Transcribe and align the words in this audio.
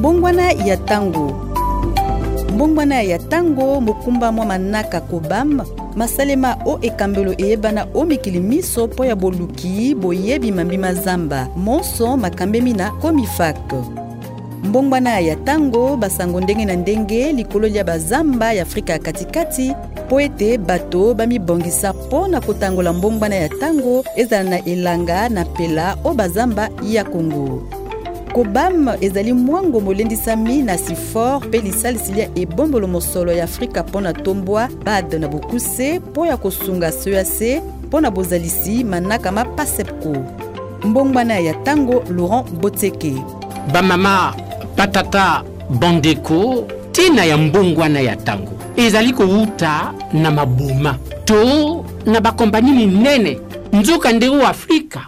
mbongwana 0.00 0.52
ya 0.52 0.76
ntango 0.76 1.32
mbongwana 2.54 3.02
ya 3.02 3.18
ntango 3.18 3.80
mokumba 3.80 4.32
mwa 4.32 4.46
manaka 4.46 5.00
kobamba 5.00 5.64
masalema 5.96 6.56
o 6.66 6.78
ekambelo 6.82 7.34
eyebana 7.40 7.86
o 7.94 8.04
mikili 8.04 8.40
miso 8.40 8.86
mpo 8.86 9.04
ya 9.04 9.16
boluki 9.16 9.94
boyebi 9.94 10.52
mambima 10.52 10.94
zamba 10.94 11.48
monso 11.56 12.16
makambemi 12.16 12.72
na 12.72 12.90
komifak 12.90 13.56
mbongwana 14.64 15.20
ya 15.20 15.36
ntango 15.36 15.96
basango 15.96 16.40
ndenge 16.40 16.64
na 16.64 16.76
ndenge 16.76 17.32
likolo 17.32 17.66
ya 17.66 17.84
bazamba 17.84 18.52
ya 18.52 18.62
afrika 18.62 18.92
ya 18.92 18.98
katikati 18.98 19.74
mpo 20.06 20.20
ete 20.20 20.58
bato 20.58 21.14
bamibongisa 21.14 21.92
mpo 21.92 22.28
na 22.28 22.40
kotangola 22.40 22.92
mbongwana 22.92 23.34
ya 23.36 23.46
ntango 23.48 24.04
ezala 24.16 24.50
na 24.50 24.64
elanga 24.64 25.28
na 25.28 25.44
mpela 25.44 25.96
o 26.04 26.14
bazamba 26.14 26.68
ya 26.82 27.04
kongo 27.04 27.62
kobam 28.32 28.88
ezali 29.00 29.32
mwango 29.32 29.80
molendisami 29.80 30.62
na 30.62 30.78
sifor 30.78 31.46
mpe 31.46 31.58
lisalisi 31.60 32.12
lia 32.12 32.28
ebombelo 32.36 32.86
mosolo 32.88 33.32
ya 33.32 33.44
afrika 33.44 33.82
mpo 33.82 34.00
na 34.00 34.12
tombwa 34.12 34.68
bad 34.84 35.14
na 35.14 35.28
bokuse 35.28 35.98
mpo 35.98 36.26
ya 36.26 36.36
kosunga 36.36 36.92
sease 36.92 37.62
mpo 37.86 38.00
na 38.00 38.10
bozalisi 38.10 38.84
manaka 38.84 39.32
mapasepko 39.32 40.16
mbongwana 40.84 41.38
ya 41.38 41.52
ntango 41.52 42.04
laurent 42.16 42.50
boteke 42.50 43.14
bamama 43.72 44.34
patata 44.76 45.42
bandeko 45.80 46.64
ntina 46.90 47.24
ya 47.24 47.38
mbongwana 47.38 48.00
ya 48.00 48.14
ntango 48.14 48.52
ezali 48.76 49.12
kowuta 49.12 49.92
na 50.12 50.30
maboma 50.30 50.98
to 51.24 51.84
na 52.06 52.20
bakompani 52.20 52.70
minene 52.72 53.38
nzoka 53.72 54.12
ndenge 54.12 54.42
afrika 54.44 55.06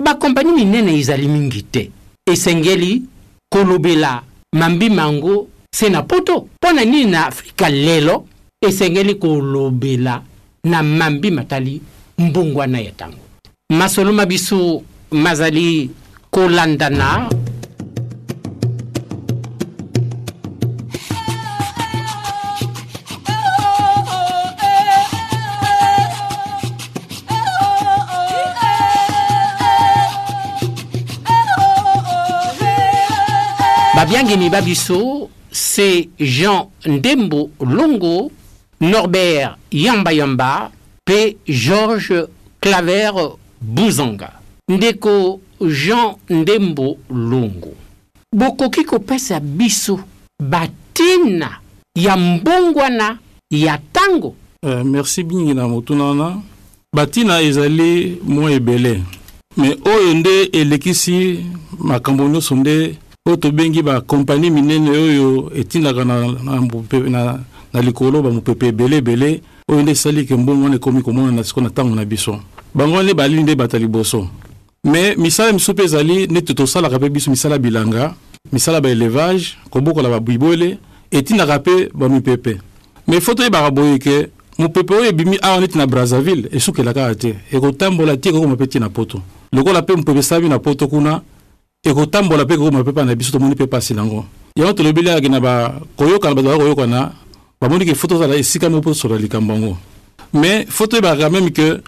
bakompani 0.00 0.52
minene 0.52 0.98
ezali 0.98 1.28
mingi 1.28 1.62
te 1.62 1.90
esengeli 2.28 3.02
kolobela 3.48 4.22
mambima 4.52 5.02
yango 5.02 5.48
se 5.74 5.88
na 5.88 6.02
poto 6.02 6.48
mpo 6.60 6.72
na 6.72 6.84
nini 6.84 7.04
na 7.10 7.26
afrika 7.26 7.68
lelo 7.70 8.26
esengeli 8.60 9.14
kolobela 9.14 10.22
na 10.64 10.82
mambima 10.82 11.44
tali 11.44 11.80
mbongwana 12.18 12.78
ya 12.80 12.90
ntango 12.90 13.20
masolo 13.70 14.12
ma 14.12 14.26
biso 14.26 14.82
mazali 15.10 15.90
kolandana 16.30 17.30
ni 34.38 34.50
babiso 34.50 35.30
c'est 35.50 36.08
Jean 36.20 36.70
Ndembo 36.86 37.50
Longo, 37.60 38.30
Norbert 38.80 39.58
Yamba 39.72 40.12
Yamba 40.12 40.70
Georges 41.48 42.12
Claver 42.60 43.10
Bouzanga. 43.60 44.32
Ndeko 44.68 45.40
Jean 45.64 46.16
Ndembo 46.28 46.98
Longo. 47.10 47.74
kiko 48.70 48.98
pesa 49.00 49.40
biso 49.40 49.98
batina 50.40 51.58
ya 51.94 52.16
mbongwana 52.16 53.18
ya 53.50 53.78
tango. 53.92 54.34
Euh, 54.64 54.84
merci 54.84 55.24
mingi 55.24 55.54
na 55.54 55.68
motunana. 55.68 56.36
Batina 56.94 57.40
ezali 57.40 58.18
moi 58.26 58.50
ebele. 58.54 59.02
Me 59.56 59.76
oyo 59.86 60.14
nde 60.14 60.42
elekisi 60.52 61.46
makambo 61.78 62.28
nyonso 62.28 62.54
oyo 63.26 63.36
tobengi 63.36 63.82
bakompani 63.82 64.50
minene 64.50 64.90
oyo 64.90 65.50
etindaka 65.56 66.04
na, 66.04 66.20
na, 66.44 66.60
na, 67.10 67.40
na 67.74 67.80
likolo 67.82 68.22
bamopepe 68.22 68.66
ebele 68.66 68.96
ebele 68.96 69.40
oyo 69.70 69.82
nde 69.82 69.92
esali 69.92 70.24
ke 70.26 70.34
mbongo 70.36 70.62
wana 70.64 70.76
ekómi 70.76 71.02
komonana 71.02 71.44
sikoyo 71.44 71.64
na 71.64 71.70
ntango 71.70 71.94
na 71.94 72.04
biso 72.04 72.38
bango 72.74 73.02
nde 73.02 73.14
balili 73.14 73.42
nde 73.42 73.54
bata 73.54 73.78
liboso 73.78 74.28
me 74.84 75.14
misala 75.16 75.52
misu 75.52 75.72
mpe 75.72 75.82
ezali 75.84 76.26
neti 76.26 76.54
tosalaka 76.54 76.98
mpe 76.98 77.08
biso 77.08 77.30
misala 77.30 77.58
bilanga 77.58 78.14
misala 78.52 78.80
baélevage 78.80 79.44
kobokola 79.70 80.08
babibwele 80.08 80.78
etindaka 81.10 81.58
mpe 81.58 81.88
bamipepe 81.94 82.56
me 83.08 83.20
fo 83.20 83.34
toyebaka 83.34 83.70
boye 83.70 83.98
ke 83.98 84.28
mopepe 84.58 84.94
oyo 84.94 85.08
ebimi 85.08 85.38
awa 85.42 85.60
neti 85.60 85.78
na 85.78 85.86
brazzaville 85.86 86.48
esukela 86.52 86.94
kaka 86.94 87.14
te 87.14 87.34
ekotambola 87.52 88.16
ti 88.16 88.28
ekokoma 88.28 88.54
mpe 88.54 88.66
ti 88.66 88.78
na 88.78 88.88
poto 88.88 89.22
lokola 89.52 89.82
mpe 89.82 89.96
mopepe 89.96 90.18
esalami 90.18 90.48
na 90.48 90.58
poto 90.58 90.86
kuna 90.88 91.20
ekotambola 91.90 92.44
mpe 92.44 92.54
ekokoma 92.54 92.84
pepa 92.84 93.04
na 93.04 93.14
biso 93.14 93.30
tomoni 93.32 93.54
mpe 93.54 93.64
mpasi 93.64 93.94
nango 93.94 94.24
yango 94.58 94.72
tolobeli 94.72 95.08
ayaki 95.10 95.28
na 95.28 95.40
bakoyokana 95.40 96.34
bato 96.34 96.48
baa 96.48 96.56
koyokana 96.58 97.12
bamoni 97.60 97.84
ke 97.86 97.94
foto 97.94 98.14
ozala 98.16 98.34
esika 98.36 98.70
moko 98.70 98.82
posola 98.90 99.16
likambo 99.16 99.54
yango 99.54 99.76
me 100.34 100.66
foto 100.68 100.96
oyebaka 100.96 101.16
quand 101.30 101.32
même 101.32 101.50
ke 101.50 101.82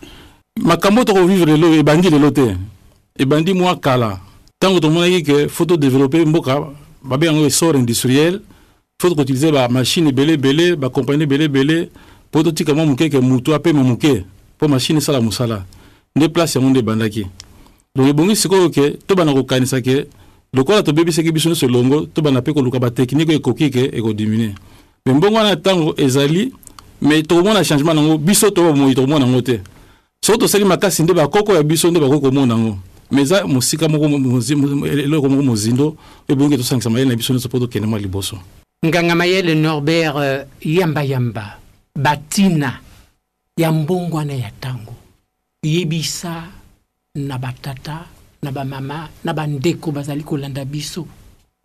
makambo 0.60 1.04
tokovivre 1.04 1.46
lelo 1.56 1.74
ebandi 1.74 2.10
lelo 2.10 2.30
te 2.30 2.56
ebandi 3.18 3.54
mwa 3.54 3.76
kala 3.76 4.20
ntango 4.60 4.80
tomonaki 4.80 5.22
ke 5.22 5.48
foto 5.48 5.76
développe 5.76 6.24
mboka 6.24 6.66
babenga 7.02 7.32
yango 7.34 7.46
essor 7.46 7.76
industriel 7.76 8.40
foto 9.02 9.14
koutilize 9.16 9.50
bamashine 9.52 10.08
ebele 10.08 10.32
ebele 10.32 10.76
bakompani 10.76 11.24
ebele 11.24 11.44
ebele 11.44 11.88
mpo 12.30 12.42
totika 12.42 12.72
mwa 12.74 12.86
moke 12.86 13.08
ke 13.10 13.18
motu 13.20 13.54
apema 13.54 13.82
moke 13.84 14.24
mpo 14.56 14.68
mashine 14.68 14.98
esala 14.98 15.20
mosala 15.20 15.64
nde 16.16 16.28
place 16.28 16.54
yango 16.58 16.70
nde 16.70 16.78
ebandaki 16.80 17.26
donc 17.98 18.06
ebongi 18.14 18.36
sikoyo 18.38 18.70
ke 18.70 18.94
tobanda 19.10 19.34
kokanisa 19.34 19.82
ke 19.82 20.06
lokola 20.54 20.86
tobebisaki 20.86 21.34
biso 21.34 21.48
nyonso 21.50 21.66
elongo 21.66 22.06
tobanda 22.06 22.38
mpe 22.40 22.54
koluka 22.54 22.78
batekhnike 22.78 23.34
ekoki 23.42 23.70
ke 23.74 23.90
ekodiminue 23.90 24.54
me 25.04 25.12
mbongo 25.18 25.36
wana 25.42 25.54
ntango 25.58 25.94
ezali 25.98 26.54
me 27.02 27.22
tokomona 27.26 27.64
changement 27.66 27.98
nango 27.98 28.14
biso 28.18 28.50
toba 28.54 28.70
bomoi 28.70 28.94
tokomona 28.94 29.26
yango 29.26 29.42
te 29.42 29.58
soki 30.24 30.38
tosali 30.38 30.62
makasi 30.64 31.02
nde 31.02 31.10
bakoko 31.12 31.54
ya 31.58 31.62
biso 31.66 31.90
nde 31.90 31.98
bakoki 32.00 32.20
komona 32.30 32.54
yango 32.54 32.78
me 33.10 33.22
eza 33.22 33.42
mosika 33.46 33.88
moko 33.90 34.06
eloko 34.86 35.26
moko 35.28 35.42
mozindo 35.42 35.96
ebongi 36.30 36.54
tosangisa 36.56 36.88
mayele 36.90 37.10
na 37.10 37.16
biso 37.18 37.32
nyonso 37.34 37.48
mpo 37.50 37.58
tokende 37.58 37.88
mwa 37.90 37.98
liboso 37.98 38.38
nganga 38.86 39.14
mayele 39.18 39.54
norbert 39.58 40.14
euh, 40.16 40.46
yambayamba 40.76 41.58
batina 41.98 42.78
ya 43.58 43.72
mbongwana 43.72 44.32
ya 44.38 44.50
ntango 44.58 44.94
yebisa 45.66 46.57
na 47.26 47.38
batata 47.38 48.04
na 48.42 48.52
bamama 48.52 49.08
na 49.24 49.32
bandeko 49.32 49.90
bazali 49.90 50.22
kolanda 50.22 50.64
biso 50.64 51.06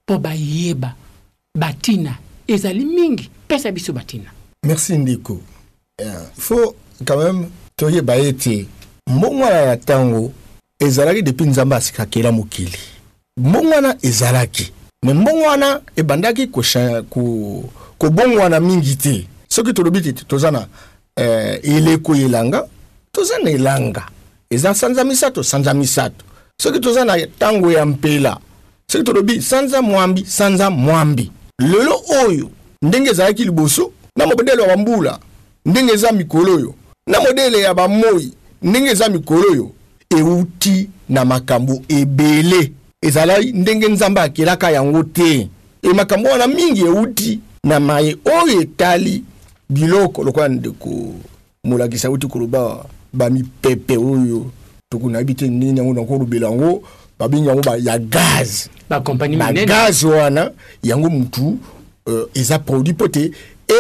mpo 0.06 0.18
bayeba 0.20 0.94
batina 1.56 2.18
ezali 2.48 2.86
mingi 2.86 3.30
pesa 3.48 3.72
biso 3.72 3.94
batina 3.94 4.32
merci 4.64 4.98
ndeko 4.98 5.40
yeah. 6.00 6.32
fo 6.38 6.76
quand 7.06 7.18
même 7.24 7.48
toyeba 7.76 8.16
ete 8.16 8.68
mbongwana 9.08 9.56
ya 9.56 9.76
ntango 9.76 10.32
ezalaki 10.80 11.22
depuis 11.22 11.48
nzambe 11.50 11.76
asikakela 11.76 12.32
mokili 12.32 12.78
mbongwana 13.38 13.96
ezalaki 14.02 14.72
me 15.04 15.14
mbongwana 15.14 15.82
ebandaki 15.96 16.48
kobongwana 16.48 17.04
ko, 18.60 18.66
ko 18.66 18.68
mingi 18.68 18.96
te 18.96 19.28
soki 19.48 19.74
tolobi 19.74 20.02
tete 20.02 20.24
toza 20.28 20.52
na 20.52 20.68
eh, 21.16 21.60
eleko 21.64 22.16
elanga 22.16 22.68
toza 23.12 23.38
na 23.44 23.50
elanga 23.50 24.10
eza 24.54 24.74
sanza 24.74 25.04
misato 25.04 25.44
sanza 25.44 25.74
misato 25.74 26.26
soki 26.62 26.80
toza 26.80 27.06
na 27.06 27.18
ntango 27.18 27.72
ya 27.72 27.86
mpela 27.86 28.38
soki 28.92 29.04
tolobi 29.04 29.42
sanza 29.42 29.82
mwambi 29.82 30.26
sanza 30.26 30.70
mwambi 30.70 31.32
lelo 31.60 32.02
oyo 32.26 32.50
ndenge 32.82 33.10
ezalaki 33.10 33.44
liboso 33.44 33.92
na 34.16 34.26
modele 34.26 34.62
ya 34.64 34.76
bambula 34.76 35.20
ndenge 35.66 35.94
eza 35.94 36.12
mikolo 36.12 36.56
oyo 36.56 36.74
na 37.08 37.20
modele 37.22 37.60
ya 37.60 37.74
bamoi 37.74 38.34
ndenge 38.62 38.90
eza 38.90 39.10
mikolo 39.10 39.52
oyo 39.52 39.72
ewuti 40.18 40.90
na 41.10 41.26
makambo 41.26 41.82
ebele 41.90 42.72
ezalaki 43.02 43.52
ndenge 43.52 43.88
nzambe 43.90 44.22
akelaka 44.22 44.72
yango 44.72 45.04
te 45.04 45.48
e 45.82 45.94
makambo 45.94 46.30
wana 46.30 46.48
mingi 46.48 46.82
ewuti 46.82 47.40
na 47.64 47.80
maye 47.80 48.18
oyo 48.44 48.62
etali 48.62 49.24
biloko 49.70 50.24
lokola 50.24 50.48
ndeko 50.50 51.14
molakisa 51.64 52.08
euti 52.08 52.28
koloba 52.28 52.86
bamipepe 53.14 53.98
oyo 53.98 54.46
tokona 54.90 55.18
yebi 55.20 55.34
te 55.36 55.48
ndenge 55.48 55.82
yango 55.82 55.94
nakolobela 56.02 56.48
yango 56.50 56.84
babengi 57.20 57.48
yango 57.48 57.76
ya 57.78 57.98
gaz 58.00 58.68
bagaz 58.90 60.04
wana 60.04 60.52
yango 60.84 61.10
mutu 61.10 61.58
euh, 62.08 62.26
eza 62.34 62.60
produit 62.60 62.94
mpo 62.96 63.08
te 63.08 63.32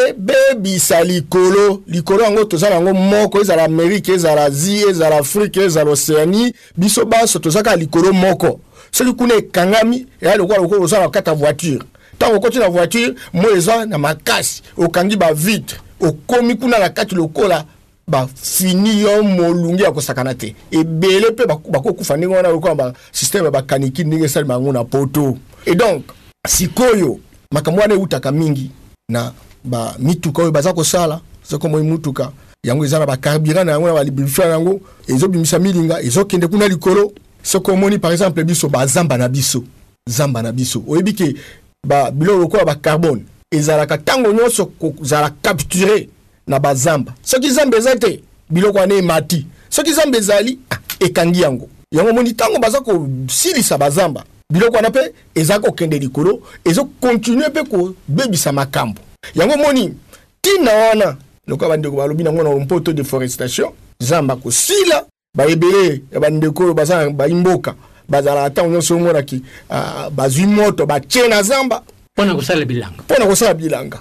ebebisa 0.07 1.03
likolo 1.03 1.81
likolo 1.87 2.23
yango 2.23 2.43
toza 2.43 2.69
nango 2.69 2.93
moko 2.93 3.41
ezala 3.41 3.63
amérike 3.63 4.11
ezala 4.11 4.45
asie 4.45 4.89
ezala 4.89 5.17
afrike 5.17 5.59
ezala 5.61 5.91
océanie 5.91 6.53
biso 6.77 7.05
baso 7.05 7.39
tozaka 7.39 7.75
likolo 7.75 8.13
moko 8.13 8.59
soki 8.91 9.11
kuna 9.11 9.33
ekangami 9.35 10.05
eya 10.21 10.35
lokola 10.37 10.59
lokola 10.61 10.81
oza 10.81 10.99
na 10.99 11.09
kati 11.09 11.29
ya 11.29 11.35
voiture 11.35 11.79
ntango 12.15 12.35
okoti 12.37 12.57
na 12.59 12.69
voiture 12.69 13.13
moi 13.33 13.57
eza 13.57 13.85
na 13.85 13.97
makasi 13.97 14.61
okangi 14.77 15.15
bavitre 15.15 15.77
okomi 16.01 16.55
kuna 16.55 16.79
na 16.79 16.89
kati 16.89 17.15
lokola 17.15 17.65
bafini 18.07 18.99
yo 19.01 19.23
molunge 19.23 19.83
ya 19.83 19.91
kosakana 19.91 20.33
te 20.35 20.55
ebele 20.71 21.29
mpe 21.29 21.45
bakokufa 21.45 22.17
ndenge 22.17 22.35
wana 22.35 22.49
lokola 22.49 22.75
basysteme 22.75 23.45
ya 23.45 23.51
bakaniki 23.51 24.03
ndenge 24.03 24.25
esalema 24.25 24.53
yango 24.53 24.71
na 24.73 24.83
poto 24.83 25.37
e 25.65 25.75
donc 25.75 26.03
sikoyo 26.49 27.17
makambo 27.51 27.81
wana 27.81 27.93
eutaka 27.93 28.31
mingi 28.31 28.71
na 29.09 29.31
bamituka 29.63 30.41
oyo 30.41 30.51
baza 30.51 30.73
kosala 30.73 31.19
soko 31.49 31.69
moi 31.69 31.81
mutuka 31.83 32.31
yango 32.65 32.85
eza 32.85 32.99
na 32.99 33.05
bacarburant 33.05 33.65
na 33.65 33.71
yango 33.71 33.87
na 33.87 33.93
balibrifia 33.93 34.45
na 34.45 34.51
yango 34.51 34.79
ezobimisa 35.07 35.59
milinga 35.59 36.01
ezokende 36.01 36.47
kuna 36.47 36.67
likolo 36.67 37.11
soko 37.43 37.71
omoni 37.71 37.99
par 37.99 38.11
exemple 38.13 38.43
biso 38.43 38.69
bazamba 38.69 39.17
na 39.17 39.29
biso 39.29 39.63
zamba 40.09 40.41
na 40.41 40.51
biso 40.51 40.83
oyebi 40.87 41.13
ke 41.13 41.35
biloko 42.13 42.39
lokola 42.41 42.65
bacarbone 42.65 43.23
ezalaka 43.51 43.97
ntango 43.97 44.31
nyonso 44.33 44.65
kozala 44.65 45.29
capture 45.41 46.07
na 46.47 46.59
bazamba 46.59 47.13
soki 47.23 47.51
zamba 47.51 47.77
eza 47.77 47.95
te 47.95 48.19
biloko 48.49 48.77
wana 48.77 48.95
emati 48.95 49.45
soki 49.69 49.93
zamba 49.93 50.17
ezali 50.17 50.59
ah, 50.69 50.77
ekangi 50.99 51.41
yango 51.41 51.69
yango 51.93 52.09
omoni 52.09 52.29
ntango 52.31 52.59
baza 52.59 52.81
kosilisa 52.81 53.77
bazamba 53.77 54.23
biloko 54.53 54.75
wana 54.75 54.89
mpe 54.89 55.11
eza 55.35 55.59
kokende 55.59 55.99
likolo 55.99 56.39
ezokontinue 56.65 57.49
mpe 57.49 57.63
kobebisa 57.63 58.51
makambo 58.51 59.01
yango 59.35 59.53
omoni 59.53 59.93
ntina 60.39 60.73
wana 60.73 61.15
lokola 61.47 61.69
bandeko 61.69 61.95
balobi 61.95 62.23
nango 62.23 62.43
na 62.43 62.49
lompoto 62.49 62.93
deforestation 62.93 63.69
zamba 63.99 64.35
kosila 64.35 65.05
baebele 65.35 66.01
ya 66.11 66.19
bandeko 66.19 66.63
oyo 66.63 66.73
baza 66.73 67.03
na 67.05 67.09
bamboka 67.09 67.75
bazalaka 68.09 68.49
ntango 68.49 68.69
nyonso 68.73 68.95
omonaki 68.95 69.41
ah, 69.69 70.09
bazwi 70.09 70.45
moto 70.45 70.85
batie 70.85 71.27
na 71.27 71.43
zamba 71.43 71.81
mpo 72.15 72.25
na 72.25 72.35
kosala 73.25 73.53
bilanga 73.53 73.99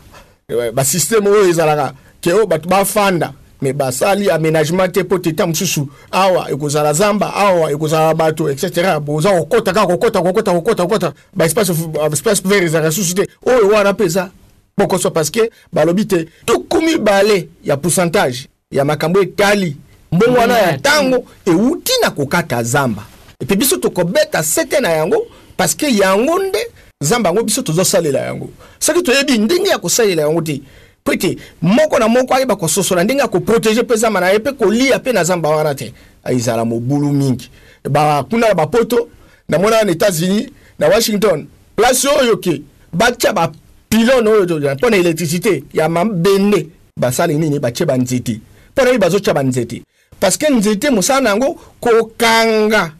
eh, 0.48 0.72
basysteme 0.72 1.28
oyo 1.28 1.48
ezalaka 1.48 1.94
ke 2.22 2.32
oyo 2.32 2.46
bato 2.46 2.68
bafanda 2.68 3.32
me 3.60 3.72
basali 3.72 4.30
aménagement 4.30 4.88
te 4.92 5.02
mpo 5.02 5.18
teta 5.18 5.46
mosusu 5.46 5.88
awa 6.10 6.50
ekozala 6.50 6.92
zamba 6.94 7.34
awa 7.34 7.70
ekozala 7.70 8.14
bato 8.14 8.48
etc 8.50 8.98
boza 9.00 9.30
kokɔta 9.42 9.72
kaka 9.74 9.86
kokɔta 9.86 10.22
kokɔta 10.22 10.52
kokɔta 10.54 10.82
kokɔta 10.86 11.12
baespace 11.34 12.42
vert 12.44 12.62
ezalaka 12.64 12.90
susu 12.92 13.14
te 13.14 13.26
oyo 13.46 13.68
wana 13.68 13.92
mpe 13.92 14.04
eza 14.04 14.30
bokoso 14.78 15.10
parceke 15.10 15.50
balobi 15.72 16.06
te 16.06 16.26
tuku 16.46 16.80
mibale 16.80 17.48
ya 17.64 17.76
pourcentage 17.76 18.46
ya 18.70 18.84
makambo 18.84 19.20
etali 19.22 19.76
mbongo 20.12 20.32
mm, 20.32 20.38
wana 20.38 20.58
ya 20.58 20.76
ntango 20.76 21.24
ewuti 21.46 21.92
na 22.02 22.10
kokata 22.10 22.62
zamba 22.64 23.02
epe 23.42 23.54
biso 23.56 23.76
tokobeta 23.78 24.42
sete 24.42 24.80
na 24.80 24.90
yango 24.90 25.26
parceke 25.56 25.90
yango 25.90 26.38
nde 26.38 26.62
zamba 27.02 27.30
yango 27.30 27.42
biso 27.44 27.62
tozosalela 27.62 28.18
yango 28.26 28.50
soki 28.80 29.02
toyebi 29.02 29.38
ndenge 29.38 29.68
ya 29.70 29.78
kosalela 29.78 30.22
yango 30.22 30.42
te 30.42 30.62
mpo 31.02 31.12
ete 31.12 31.38
moko 31.62 31.98
na 31.98 32.08
moko 32.08 32.34
ayeba 32.34 32.56
kososola 32.56 33.04
ndenge 33.04 33.22
akoprotege 33.22 33.82
mpe 33.82 33.94
zamba 33.96 34.20
na 34.20 34.28
ye 34.30 34.38
mpe 34.38 34.52
kolia 34.52 34.98
mpe 34.98 35.12
na 35.12 35.24
zamba 35.24 35.48
wana 35.48 35.74
te 35.74 35.92
ah, 36.24 36.32
ezala 36.32 36.64
mobulu 36.64 37.12
mingi 37.12 37.50
bakuna 37.90 38.48
na 38.48 38.54
bapoto 38.54 39.08
namona 39.48 39.76
wana 39.76 39.92
états-unis 39.92 40.50
na 40.78 40.88
washington 40.88 41.46
place 41.76 42.08
oyo 42.08 42.36
ke 42.36 42.62
batia 42.92 43.32
bapilone 43.32 44.30
oyo 44.30 44.74
mpo 44.74 44.90
na 44.90 44.96
électricité 44.96 45.62
ya 45.72 45.88
mabende 45.88 46.66
basali 46.96 47.34
nini 47.34 47.58
batie 47.58 47.86
banzete 47.86 48.40
mpo 48.74 48.84
na 48.84 48.90
ye 48.90 48.98
bazotia 48.98 49.34
banzete 49.34 49.82
parceke 50.20 50.52
nzete 50.54 50.90
mosala 50.90 51.20
na 51.20 51.30
yango 51.30 51.56
kokanga 51.80 52.92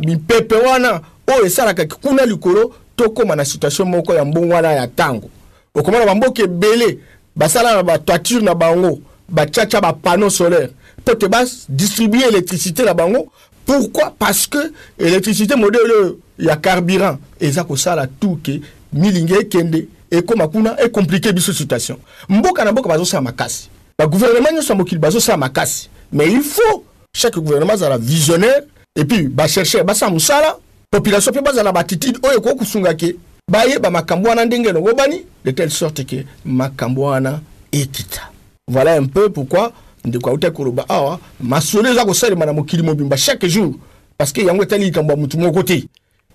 mipepe 0.00 0.54
wana 0.54 1.00
oyo 1.36 1.46
esalaka 1.46 1.86
kuna 1.86 2.26
likolo 2.26 2.74
tokóma 2.96 3.36
na 3.36 3.44
situation 3.44 3.88
moko 3.88 4.14
ya 4.14 4.24
mbongwana 4.24 4.72
ya 4.72 4.86
ntango 4.86 5.28
okomona 5.74 6.04
bamboka 6.06 6.42
ebele 6.42 6.98
basala 7.36 7.76
na 7.76 7.82
batoiture 7.82 8.44
na 8.44 8.54
bango 8.54 8.98
batiatia 9.28 9.80
panneau 9.80 10.30
solaire 10.30 10.70
mpo 10.98 11.14
te 11.14 11.26
badistribue 11.28 12.22
électricité 12.28 12.82
na 12.84 12.92
bango 12.94 13.28
pourquoi 13.66 14.14
parce 14.18 14.46
que 14.46 14.72
électricité 14.98 15.54
modele 15.56 15.84
oyo 15.90 16.18
ya 16.38 16.56
carburant 16.56 17.18
eza 17.40 17.64
kosala 17.64 18.06
tu 18.06 18.36
ke 18.44 18.60
milingi 18.92 19.34
ekende 19.34 19.88
ekóma 20.10 20.48
kuna 20.48 20.76
ecomplike 20.82 21.32
biso 21.32 21.52
situation 21.52 21.96
mboka 22.28 22.64
na 22.64 22.72
mboka 22.72 22.88
bazosala 22.88 23.20
makasi 23.22 23.68
bagouvernement 23.98 24.52
nyonso 24.52 24.72
ya 24.72 24.78
mokili 24.78 24.98
bazosala 25.00 25.38
makasi 25.38 25.88
mais 26.12 26.30
il 26.32 26.42
faut 26.42 26.84
chaque 27.16 27.38
gouvernement 27.38 27.72
azala 27.72 27.96
visionnaire 27.98 28.62
et 28.96 29.06
puis 29.06 29.22
bachercheur 29.28 29.84
basala 29.84 30.12
mosala 30.12 30.58
population 30.90 31.30
mpe 31.32 31.40
bazala 31.40 31.72
batitude 31.72 32.18
oyo 32.22 32.40
kusunga 32.40 32.92
ke 32.94 33.16
bayeba 33.50 33.90
makambo 33.90 34.28
wana 34.28 34.44
ndenge 34.44 34.68
elongo 34.68 34.94
bani 34.94 35.22
de 35.44 35.52
telle 35.52 35.70
sorte 35.70 36.04
ke 36.04 36.26
makambo 36.44 37.02
wana 37.02 37.38
ekita 37.72 38.28
voilà 38.72 38.94
un 39.00 39.04
peu 39.06 39.30
pourquoi 39.30 39.68
ndeko 40.04 40.30
auta 40.30 40.50
koloba 40.50 40.84
awa 40.88 41.18
masolo 41.40 41.88
eza 41.90 42.04
kosalema 42.04 42.46
na 42.46 42.52
mokili 42.52 42.82
mobimba 42.82 43.16
chaque 43.16 43.48
jour 43.48 43.74
parce 44.18 44.32
que 44.32 44.42
yango 44.44 44.62
etali 44.62 44.84
likambo 44.84 45.12
ya 45.12 45.16
motu 45.18 45.38
moko 45.38 45.62
te 45.62 45.84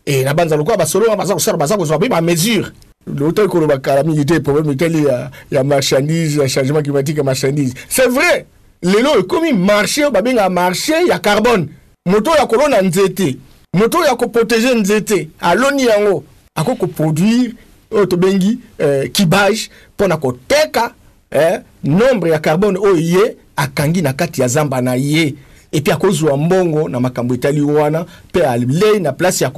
e 0.06 0.24
na 0.24 0.34
banza 0.34 0.56
lokola 0.58 0.78
basolo 0.78 1.06
wana 1.06 1.18
baza 1.18 1.34
kosala 1.34 1.58
baza 1.58 1.78
kozwa 1.78 1.98
mpe 1.98 2.10
bamesure 2.10 2.68
lotali 3.16 3.48
koloba 3.50 3.78
kala 3.80 4.04
mingi 4.04 4.26
te 4.26 4.40
problème 4.40 4.72
etali 4.72 5.06
ya, 5.06 5.32
ya 5.52 5.64
marchandise 5.64 6.42
ya 6.42 6.50
changement 6.50 6.84
climatique 6.84 7.18
ya 7.18 7.24
marchandise 7.24 7.74
c'est 7.90 8.08
vrai 8.10 8.46
lelo 8.84 9.20
ekomi 9.20 9.54
marché 9.54 10.02
oyo 10.02 10.12
babengaka 10.12 10.50
marché 10.50 11.08
ya 11.08 11.20
carbone 11.20 11.66
moto 12.06 12.32
oyo 12.32 12.42
akolona 12.42 12.82
nzete 12.82 13.38
moto 13.74 13.98
oyo 14.00 14.12
akoprotege 14.12 14.74
nzete 14.74 15.30
aloni 15.40 15.86
yango 15.86 16.24
ako 16.58 16.76
koproduire 16.76 17.54
oyo 17.94 18.04
euh, 18.04 18.08
tobengi 18.08 18.60
eh, 18.80 19.12
kibage 19.12 19.70
mpona 19.96 20.18
koteka 20.18 20.94
eh, 21.32 21.60
nombre 21.84 22.30
ya 22.32 22.40
carbone 22.40 22.78
oyo 22.80 22.98
ye 23.00 23.36
akangi 23.56 24.02
na 24.02 24.14
kati 24.14 24.42
ya 24.42 24.48
zamba 24.48 24.82
na 24.82 24.96
ye 24.96 25.36
epi 25.72 25.92
akozwa 25.92 26.38
mbongo 26.38 26.90
na 26.90 27.00
makambo 27.00 27.34
etali 27.34 27.62
wana 27.62 28.06
mpe 28.30 28.44
alei 28.46 29.00
na 29.00 29.12
place 29.12 29.44
ya, 29.44 29.52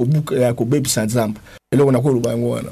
kobebisa 0.52 1.06
zamba 1.06 1.40
eloko 1.72 1.92
nakoloba 1.92 2.30
yango 2.30 2.50
wana 2.50 2.68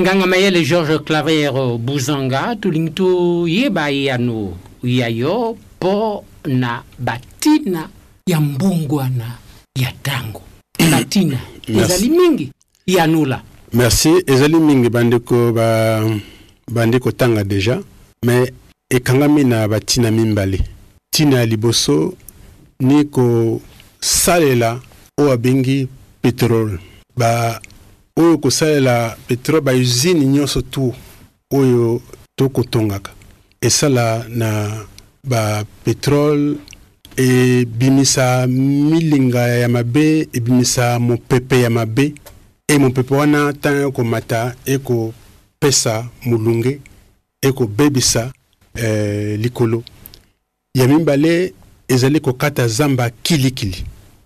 nganga 0.00 0.26
mayele 0.26 0.64
george 0.64 0.98
claver 0.98 1.54
euh, 1.56 1.78
buzanga 1.78 2.56
tolingi 2.60 2.90
toyeba 2.90 3.90
eyano 3.90 4.52
ya 4.84 5.08
yo 5.08 5.56
mpo 5.78 6.24
na 6.44 6.82
batina 6.98 7.88
ya 8.26 8.40
mbongwana 8.40 9.32
ya 9.76 9.90
ntango 9.90 10.40
batina 10.90 11.38
ezali 11.68 12.08
mingi 12.08 12.52
yanula 12.86 13.42
merci 13.72 14.08
ezali 14.26 14.56
mingi 14.56 14.88
bandeko 14.90 15.52
ba, 15.52 16.00
bandi 16.70 16.98
kotanga 16.98 17.44
deja 17.44 17.78
me 18.24 18.50
ekangami 18.90 19.44
na 19.44 19.68
bantina 19.68 20.10
mibale 20.10 20.58
ntina 21.12 21.38
ya 21.38 21.46
liboso 21.46 22.14
ni 22.80 23.04
kosalela 23.04 24.80
oyo 25.18 25.32
abengi 25.32 25.88
petrole 26.22 26.78
ba 27.16 27.60
oyo 28.16 28.38
kosalela 28.38 29.16
petrole 29.28 29.60
bausine 29.62 30.24
nyonso 30.26 30.62
tu 30.62 30.94
oyo 31.52 32.00
tokotongaka 32.36 33.10
esala 33.60 34.24
na 34.30 34.68
bapetrole 35.28 36.56
ebimisa 37.16 38.46
milinga 38.46 39.40
ya 39.48 39.68
mabe 39.68 40.28
ebimisa 40.32 40.98
mopepe 40.98 41.60
ya 41.60 41.70
mabe 41.70 42.14
e 42.70 42.78
mopepe 42.78 43.14
wana 43.14 43.52
ntango 43.52 43.80
ya 43.80 43.90
komata 43.90 44.54
e 44.64 44.78
kopesa 44.78 46.08
molunge 46.24 46.80
e 47.42 47.52
kobebisa 47.52 48.32
eh, 48.74 49.38
likolo 49.40 49.82
ya 50.74 50.88
mibale 50.88 51.52
ezali 51.88 52.20
kokata 52.20 52.68
zamba 52.68 53.10
kilikili 53.10 53.84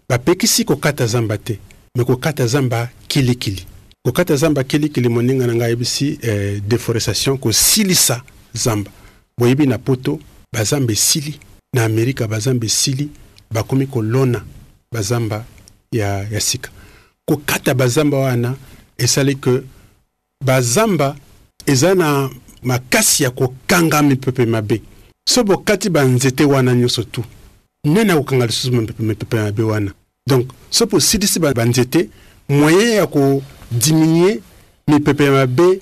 bapekisi 0.08 0.64
kokata 0.64 1.06
zamba 1.06 1.38
te 1.38 1.58
me 1.94 2.04
kokata 2.04 2.46
zamba 2.46 2.88
kilikili 3.08 3.64
kokata 4.04 4.36
zamba 4.36 4.64
kilikili 4.64 5.08
moninga 5.08 5.46
na 5.46 5.54
ngai 5.54 5.66
ayebisi 5.66 6.18
eh, 6.22 6.62
deforestation 6.68 7.38
kosilisa 7.38 8.22
zamba 8.52 8.90
boyebi 9.38 9.66
na 9.66 9.78
poto 9.78 10.18
bazamba 10.52 10.92
esili 10.92 11.38
na 11.72 11.84
amerika 11.84 12.28
bazamba 12.28 12.66
esili 12.66 13.08
bakomi 13.50 13.86
kolona 13.86 14.44
bazamba 14.92 15.44
ya, 15.92 16.28
ya 16.28 16.40
sika 16.40 16.70
kokata 17.26 17.74
bazamba 17.74 18.18
wana 18.18 18.54
esali 18.98 19.34
ke 19.34 19.60
bazamba 20.44 21.16
eza 21.66 21.94
na 21.94 22.30
makasi 22.62 23.22
ya 23.22 23.30
kokanga 23.30 24.02
mipepe 24.02 24.46
mabe 24.46 24.82
so 25.28 25.44
bokati 25.44 25.90
banzete 25.90 26.44
wana 26.44 26.74
nyonso 26.74 27.02
tu 27.04 27.24
nani 27.84 28.10
akokanga 28.10 28.46
lisusu 28.46 28.72
mipepe 28.98 29.36
mabe 29.36 29.62
wana 29.62 29.92
donc 30.28 30.50
so 30.70 30.86
bosilisi 30.86 31.38
banzete 31.38 32.08
moyen 32.48 32.90
ya 32.90 33.06
kodiminue 33.06 34.40
mipepe 34.88 35.30
mabe 35.30 35.80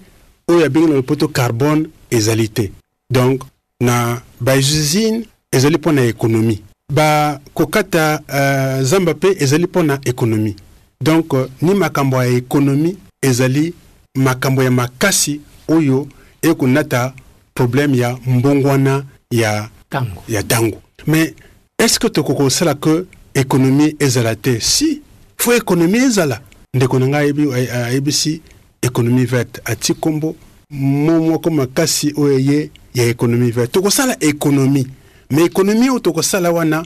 oyo 0.48 0.64
abengi 0.66 0.86
na 0.86 0.94
lopoto 0.94 1.28
carbone 1.28 1.86
ezali 2.10 2.48
te 2.48 2.72
donc 3.10 3.42
na 3.80 4.20
bausine 4.40 5.26
ezali 5.52 5.76
mpo 5.76 5.92
na 5.92 6.02
ekonomi 6.04 6.62
bakokata 6.94 8.20
uh, 8.28 8.84
zamba 8.84 9.14
mpe 9.14 9.28
ezali 9.38 9.64
mpo 9.64 9.82
na 9.82 9.98
ekonomi 10.04 10.56
donc 11.02 11.32
euh, 11.34 11.46
ni 11.62 11.74
makambo 11.74 12.16
ya 12.16 12.24
ekonomi 12.36 12.96
ezali 13.22 13.72
makambo 14.16 14.62
ya 14.62 14.70
makasi 14.70 15.40
oyo 15.68 16.06
ekonata 16.42 17.14
problème 17.54 17.94
ya 17.96 18.16
mbongwana 18.26 19.04
ya 19.30 19.68
ntango 19.88 20.22
ya 20.28 20.42
ntango 20.42 20.76
mais 21.06 21.32
est 21.78 21.88
ce 21.94 21.98
que 21.98 22.08
tokoki 22.08 22.38
kosala 22.42 22.74
ke 22.74 23.04
ekonomi 23.34 23.96
ezala 23.98 24.36
te 24.36 24.60
si 24.60 25.00
fo 25.38 25.52
ekonomi 25.52 25.98
ezala 25.98 26.40
ndeko 26.74 26.98
na 26.98 27.08
ngai 27.08 27.32
ayebisi 27.72 28.40
ekonomi 28.82 29.24
verte 29.24 29.60
ati 29.64 29.92
nkombo 29.92 30.36
mo 30.70 31.20
moko 31.20 31.50
makasi 31.50 32.12
oyo 32.16 32.38
ye 32.38 32.70
ya 32.94 33.06
ekonomi 33.08 33.50
verte 33.50 33.72
tokosala 33.72 34.16
ekonomi 34.20 34.86
mais 35.30 35.46
ekonomi 35.46 35.90
oyo 35.90 35.98
tokosala 35.98 36.50
wana 36.50 36.84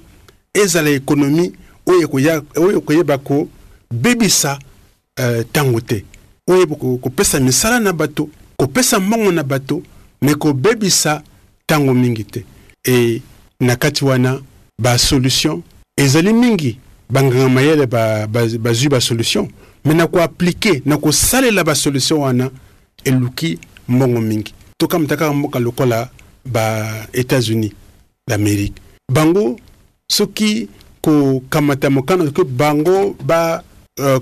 ezala 0.55 0.91
ekonomi 0.91 1.53
oyo 1.87 2.03
ekoyeba 2.89 3.19
ko 3.19 3.49
bebisa 3.95 4.59
uh, 5.21 5.41
ntango 5.41 5.81
te 5.81 6.05
oyo 6.51 6.67
kopesa 7.01 7.41
misala 7.41 7.81
na 7.81 7.93
bato 7.93 8.29
kopesa 8.57 8.99
mbongo 9.01 9.33
na 9.33 9.43
bato 9.43 9.83
me 10.23 10.35
kobebisa 10.35 11.23
ntango 11.65 11.95
mingi 11.95 12.25
te 12.25 12.45
e 12.87 13.23
na 13.61 13.77
kati 13.77 14.05
wana 14.05 14.39
basolution 14.79 15.63
ezali 15.97 16.33
mingi 16.33 16.79
banganga 17.11 17.49
mayele 17.49 17.87
bazwi 18.27 18.59
ba, 18.59 18.59
ba, 18.69 18.89
basolution 18.91 19.49
me 19.85 19.95
na 19.95 20.07
koaplike 20.07 20.83
na 20.87 20.97
kosalela 20.97 21.65
basolution 21.65 22.21
wana 22.21 22.51
eluki 23.05 23.59
mbongo 23.89 24.21
mingi 24.21 24.53
tokamata 24.79 25.17
kaka 25.17 25.33
mboka 25.35 25.59
lokola 25.61 26.11
baétats-unis 26.47 27.73
d'amérique 28.29 28.77
bango 29.13 29.61
soki 30.09 30.69
kokamata 31.01 31.91
mokano 31.91 32.25
soki 32.27 32.45
bango 32.45 33.17
ba 33.25 33.65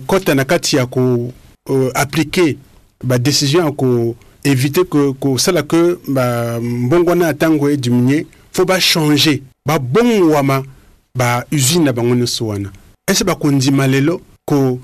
kota 0.06 0.32
euh, 0.32 0.36
na 0.36 0.44
kati 0.44 0.76
ya 0.76 0.86
koaplike 0.86 2.40
euh, 2.42 2.48
uh, 2.56 3.08
badesizio 3.08 3.60
ya 3.64 3.70
koevite 3.72 4.84
kosala 5.20 5.62
ke 5.62 5.96
bambongo 6.08 7.10
wana 7.10 7.26
ya 7.26 7.32
ntango 7.32 7.70
e 7.70 7.76
ba 7.76 8.24
fo 8.52 8.64
bachange 8.64 9.42
babongwama 9.66 10.62
usine 11.52 11.84
na 11.84 11.92
bango 11.92 12.14
nyonso 12.14 12.46
wana 12.46 12.70
ese 13.06 13.24
bakondima 13.24 13.86
lelo 13.86 14.20
ko 14.44 14.78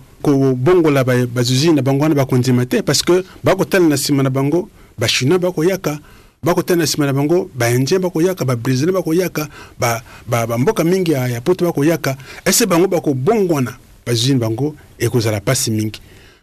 ba 0.56 1.42
usine 1.42 1.74
na 1.74 1.82
bango 1.82 2.08
ba 2.08 2.14
bakondima 2.14 2.64
te 2.66 2.82
parce 2.82 3.02
que 3.04 3.22
bakotala 3.44 3.88
na 3.88 3.94
nsima 3.94 4.22
na 4.22 4.30
bango 4.30 4.70
bachinois 4.98 5.38
bakoyaka 5.38 6.00
bakotala 6.42 6.78
na 6.78 6.84
nsima 6.84 7.06
na 7.06 7.12
bango 7.12 7.50
baindien 7.54 8.00
bakoyaka 8.00 8.42
babrésilien 8.44 8.94
bakoyaka 8.94 9.48
bamboka 10.26 10.82
ba, 10.82 10.82
ba 10.84 10.84
mingi 10.84 11.12
ya, 11.12 11.28
ya 11.28 11.40
poto 11.40 11.64
bakoyaka 11.66 12.16
ese 12.46 12.64
bango 12.66 12.88
bakobongwana 12.88 13.76
bagine 14.08 14.38
bango 14.38 14.74
ekozala 14.98 15.36
mpasi 15.38 15.70
mingi 15.70 16.00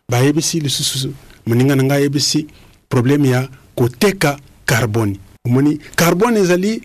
bayebisi 0.10 0.60
lisusu 0.60 1.14
moninga 1.48 1.76
na 1.76 1.84
ngai 1.84 1.98
ayebisi 2.02 2.48
probleme 2.90 3.30
ya 3.30 3.50
koteka 3.76 4.38
carbone 4.66 5.18
omoni 5.46 5.80
carbone 5.96 6.40
ezali 6.40 6.82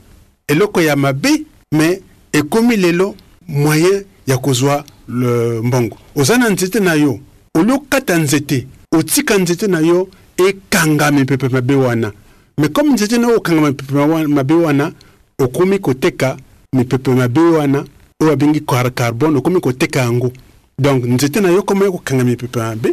eloko 0.48 0.80
ya 0.80 0.96
mabe 0.96 1.44
me 1.72 2.00
ekomi 2.32 2.76
lelo 2.76 3.14
moyen 3.48 4.04
ya 4.26 4.38
kozwa 4.38 4.84
mbongo 5.62 5.96
oza 6.16 6.38
na 6.38 6.48
nzete 6.48 6.80
na 6.80 6.94
yo 6.94 7.20
olia 7.54 7.74
okata 7.74 8.18
nzete 8.18 8.66
otika 8.92 9.38
nzete 9.38 9.66
na 9.66 9.80
yo 9.80 10.08
ekangama 10.48 11.24
pepe 11.24 11.48
mabe 11.48 11.74
wana 11.74 12.12
me 12.58 12.68
comme 12.68 12.92
nzete 12.94 13.18
na 13.18 13.26
oyo 13.26 13.36
okangama 13.36 13.68
mipepe 13.68 13.92
mabe 14.26 14.54
wana 14.54 14.92
okomi 15.38 15.78
koteka 15.78 16.36
mipepe 16.72 17.10
mabe 17.14 17.40
wana 17.40 17.84
oyo 18.22 18.32
abengi 18.32 18.60
carbone 18.96 19.38
okomi 19.38 19.60
koteka 19.60 20.00
yango 20.00 20.32
donc 20.80 21.04
nzete 21.04 21.40
na 21.42 21.50
yo 21.50 21.62
koma 21.62 21.84
ye 21.84 21.90
kokangami 21.90 22.30
mipepe 22.30 22.58
mabe 22.60 22.90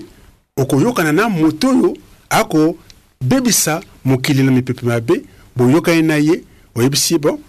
okoyokana 0.57 1.11
na 1.15 1.29
moto 1.29 1.67
oyo 1.69 1.93
akobebisa 2.29 3.81
mokili 4.05 4.43
na 4.43 4.51
mipepe 4.51 4.83
mabe 4.85 5.23
boyokani 5.55 6.01
na 6.01 6.15
ye 6.15 6.43
oyebisi 6.75 7.13
ye 7.13 7.17
bon 7.19 7.39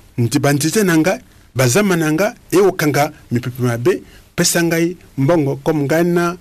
banzete 0.41 0.83
na 0.85 0.97
ngai 0.97 1.19
bazama 1.57 1.97
na 1.97 2.11
ngai 2.13 2.33
ye 2.53 2.61
kokanga 2.63 3.13
mipepe 3.33 3.63
mabe 3.63 3.91
pesa 4.37 4.63
ngai 4.63 4.97
mbongo 5.19 5.57
comme 5.65 5.83
ngai 5.85 6.05
na 6.05 6.37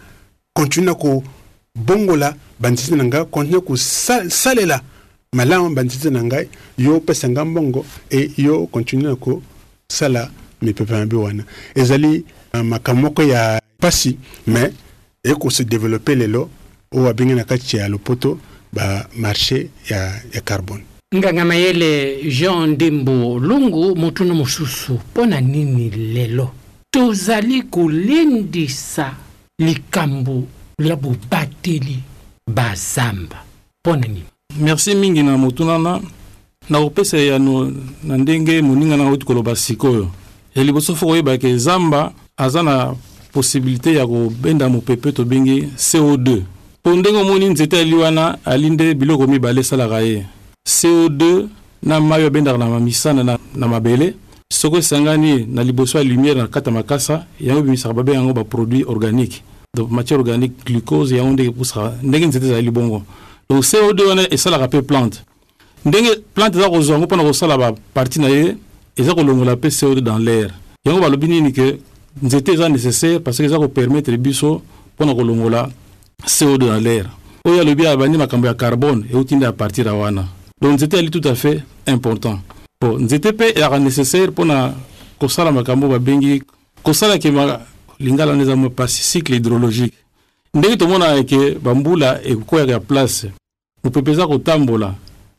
continue 0.54 0.86
na 0.86 0.94
kobongola 0.94 2.36
banzete 2.60 2.96
na 2.98 3.04
ngai 3.04 3.26
continue 3.32 3.62
kosalela 3.62 4.80
malamu 5.34 5.74
banzete 5.74 6.12
na 6.14 6.22
ngai 6.24 6.48
yo 6.78 7.00
pesa 7.00 7.28
ngai 7.30 7.46
mbongo 7.46 7.84
e 8.12 8.30
yo 8.38 8.68
continue 8.68 9.10
na 9.10 9.16
kosala 9.16 10.30
mipepe 10.62 10.94
mabe 10.94 11.16
wana 11.16 11.44
ezali 11.76 12.26
euh, 12.54 12.62
makambo 12.64 13.02
moko 13.08 13.24
ya 13.24 13.60
mpasi 13.78 14.18
me 14.48 14.74
ekose 15.24 15.64
develope 15.64 16.16
lelo 16.16 16.50
oyo 16.92 17.08
abengi 17.10 17.34
na 17.34 17.44
kati 17.44 17.78
ya 17.78 17.88
lopoto 17.88 18.40
bamarché 18.74 19.70
ya, 19.90 20.14
ya 20.34 20.42
carbone 20.42 20.84
nganga 21.16 21.46
mayele 21.46 22.24
jean 22.30 22.70
ndembo 22.70 23.40
lungu 23.40 23.96
motuna 23.96 24.34
mosusu 24.34 24.94
mpo 24.94 25.26
na 25.26 25.42
nini 25.42 25.90
lelo 25.90 26.50
tozali 26.92 27.62
kolendisa 27.64 29.14
likambo 29.60 30.44
la 30.80 30.96
bobateli 30.96 32.00
bazamba 32.48 33.44
mpo 33.82 33.96
na 33.96 34.08
nini 34.08 34.24
merci 34.60 34.96
mingi 34.96 35.24
na 35.24 35.38
motuna 35.38 35.78
na 35.80 36.02
na 36.70 36.80
kopesa 36.80 37.18
yano 37.18 37.72
na 38.04 38.18
ndenge 38.18 38.62
moninga 38.62 38.98
na 38.98 39.08
auti 39.10 39.26
koloba 39.26 39.56
sikoyo 39.56 40.12
ya 40.56 40.62
e 40.62 40.66
liboso 40.66 40.96
fo 40.96 41.06
koyebake 41.06 41.58
zamba 41.58 42.14
aza 42.38 42.64
na 42.64 42.96
posibilite 43.38 43.94
ya 43.94 44.08
kobenda 44.08 44.70
mopepe 44.70 45.12
tobengi 45.12 45.70
co2 45.90 46.28
mpo 46.82 46.90
ndenge 46.96 47.18
omoni 47.18 47.46
nzete 47.50 47.74
ali 47.80 47.96
wana 47.96 48.38
ali 48.46 48.70
nde 48.70 48.94
biloko 48.94 49.28
mibale 49.28 49.62
esalaka 49.62 50.00
ye 50.02 50.26
co2 50.70 51.22
na 51.84 52.00
mai 52.02 52.18
oyo 52.20 52.28
abendaka 52.28 52.58
na 52.58 52.66
mamisana 52.68 53.24
na, 53.24 53.34
na 53.56 53.68
mabele 53.68 54.14
soki 54.54 54.78
esangani 54.78 55.46
na 55.54 55.64
liboso 55.64 55.98
ya 55.98 56.04
lumière 56.04 56.38
na 56.38 56.48
kati 56.48 56.70
ya 56.70 56.76
makasa 56.76 57.26
yango 57.42 57.60
ebimisaka 57.60 57.94
babenga 57.94 58.18
yango 58.20 58.34
baproduit 58.34 58.86
organique 58.90 59.42
donc 59.78 59.92
matière 59.92 60.20
organique 60.20 60.54
glucose 60.66 61.12
yango 61.18 61.32
ndenge 61.34 61.50
epusaka 61.50 61.94
ndenge 62.04 62.26
nzete 62.28 62.44
ezali 62.46 62.72
bongo 62.72 63.04
donc 63.50 63.64
co2 63.64 64.02
wana 64.10 64.34
esalaka 64.34 64.68
mpe 64.68 64.82
plante 64.82 65.18
ndenge 65.86 66.10
plante 66.36 66.58
eza 66.58 66.70
kozwa 66.70 66.94
yango 66.94 67.06
mpona 67.06 67.24
kosala 67.24 67.58
baparti 67.58 68.20
na 68.22 68.28
ye 68.28 68.56
eza 68.98 69.16
kolongola 69.16 69.56
mpe 69.56 69.68
co2 69.68 70.00
dans 70.02 70.20
l'air 70.26 70.50
yango 70.86 71.00
balobi 71.02 71.28
nini 71.28 71.52
ke 71.54 71.78
nzete 72.22 72.52
eza 72.54 72.68
nécessaire 72.68 73.20
parce 73.22 73.38
que 73.38 73.44
eza 73.46 73.58
kopermettre 73.58 74.18
biso 74.18 74.62
mpona 74.96 75.14
kolongola 75.16 75.70
co2 76.26 76.64
na 76.66 76.80
l'air 76.80 77.10
oyo 77.46 77.62
alobi 77.62 77.86
abandi 77.86 78.18
makambo 78.18 78.48
ya 78.48 78.56
carbone 78.56 79.06
euti 79.14 79.36
nde 79.36 79.46
ya 79.46 79.52
partir 79.54 79.86
ya 79.86 79.94
wana 79.94 80.26
donc 80.62 80.74
nzete 80.74 80.96
ali 80.98 81.10
tout 81.12 81.26
à 81.28 81.36
fait 81.36 81.62
important 81.86 82.40
bon 82.82 82.98
nzete 83.00 83.32
mpe 83.34 83.54
eyaka 83.58 83.78
nécessaire 83.80 84.30
mpona 84.32 84.74
kosala 85.20 85.52
makambo 85.52 85.88
babengi 85.88 86.42
kosala 86.84 87.18
ke 87.20 87.32
lingala 88.00 88.32
wana 88.32 88.44
eza 88.44 88.56
mpasi 88.56 89.04
cycle 89.04 89.34
hydrologique 89.36 89.94
ndenge 90.56 90.78
tomonaka 90.78 91.24
ke 91.24 91.58
bambula 91.64 92.20
ekoyaka 92.26 92.72
ya 92.72 92.80
place 92.80 93.32
mopepe 93.84 94.12
eza 94.12 94.28
kotambola 94.28 94.94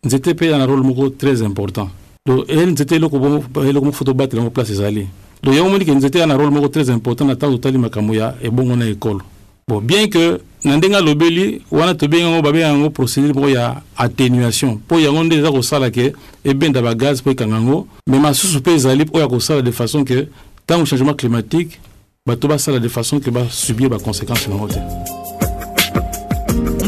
nzete 0.05 0.29
mpe 0.33 0.47
eza 0.47 0.59
na 0.59 0.67
role 0.67 0.83
moko 0.83 1.09
très 1.09 1.41
important 1.45 1.91
donc 2.27 2.45
e 2.49 2.67
nzete 2.67 2.93
eloko 2.97 3.19
moko 3.19 3.93
fotobatela 3.93 4.43
yango 4.43 4.55
place 4.55 4.73
ezali 4.73 5.07
donc 5.43 5.55
yango 5.55 5.71
moni 5.71 5.85
ke 5.85 5.93
nzete 5.95 6.23
aa 6.23 6.27
na 6.27 6.37
role 6.37 6.51
moko 6.51 6.69
très 6.69 6.91
important 6.93 7.25
na 7.27 7.35
ntango 7.35 7.53
totali 7.55 7.79
makambo 7.79 8.15
ya 8.15 8.35
ebongo 8.43 8.77
na 8.77 8.87
ekolo 8.87 9.21
bon 9.69 9.81
bien 9.81 10.09
que 10.11 10.41
na 10.65 10.77
ndenge 10.77 10.97
alobeli 10.97 11.63
wana 11.71 11.95
tobengi 11.95 12.23
yango 12.25 12.43
babengaka 12.43 12.73
yango 12.73 12.91
procédure 12.91 13.33
moko 13.35 13.49
ya 13.49 13.83
atténuation 13.97 14.71
mpo 14.71 14.99
yango 15.01 15.23
nde 15.25 15.37
eza 15.37 15.49
eh 15.49 15.53
kosala 15.53 15.91
ke 15.91 16.13
ebenda 16.45 16.83
bagaz 16.83 17.21
mpo 17.21 17.31
ekanga 17.31 17.55
yango 17.55 17.87
me 18.07 18.19
masusu 18.19 18.59
mpe 18.59 18.75
ezali 18.75 19.07
oyo 19.13 19.25
akosala 19.25 19.63
de 19.63 19.71
façon 19.71 20.05
ke 20.05 20.27
ntango 20.67 20.87
changement 20.87 21.15
climatique 21.17 21.79
bato 22.27 22.49
basala 22.49 22.79
de 22.81 22.89
façon 22.89 23.21
ke 23.21 23.31
basubir 23.31 23.89
baconséquence 23.89 24.49
nango 24.49 24.67
te 24.69 24.81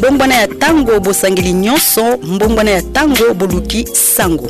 mbongwana 0.01 0.35
ya 0.35 0.47
ntango 0.47 1.01
bosangeli 1.01 1.53
nyonso 1.53 2.19
mbongwana 2.23 2.71
ya 2.71 2.81
ntango 2.83 3.35
boluki 3.35 3.85
sango 3.93 4.49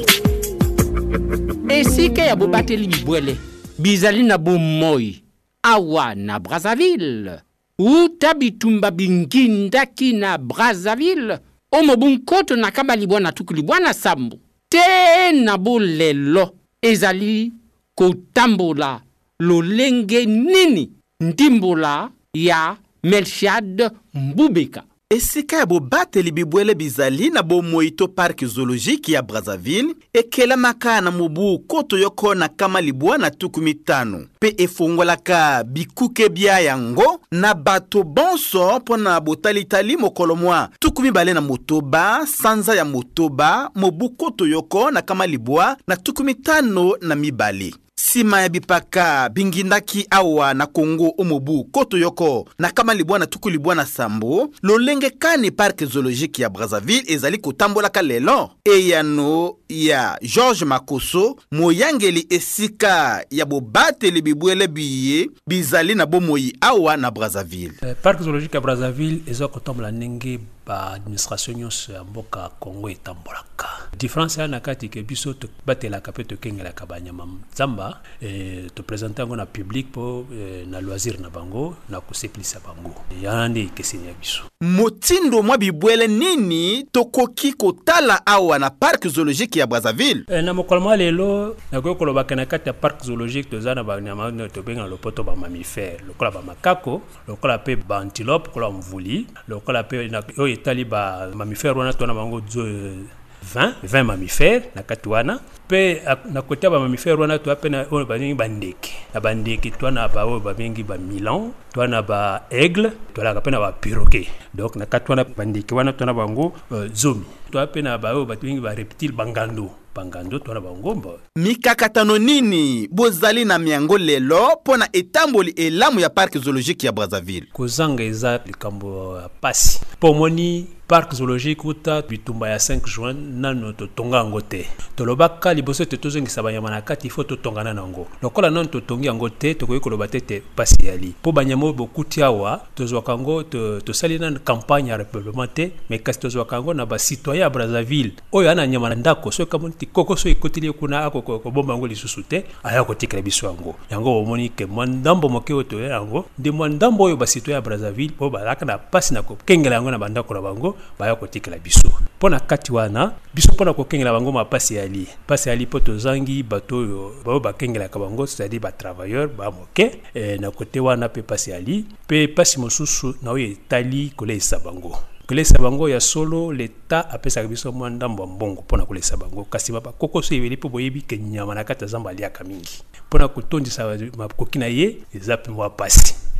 esika 1.68 2.22
ya 2.22 2.36
bobateli 2.36 2.86
bibwele 2.88 3.36
bizali 3.82 4.22
na 4.22 4.38
bomoi 4.38 5.22
awa 5.62 6.14
na 6.14 6.38
brazzaville 6.40 7.32
uta 7.78 8.34
bitumba 8.34 8.90
bingindaki 8.90 10.12
na 10.12 10.38
brazzaville 10.38 11.38
omo 11.72 11.96
bunkoto 11.96 12.56
na 12.56 12.70
kaba 12.70 12.96
libwa 12.96 13.20
na 13.20 13.32
tuku 13.32 13.54
libwa 13.54 13.80
na 13.80 13.94
sambo 13.94 14.36
te 14.68 15.32
na 15.32 15.58
bolelo 15.58 16.54
ezali 16.82 17.52
kotambola 17.94 19.00
lolenge 19.40 20.26
nini 20.26 20.90
ndimbola 21.20 22.10
ya 22.34 22.76
melchiad 23.02 23.90
mbubeka 24.14 24.82
esika 25.12 25.56
ya 25.56 25.66
bobateli 25.66 26.32
bibwele 26.32 26.74
bizali 26.74 27.30
na 27.30 27.42
bomoi 27.42 27.90
to 27.90 28.08
parke 28.08 28.46
zoologike 28.46 29.12
ya 29.12 29.22
brazzaville 29.22 29.94
ekelamaka 30.12 31.00
na 31.00 31.10
mobu 31.10 31.52
nkoto 31.54 31.98
yoko 31.98 32.34
na 32.34 32.48
kama 32.48 32.80
libwa 32.80 33.18
na 33.18 33.30
tuku 33.30 33.60
mitano 33.60 34.18
mpe 34.36 34.54
efungolaka 34.56 35.64
bikuke 35.64 36.28
bia 36.28 36.60
yango 36.60 37.20
na 37.30 37.54
bato 37.54 38.02
bonso 38.02 38.76
mpo 38.78 38.96
na 38.96 39.20
botalitali 39.20 39.96
mokolo 39.96 40.36
mwa 40.36 40.68
tuku 40.78 41.02
mibale 41.02 41.32
na 41.32 41.40
motoba 41.40 42.26
sanza 42.26 42.74
ya 42.74 42.84
motoba 42.84 43.70
mobu 43.74 44.04
nkoto 44.06 44.46
yoko 44.46 44.90
na 44.90 45.02
kama 45.02 45.26
libwa 45.26 45.76
na 45.88 45.96
tuku 45.96 46.24
mitano 46.24 46.92
na 47.00 47.14
mibale 47.14 47.74
nsima 48.00 48.40
ya 48.40 48.48
bipaka 48.48 49.28
bingindaki 49.28 50.06
awa 50.10 50.54
na 50.54 50.66
kongo 50.66 51.14
omobu 51.18 51.64
koto 51.64 51.98
yoko 51.98 52.48
na 52.58 52.70
kama 52.70 52.94
libwa 52.94 53.18
na 53.18 53.26
tuku 53.26 53.50
libwa 53.50 53.74
na 53.74 53.86
sambo 53.86 54.48
lolenge 54.62 55.10
kani 55.10 55.50
parke 55.50 55.86
zoologique 55.86 56.42
ya 56.42 56.48
brazzaville 56.48 57.02
ezali 57.06 57.38
kotambolaka 57.38 58.02
lelo 58.02 58.50
eyano 58.64 59.54
ya 59.68 60.18
george 60.34 60.64
makoso 60.64 61.36
moyangeli 61.52 62.26
esika 62.30 63.24
ya 63.30 63.44
bobateli 63.46 64.22
bibwele 64.22 64.66
biye 64.66 65.28
bizali 65.46 65.94
na 65.94 66.06
bomoi 66.06 66.56
awa 66.60 66.96
na 66.96 67.10
brazzaville 67.10 67.74
eh, 67.82 67.96
parke 68.02 68.24
zoologique 68.24 68.54
ya 68.54 68.60
brazzaville 68.60 69.20
eza 69.26 69.48
kotambola 69.48 69.90
ndenge 69.90 70.38
baadministration 70.70 71.58
nyonso 71.58 71.92
ya 71.92 72.04
mboka 72.04 72.48
congo 72.60 72.88
etambolaka 72.90 73.68
différence 73.98 74.40
ya 74.40 74.46
na 74.48 74.60
kati 74.60 74.88
ke 74.88 75.02
biso 75.02 75.34
batelaka 75.66 76.10
mpe 76.10 76.24
tokengelaka 76.24 76.86
banyama 76.86 77.26
nzamba 77.52 78.00
e, 78.20 78.26
eh, 78.26 78.70
topresente 78.74 79.20
yango 79.22 79.36
na 79.36 79.46
public 79.46 79.86
mpo 79.86 80.26
e, 80.34 80.64
na 80.70 80.80
loisir 80.80 81.18
na 81.20 81.30
bango 81.30 81.76
na 81.88 82.00
koseplisa 82.00 82.60
bango 82.60 82.94
wana 83.26 83.48
nde 83.48 83.60
ekeseni 83.62 84.06
ya 84.08 84.14
biso 84.14 84.42
motindo 84.60 85.42
mwa 85.42 85.58
bibwele 85.58 86.08
nini 86.08 86.84
tokoki 86.92 87.52
kotala 87.52 88.26
awa 88.26 88.58
na 88.58 88.70
parke 88.70 89.08
zoologique 89.08 89.60
ya 89.60 89.66
brazzaville 89.66 90.24
e, 90.28 90.42
na 90.42 90.54
mokolo 90.54 90.80
mwa 90.80 90.96
lelo 90.96 91.56
nakoki 91.72 91.98
kolobaka 91.98 92.36
na 92.36 92.46
kati 92.46 92.68
ya 92.68 92.72
parke 92.72 93.04
zoologique 93.06 93.50
toza 93.50 93.74
na 93.74 93.84
banyama 93.84 94.48
tobenga 94.48 94.86
lopoto 94.86 95.24
bamamifere 95.24 95.98
lokola 96.08 96.30
bamakako 96.30 97.02
lokola 97.28 97.58
mpe 97.58 97.76
baantilope 97.76 98.46
lokola 98.46 98.70
mvuli 98.70 99.26
lokola 99.48 99.82
mpe 99.82 100.16
oyo 100.38 100.56
etali 100.60 100.84
ba 100.84 101.32
mamifere 101.32 101.72
wana 101.72 101.96
twana 101.96 102.12
bango 102.12 102.44
zo 102.44 102.60
20 102.68 103.80
20 103.80 104.04
mamifere 104.04 104.68
na 104.76 104.84
kati 104.84 105.08
wana 105.08 105.40
mpe 105.66 106.04
na 106.32 106.42
kote 106.42 106.66
ya 106.66 106.70
bamamifere 106.70 107.16
wana 107.16 107.38
toya 107.40 107.56
mpe 107.56 107.68
na 107.68 107.86
oyo 107.90 108.04
babengi 108.04 108.34
bandeke 108.34 108.92
na 109.14 109.20
bandeke 109.20 109.70
twana 109.70 110.08
baoyo 110.08 110.40
babengi 110.40 110.82
bamilan 110.84 111.50
twana 111.72 111.98
baaigle 112.02 112.92
toalaka 113.14 113.40
mpe 113.40 113.50
na 113.50 113.60
bapiroke 113.60 114.28
donc 114.54 114.76
na 114.76 114.86
kati 114.86 115.10
wana 115.12 115.24
bandeke 115.24 115.74
wana 115.74 115.92
twana 115.92 116.12
bango 116.14 116.52
euh, 116.72 116.92
zomi 116.92 117.24
toa 117.50 117.66
mpe 117.66 117.82
na 117.82 117.98
baoyo 117.98 118.24
bato 118.24 118.46
reptile 118.76 119.12
bangando 119.12 119.70
bangando 119.94 120.38
twana 120.38 120.60
bangomba 120.60 121.10
mikakatano 121.36 122.18
nini 122.18 122.88
bozali 122.88 123.44
na 123.44 123.58
miango 123.58 123.98
lelo 123.98 124.52
mpo 124.62 124.76
na 124.76 124.88
etamboli 124.92 125.50
elamu 125.50 126.00
ya 126.00 126.10
parke 126.10 126.38
zoologique 126.38 126.84
ya 126.86 126.92
brazzaville 126.92 127.46
kozanga 127.52 128.02
eza 128.02 128.40
likambo 128.46 129.18
ya 129.22 129.28
pasi 129.28 129.80
mpo 129.96 130.10
omoni 130.10 130.66
parke 130.88 131.16
zoologique 131.16 131.64
uta 131.68 132.02
bitumba 132.02 132.48
ya 132.50 132.56
5 132.56 132.80
juin 132.96 133.40
nano 133.40 133.72
totonga 133.72 134.16
yango 134.16 134.40
te 134.40 134.68
tolobaka 134.96 135.54
liboso 135.54 135.82
ete 135.82 135.96
tozongisa 135.96 136.42
banyama 136.42 136.70
na 136.70 136.82
kati 136.82 137.06
ifo 137.06 137.24
totongana 137.24 137.74
na 137.74 137.80
yango 137.82 138.06
lokola 138.22 138.50
nano 138.50 138.64
totongi 138.68 139.06
yango 139.06 139.28
te 139.28 139.54
tokoki 139.54 139.80
koloba 139.80 140.08
te 140.08 140.18
ete 140.18 140.42
mpasi 140.52 140.76
eyali 140.82 141.14
mpo 141.56 141.72
bokuti 141.72 142.22
awa 142.22 142.60
tozwaka 142.74 143.12
yango 143.12 143.42
tosali 143.84 144.20
campagne 144.44 144.90
ya 144.90 144.96
repeuplement 144.96 145.54
te 145.54 145.72
me 145.90 145.98
kasi 145.98 146.20
tozwaka 146.20 146.56
yango 146.56 146.74
na 146.74 146.86
bacitoyen 146.86 147.39
ya 147.40 147.48
brazzaville 147.50 148.12
oyo 148.32 148.50
ana 148.52 148.66
nyama 148.66 148.88
na 148.88 148.94
ndako 148.94 149.32
soki 149.32 149.50
kamoni 149.50 149.74
ti 149.74 149.86
koko 149.86 150.16
so 150.16 150.28
ekoteli 150.28 150.66
ye 150.66 150.72
kuna 150.72 151.04
akokobomba 151.04 151.74
yango 151.74 151.86
lisusu 151.86 152.22
te 152.22 152.44
aya 152.62 152.84
kotikela 152.84 153.22
biso 153.22 153.46
yango 153.48 153.74
yango 153.90 154.20
bomoni 154.22 154.48
ke 154.48 154.66
mwa 154.66 154.86
ndambo 154.86 155.28
moke 155.28 155.52
oyo 155.54 155.62
toya 155.62 155.90
yango 155.90 156.24
nde 156.38 156.50
mwa 156.50 156.68
ndambo 156.68 157.04
oyo 157.04 157.16
basitoyen 157.16 157.54
ya 157.56 157.62
brazzaville 157.62 158.14
oyo 158.20 158.30
bazalaka 158.30 158.64
na 158.64 158.78
mpasi 158.78 159.14
na 159.14 159.22
kokengela 159.22 159.74
yango 159.76 159.90
na 159.90 159.98
bandako 159.98 160.34
na 160.34 160.40
bango 160.40 160.76
baya 160.98 161.16
kotikela 161.16 161.58
biso 161.58 161.88
mpo 162.18 162.28
na 162.28 162.40
kati 162.40 162.72
wana 162.72 163.12
biso 163.34 163.52
mpo 163.52 163.64
na 163.64 163.72
kokengela 163.74 164.12
bango 164.12 164.32
mapasi 164.32 164.74
ya 164.74 164.86
lie 164.88 165.08
mpasi 165.24 165.48
ya 165.48 165.56
lie 165.56 165.66
mpo 165.66 165.80
tozangi 165.80 166.42
bato 166.42 166.76
oyo 166.76 167.12
baoyo 167.24 167.40
bakengelaka 167.40 167.98
bango 167.98 168.26
cetadire 168.26 168.60
batravailleur 168.60 169.28
bamoke 169.28 169.96
eh, 170.14 170.40
na 170.40 170.50
kote 170.50 170.80
wana 170.80 171.08
mpe 171.08 171.20
mpasi 171.20 171.50
ya 171.50 171.60
lie 171.60 171.84
mpe 172.06 172.26
mpasi 172.26 172.60
mosusu 172.60 173.14
na 173.22 173.30
oyo 173.30 173.44
etali 173.46 174.12
koleisa 174.16 174.58
bango 174.58 174.98
kolesa 175.30 175.62
bango 175.62 175.86
ya 175.86 176.02
solo 176.02 176.50
leta 176.52 177.10
apesaka 177.10 177.46
biso 177.48 177.72
mwa 177.72 177.90
ndambo 177.90 178.22
ya 178.22 178.28
mbongo 178.28 178.60
mpona 178.62 178.86
kolesa 178.86 179.16
bango 179.16 179.44
kasi 179.44 179.72
babakokoso 179.72 180.34
ebeli 180.34 180.56
mpo 180.56 180.68
boyebi 180.68 181.02
ke 181.02 181.18
nyama 181.18 181.54
na 181.54 181.64
kati 181.64 181.84
ya 181.84 181.88
zamba 181.90 182.10
aliaka 182.10 182.44
mingi 182.44 182.82
mpona 183.06 183.28
kotondisa 183.28 183.98
makoki 184.16 184.58
na 184.58 184.66
ye 184.66 184.96
eza 185.14 185.36
mpe 185.36 185.50
mwa 185.54 185.70
pasi 185.70 186.16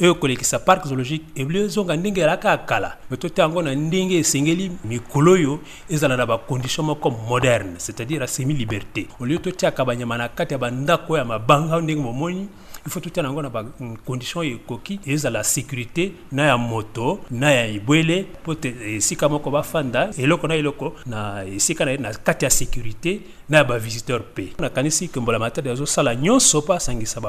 oyo 0.00 0.14
kolekisa 0.18 0.58
parke 0.58 0.88
zoologique 0.88 1.24
ebelezonga 1.38 1.94
ndenge 1.96 2.20
eyalaka 2.20 2.48
ya 2.50 2.56
kala 2.66 2.96
me 3.10 3.16
totya 3.16 3.42
yango 3.44 3.62
na 3.62 3.74
ndenge 3.74 4.18
esengeli 4.18 4.72
mikolo 4.84 5.32
oyo 5.32 5.58
ezala 5.90 6.16
na 6.16 6.26
bakondition 6.26 6.82
moko 6.86 7.10
moderne 7.30 7.78
c'est-à-dire 7.78 8.22
asemi 8.22 8.54
liberté 8.54 9.06
olie 9.20 9.38
totyaka 9.38 9.84
banyama 9.84 10.18
na 10.18 10.28
kati 10.28 10.54
ya 10.54 10.58
bandako 10.58 11.16
ya 11.18 11.24
mabanga 11.24 11.80
ndenge 11.80 12.02
momoni 12.02 12.48
faut 12.84 12.84
ifotu 12.90 13.10
tena 13.10 13.28
yango 13.28 13.42
na 13.42 13.48
bacondition 13.48 14.42
ekoki 14.44 15.00
ezala 15.06 15.42
sécurité 15.42 16.12
na 16.32 16.46
ya 16.46 16.58
moto 16.58 17.20
na 17.30 17.50
ya 17.50 17.66
ebwele 17.66 18.26
mpo 18.42 18.54
te 18.54 18.74
esika 18.96 19.28
moko 19.28 19.50
bafanda 19.50 20.10
eloko 20.18 20.48
na 20.48 20.54
eloko 20.54 20.92
na 21.06 21.44
esika 21.44 21.84
na 21.84 21.90
sécurité 21.92 22.02
na 22.02 22.14
kati 22.14 22.44
ya 22.44 22.50
sécurité 22.50 23.20
na 23.48 23.56
ya 23.58 23.64
bavisiteur 23.64 24.20
mpe 24.32 24.52
nakanisi 24.58 25.08
kembola 25.08 25.38
matari 25.38 25.70
azosala 25.70 26.14
nyonso 26.14 26.64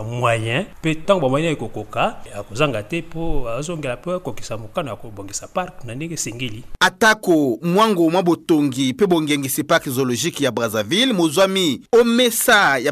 moyen 0.03 0.65
pe 0.81 0.81
bamoyen 0.81 0.81
ba 0.83 0.89
ntango 0.93 1.21
bamoyen 1.21 1.51
ekokoka 1.53 2.17
akozanga 2.39 2.83
te 2.83 3.01
mpo 3.01 3.47
azongela 3.49 3.97
peur 3.97 4.19
kokisa 4.19 4.57
mokano 4.57 4.89
ya 4.89 4.95
kobongisa 4.95 5.47
parke 5.47 5.87
na 5.87 5.95
ndenge 5.95 6.17
singili 6.17 6.63
atako 6.79 7.59
mwango 7.63 8.09
mwa 8.09 8.23
botongi 8.23 8.93
mpe 8.93 9.49
se 9.49 9.63
parc 9.63 9.87
zoologique 9.89 10.41
ya 10.43 10.51
brazzaville 10.51 11.13
mozwami 11.13 11.81
omesa 11.91 12.77
ya 12.77 12.91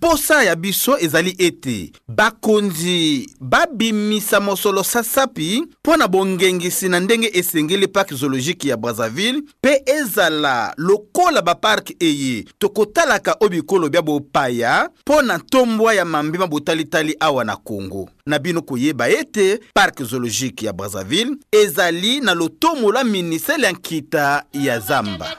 po 0.00 0.16
sa 0.16 0.42
ya 0.44 0.56
biso 0.56 0.98
ezali 0.98 1.36
et 1.38 1.59
ete 1.60 1.92
bakonzi 2.08 3.28
babimisa 3.40 4.40
mosolo 4.40 4.82
sasapi 4.82 5.62
mpo 5.82 5.96
na 5.96 6.08
bongengisi 6.08 6.88
na 6.88 7.00
ndenge 7.00 7.30
esengeli 7.34 7.88
parke 7.88 8.14
zoologike 8.14 8.68
ya 8.68 8.76
brazzaville 8.76 9.38
mpe 9.62 9.82
ezala 9.86 10.74
lokola 10.76 11.42
baparke 11.42 11.96
eye 12.00 12.44
tokotalaka 12.58 13.36
oyo 13.40 13.50
bikolo 13.50 13.88
bya 13.88 14.02
bopaya 14.02 14.90
mpo 15.04 15.22
na 15.22 15.38
ntombwa 15.38 15.94
ya 15.94 16.04
mambima 16.04 16.46
botalitali 16.46 17.16
awa 17.20 17.44
na 17.44 17.56
kongo 17.56 18.08
na 18.26 18.38
bino 18.38 18.62
koyeba 18.62 19.08
ete 19.08 19.60
parke 19.74 20.04
zoologique 20.04 20.62
ya 20.66 20.72
brazzaville 20.72 21.36
ezali 21.52 22.20
na 22.20 22.34
lotomo 22.34 22.92
la 22.92 23.04
ministele 23.04 23.66
ya 23.66 23.72
nkita 23.72 24.42
ya 24.52 24.80
zamba 24.80 25.36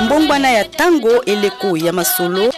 mbongwana 0.00 0.50
ya 0.50 0.64
ntango 0.66 1.20
eleko 1.24 1.76
ya 1.76 1.92
masolo 1.92 2.52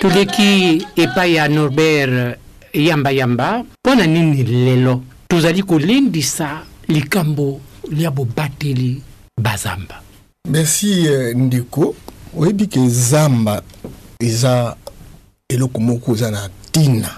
toleki 0.00 0.86
epai 0.96 1.34
ya 1.34 1.48
norbert 1.48 2.38
yambayamba 2.72 3.64
mpo 3.84 3.94
na 3.94 4.06
nini 4.06 4.42
lelo 4.42 5.02
tozali 5.28 5.62
kolendisa 5.62 6.60
likambo 6.88 7.60
lia 7.90 8.10
bobateli 8.10 9.02
bazamba 9.42 10.02
merci 10.50 11.06
ndeko 11.34 11.94
oyebi 12.38 12.66
ke 12.66 12.88
zamba 12.88 13.62
eza 14.20 14.76
eloko 15.48 15.80
moko 15.80 16.12
eza 16.12 16.30
na 16.30 16.48
ntina 16.68 17.10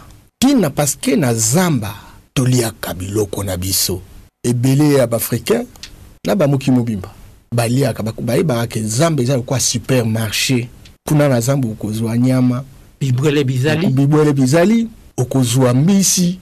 ntina 0.45 0.71
parceke 0.71 1.17
na 1.17 1.35
zamba 1.35 1.95
toliaka 2.35 2.95
biloko 2.95 3.45
na 3.45 3.57
biso 3.57 4.01
ebele 4.45 4.95
ya 4.95 5.07
baafricain 5.07 5.67
na 6.27 6.37
bamoki 6.37 6.71
mobimba 6.71 7.11
baliaka 7.55 8.03
bayebaka 8.03 8.67
ke 8.67 8.81
zamba 8.83 9.23
eza 9.23 9.37
lokwa 9.37 9.61
supermarché 9.61 10.69
kuna 11.09 11.29
na 11.29 11.41
zamba 11.41 11.69
okozwa 11.69 12.19
nyama 12.19 12.65
bibwele 13.01 13.45
bizali 13.45 13.87
bibwele 13.87 14.33
bizali 14.33 14.89
okozwa 15.17 15.75
mbisi 15.75 16.39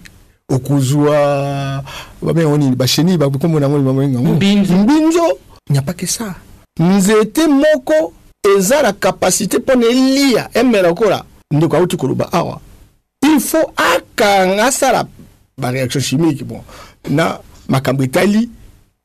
okozwa 0.49 1.83
babengonini 2.23 2.77
basheni 2.77 3.19
bakombo 3.19 3.61
nango 3.61 3.79
mbinzo 3.79 5.39
nyapake 5.71 6.07
sa 6.07 6.35
nzete 6.81 7.47
moko 7.47 8.13
eza 8.57 8.83
na 8.83 8.93
kapasité 8.93 9.59
mpo 9.59 9.75
na 9.75 9.87
elia 9.87 10.49
emela 10.55 10.89
lokola 10.89 11.25
ndeko 11.51 11.77
auti 11.77 11.97
koloba 11.97 12.33
awa 12.33 12.61
il 13.23 13.41
faut 13.41 13.71
akanga 13.77 14.67
asala 14.67 15.05
baréaction 15.59 16.01
chimique 16.03 16.45
bon 16.45 16.63
na 17.09 17.39
makambo 17.69 18.03
etali 18.03 18.49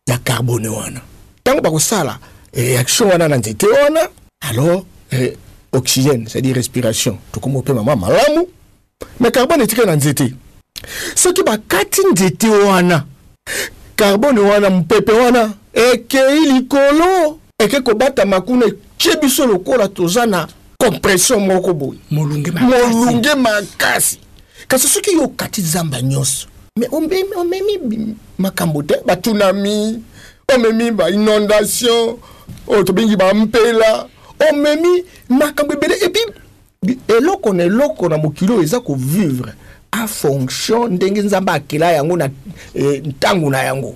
ya 0.08 0.18
carbone 0.18 0.68
wana 0.68 1.02
ntango 1.42 1.62
bakosala 1.62 2.20
réaction 2.54 3.10
wana 3.10 3.28
na 3.28 3.38
nzete 3.38 3.68
wana 3.68 4.10
alors 4.50 4.84
eh, 5.12 5.38
oxygène 5.72 6.28
c'est-à-dire 6.28 6.56
respiration 6.56 7.18
tokoma 7.32 7.60
opema 7.60 7.84
mwa 7.84 7.96
malamu 7.96 8.48
me 9.20 9.32
carbone 9.32 9.64
etikali 9.64 9.88
na 9.88 9.96
nzete 9.96 10.34
soki 11.16 11.44
bakati 11.44 12.02
nzete 12.14 12.50
wana 12.50 13.04
carbone 13.96 14.40
wana 14.40 14.70
mpepe 14.70 15.12
wana 15.12 15.54
ekei 15.74 16.40
likolo 16.40 17.38
eke 17.62 17.80
kobatama 17.82 18.42
kuna 18.42 18.66
etie 18.66 19.16
biso 19.22 19.46
lokola 19.46 19.88
toza 19.88 20.26
na 20.26 20.48
compression 20.82 21.40
moko 21.46 21.74
boye 21.74 22.00
molunge 22.12 22.54
makasi 23.36 24.20
kasi 24.68 24.88
soki 24.88 25.12
yo 25.14 25.24
okati 25.24 25.62
zamba 25.62 26.02
nyonso 26.02 26.48
me 26.80 26.88
omemi 26.92 28.16
makambo 28.38 28.84
te 28.84 28.96
batunami 29.06 30.02
omemi 30.54 30.92
bainondation 30.92 32.18
oyo 32.68 32.84
tobengi 32.84 33.16
bampela 33.16 34.08
omemi 34.50 35.04
makambo 35.30 35.74
ebele 35.74 35.96
epui 36.02 36.26
eloko 37.08 37.54
na 37.54 37.64
eloko 37.64 38.10
na 38.10 38.18
mokili 38.18 38.52
oyo 38.54 38.64
eza 38.64 38.80
kovivre 38.80 39.54
afonction 39.92 40.94
ndenge 40.94 41.22
nzambe 41.22 41.52
akela 41.52 41.92
yango 41.92 42.18
na 42.18 42.30
eh, 42.74 43.04
ntango 43.06 43.50
na 43.50 43.64
yango 43.64 43.96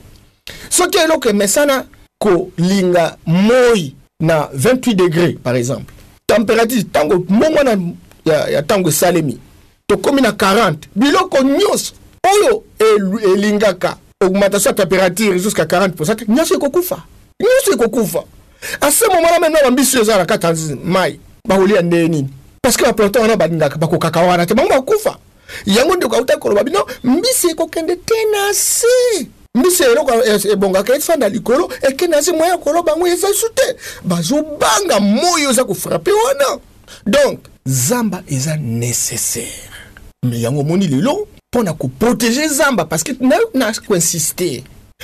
soki 0.69 0.97
eloko 0.97 1.29
emesana 1.29 1.85
kolinga 2.17 3.17
moi 3.25 3.95
na 4.19 4.49
28 4.55 4.93
degré 4.95 5.33
par 5.33 5.55
exemple 5.55 5.93
température 6.27 6.81
ntango 6.83 7.19
mbongo 7.29 7.63
na 7.63 7.71
ya, 8.25 8.49
ya 8.49 8.61
ntango 8.61 8.89
esalemi 8.89 9.37
tokómi 9.87 10.21
na 10.21 10.31
40 10.31 10.75
biloko 10.95 11.43
nyonso 11.43 11.93
oyo 12.23 12.63
elingaka 13.33 13.97
augmentation 14.21 14.69
ya 14.69 14.75
température 14.85 15.39
jusqu'à 15.39 15.65
40 15.65 16.27
nyonso 16.27 16.55
ekokufa 16.55 17.03
nyonso 17.41 17.73
ekokufa 17.73 18.23
ase 18.81 19.05
moma 19.07 19.31
na 19.31 19.39
mena 19.39 19.59
bambiso 19.63 20.01
eza 20.01 20.17
na 20.17 20.25
kati 20.25 20.45
ya 20.45 20.53
mai 20.83 21.19
bakolia 21.47 21.81
ndeye 21.81 22.07
nini 22.07 22.29
parce 22.61 22.77
que 22.77 22.85
baplanton 22.85 23.21
wana 23.21 23.35
balingaka 23.37 23.77
bakokaka 23.77 24.19
wana 24.21 24.45
te 24.45 24.53
bango 24.53 24.69
bakufa 24.69 25.17
yango 25.65 25.95
ndeko 25.95 26.15
auta 26.15 26.37
koloba 26.37 26.63
bino 26.63 26.85
mbisi 27.03 27.47
ekokende 27.47 27.95
te 27.95 28.15
na 28.31 28.53
se 28.53 29.27
mbisi 29.55 29.83
eloko 29.83 30.11
ebongaka 30.51 30.95
efanda 30.95 31.29
likolo 31.29 31.71
ekende 31.81 32.17
azi 32.17 32.31
moya 32.33 32.57
koloba 32.57 32.91
yango 32.91 33.07
eza 33.07 33.27
su 33.41 33.47
te 33.55 33.67
bazobanga 34.03 34.99
moi 34.99 35.47
oza 35.47 35.63
kofrape 35.63 36.11
wana 36.11 36.59
donk 37.05 37.39
zamba 37.65 38.23
eza 38.27 38.57
nécessaire 38.57 39.71
me 40.25 40.39
yango 40.41 40.59
omoni 40.59 40.87
lelo 40.87 41.27
mpo 41.53 41.63
na 41.63 41.73
koprotege 41.73 42.47
zamba 42.47 42.85
parceke 42.85 43.17
na 43.53 43.73
koinsiste 43.87 44.63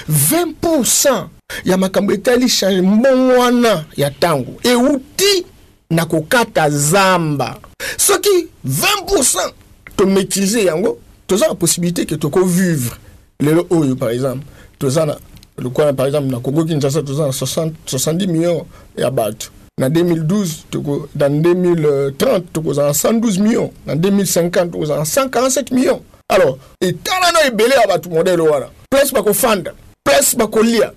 20 0.10 1.28
ya 1.66 1.78
makambo 1.78 2.14
etali 2.14 2.50
changement 2.50 3.38
wana 3.38 3.86
ya 3.98 4.10
ntango 4.10 4.52
euti 4.64 5.46
na 5.90 6.06
kokata 6.06 6.70
zamba 6.70 7.58
soki 7.98 8.48
20 8.68 9.54
tomaîtrise 9.98 10.66
yango 10.66 10.98
toza 11.28 11.48
na 11.48 11.56
possibilité 11.56 12.06
ke 12.06 12.16
tokovivre 12.18 12.98
lelo 13.42 13.66
oyo 13.70 13.96
par 13.96 14.12
exemple 14.12 14.46
toza 14.80 15.06
le 15.06 15.16
lokwana 15.64 15.94
par 15.94 16.06
exemple 16.08 16.28
na 16.32 16.40
congo 16.40 16.64
kinshasa 16.64 17.02
toza 17.02 17.24
na 17.26 17.30
70 17.32 18.28
millions 18.28 18.64
ya 18.98 19.12
bato 19.12 19.48
na 19.80 19.90
2012 19.90 20.50
toko, 20.70 21.08
dans 21.16 21.30
2030 21.30 22.42
tokozala 22.54 22.88
na 22.88 22.94
112 22.94 23.40
millions 23.40 23.72
na 23.86 23.96
2050 23.96 24.70
tokozala 24.72 25.00
na 25.00 25.06
147 25.06 25.72
millions 25.74 26.02
alors 26.30 26.58
et 26.82 26.96
na 27.34 27.48
ebele 27.48 27.74
ya 27.82 27.88
bato 27.88 28.10
modele 28.10 28.42
wana 28.42 28.66
place 28.90 29.12
bakofanda 29.14 29.74
place 30.04 30.36
bakolia 30.38 30.92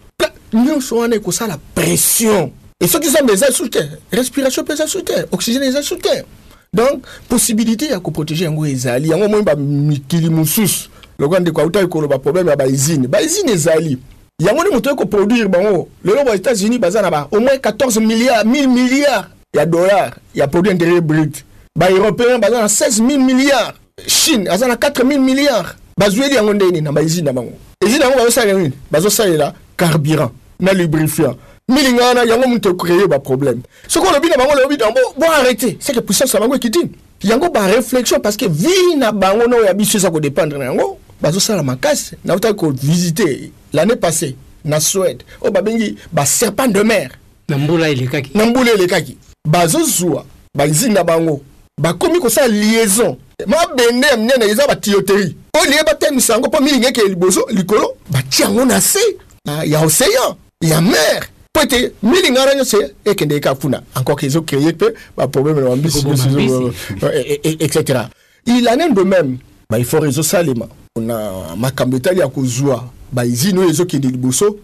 nyonso 0.52 0.96
wana 0.96 1.16
ekosala 1.16 1.59
pression 1.74 2.50
et 2.80 2.87
soki 2.88 3.09
des 3.26 3.33
eza 3.33 3.50
sous 3.50 3.68
terre 3.68 3.98
respiration 4.12 4.62
mpe 4.62 4.70
eza 4.72 4.87
sous 4.87 5.02
terre 5.02 5.24
oxygène 5.33 5.62
eza 5.62 5.83
sous 5.83 5.96
terre 5.96 6.24
donc 6.72 7.02
possibilité 7.28 7.87
ya 7.87 8.00
koprotege 8.00 8.44
yango 8.44 8.66
ezali 8.66 9.09
yango 9.11 9.28
moi 9.28 9.42
bamikili 9.42 10.30
mosusu 10.30 10.90
lokola 11.18 11.40
ndeko 11.40 11.61
autaki 11.61 11.87
koloba 11.87 12.18
problème 12.18 12.48
ya 12.50 12.57
baizine 12.57 13.09
baizine 13.09 13.53
ezali 13.53 13.98
yango 14.38 14.62
nde 14.62 14.70
moto 14.74 14.90
oyeko 14.90 15.07
produire 15.07 15.48
bango 15.48 15.88
lelo 16.05 16.24
ba 16.24 16.35
états-unis 16.37 16.79
baza 16.79 17.03
na 17.03 17.11
ba 17.11 17.27
au 17.33 17.40
moins 17.40 17.57
14 17.57 18.00
milliards 18.00 18.44
1000 18.44 18.68
milliards 18.68 19.27
ya 19.55 19.66
dollars 19.66 20.12
ya 20.35 20.46
produit 20.48 20.72
intérieur 20.72 21.00
brut 21.03 21.44
baeuropéen 21.79 22.38
baza 22.40 22.61
na 22.61 22.66
16 22.66 23.03
000 23.03 23.24
milliards 23.24 23.72
chine 24.07 24.48
aza 24.50 24.66
na 24.68 24.74
4 24.74 24.90
000 25.05 25.18
milliards 25.20 25.68
bazweli 25.98 26.35
yango 26.37 26.53
ndeni 26.55 26.81
na 26.81 26.92
baizine 26.92 27.22
na 27.24 27.33
bango 27.33 27.53
ezine 27.87 28.05
yango 28.05 28.18
bazosalela 28.18 28.59
nini 28.59 28.72
bazosalela 28.90 29.53
carburant 29.77 30.31
na 30.61 30.72
lubrifiant 30.72 31.37
milinga 31.68 32.05
wana 32.07 32.22
yango 32.22 32.48
moto 32.48 32.70
ekreye 32.70 33.07
baproblème 33.07 33.59
soki 33.88 34.07
olobi 34.09 34.29
na 34.29 34.37
bango 34.37 34.55
lobi 34.61 34.77
yango 34.83 34.98
bo 35.18 35.27
arrete 35.33 35.77
seke 35.81 36.00
puissance 36.00 36.35
na 36.35 36.40
bango 36.40 36.57
ekiti 36.57 36.88
yango 37.22 37.48
bareflexion 37.48 38.20
parce 38.20 38.37
que 38.37 38.46
vie 38.48 38.96
na 38.98 39.12
bango 39.12 39.46
na 39.46 39.57
oyo 39.57 39.64
ya 39.66 39.74
biso 39.74 39.98
eza 39.98 40.11
kodépendre 40.11 40.59
na 40.59 40.64
yango 40.64 40.98
bazosala 41.20 41.62
makasi 41.62 42.14
ko 42.57 42.70
visiter 42.72 43.50
l'année 43.72 43.96
passée 43.96 44.37
na 44.64 44.81
suède 44.81 45.22
oyo 45.40 45.53
ba 46.12 46.24
serpent 46.27 46.68
de 46.68 46.81
mer 46.83 47.11
na 47.48 47.57
mbula 47.59 47.88
kaki 48.11 48.37
na 48.37 48.46
mbula 48.46 48.72
elekaki 48.72 49.16
bazozwa 49.48 50.24
banzini 50.57 50.94
na 50.94 51.05
bango 51.05 51.40
ko 51.98 52.09
kosala 52.20 52.48
liaison 52.48 53.16
na 53.46 53.57
ya 54.00 54.16
minene 54.16 54.44
eza 54.46 54.66
batiyoterie 54.66 55.35
oyo 55.57 55.70
liyeba 55.70 55.94
temisa 55.94 56.33
yango 56.35 56.48
mpo 56.48 56.61
milingi 56.61 56.87
ekee 56.87 57.09
liboso 57.09 57.46
likolo 57.50 57.96
ba 58.11 58.22
tiango 58.22 58.64
na 58.64 58.81
se 58.81 58.98
ya 59.64 59.81
océan 59.81 60.35
ya 60.61 60.81
mer 60.81 61.29
po 61.53 61.61
ete 61.62 61.92
milingi 62.03 62.38
wana 62.38 62.55
nyonso 62.55 62.83
ekende 63.05 63.37
eka 63.37 63.55
kuna 63.55 63.83
encore 63.96 64.24
ezokreye 64.27 64.72
ba 65.16 65.27
problème 65.29 65.61
na 65.61 65.68
bambisi 65.70 65.98
etc 65.98 66.96
euh, 67.05 67.05
euh, 67.07 67.94
euh, 67.94 68.03
il 68.46 68.68
en 68.68 68.72
est 68.79 68.90
de 68.90 69.03
même 69.03 69.38
baefort 69.70 70.07
ezosalema 70.07 70.68
na 71.00 71.57
makambo 71.57 71.96
etali 71.96 72.20
ya 72.20 72.28
kozwa 72.28 72.85
baizine 73.12 73.59
oyo 73.61 73.68
ezokende 73.68 74.09
liboso 74.09 74.57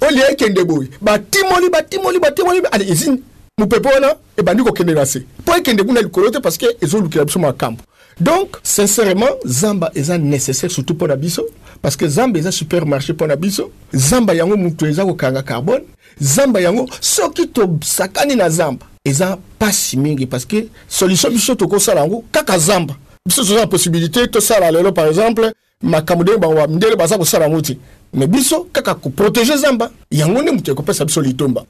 olia 0.00 0.30
ekende 0.30 0.64
boye 0.64 0.88
batimoli 1.00 1.68
batimoli 1.70 2.18
batimoli 2.20 2.62
ale 2.70 2.84
izine 2.88 3.18
mopepe 3.58 3.88
wana 3.88 4.14
ebandi 4.36 4.62
kokende 4.62 4.94
na 4.94 5.06
se 5.06 5.22
mpo 5.40 5.56
ekende 5.56 5.82
kuna 5.84 6.00
likolo 6.00 6.30
te 6.30 6.40
parce 6.40 6.56
que 6.58 6.76
ezolukela 6.80 7.24
biso 7.26 7.38
makambo 7.38 7.82
donc 8.20 8.48
sincèrement 8.64 9.28
zamba 9.44 9.90
eza 9.94 10.16
nécessaire 10.18 10.70
surtout 10.74 10.94
mpo 10.94 11.06
na 11.06 11.16
biso 11.16 11.42
parce 11.82 11.96
que 11.96 12.08
zamba 12.08 12.38
eza 12.38 12.50
supermarché 12.52 13.12
mpo 13.12 13.26
na 13.26 13.36
biso 13.36 13.70
zamba 13.92 14.32
yango 14.34 14.56
moto 14.56 14.86
eza 14.86 15.04
kokanga 15.04 15.42
carbone 15.42 15.84
zamba 16.20 16.60
yango 16.60 16.86
soki 17.00 17.46
tosakani 17.46 18.36
na 18.36 18.48
zamba 18.50 18.86
eza 19.04 19.36
mpasi 19.56 19.96
mingi 19.98 20.24
parce 20.26 20.46
que 20.46 20.66
solution 20.88 21.30
biso 21.32 21.54
tokosala 21.54 22.00
yango 22.00 22.24
kaka 22.32 22.58
zamba 22.58 22.94
biso 23.26 23.42
toza 23.42 23.54
na 23.56 23.66
possibilité 23.66 24.28
tosala 24.28 24.70
lelo 24.70 24.92
par 24.92 25.06
exemple 25.08 25.50
makambo 25.82 26.22
ndenge 26.22 26.38
bango 26.40 26.66
ndele 26.66 26.96
baza 26.96 27.18
kosala 27.18 27.44
yango 27.46 27.60
ti 27.60 27.78
me 28.14 28.26
biso 28.26 28.66
kaka 28.72 28.94
koprotege 28.94 29.56
zamba 29.56 29.90
yango 30.12 30.42
nde 30.42 30.50
moto 30.52 30.72
ekopesa 30.72 31.04
biso 31.04 31.20
litomba 31.20 31.64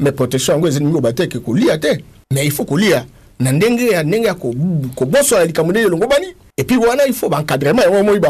me 0.00 0.12
protection 0.12 0.54
yango 0.56 0.68
eza 0.68 0.80
ningi 0.80 0.96
oba 0.98 1.12
te 1.12 1.22
eke 1.24 1.38
kolia 1.38 1.78
te 1.78 2.02
me 2.30 2.44
il 2.44 2.50
faut 2.52 2.66
kolia 2.66 3.04
na 3.40 3.52
ndenge 3.52 3.86
ya 3.90 4.02
ndenge 4.04 4.26
ya 4.26 4.34
kobosola 4.94 5.44
likambo 5.46 5.72
ndenge 5.72 5.88
elongo 5.88 6.06
bani 6.06 6.26
epuis 6.58 6.76
wana 6.86 7.04
il 7.06 7.14
faut 7.14 7.30
baencadrement 7.30 7.82
yango 7.82 8.02
moi 8.04 8.20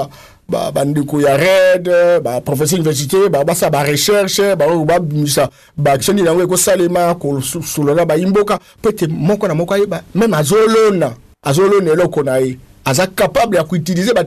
bandeko 0.73 1.17
ba, 1.17 1.23
ba 1.23 1.29
ya 1.31 1.37
red 1.37 1.91
baprofesseur 2.23 2.79
université 2.81 3.29
basala 3.29 3.71
barecherche 3.71 4.55
baoyo 4.57 4.85
babimisa 4.85 5.49
baaction 5.77 6.15
nini 6.17 6.29
yango 6.29 6.43
ekosalema 6.43 7.15
kosolola 7.17 8.05
bayimboka 8.07 8.59
po 8.83 8.89
ete 8.91 9.07
moko 9.09 9.49
na 9.49 9.55
moko 9.55 9.75
ayeba 9.75 10.03
meme 10.15 10.37
azolona 10.37 11.13
lo 11.57 11.81
ne 11.81 11.95
na 11.95 12.39
aza 12.85 13.07
capable 13.07 13.57
ya 13.59 13.65
utiliser 13.71 14.15
la 14.15 14.21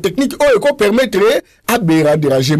oyo 0.46 0.56
ekopermetre 0.56 1.42
abera 1.68 2.16
dérange 2.18 2.58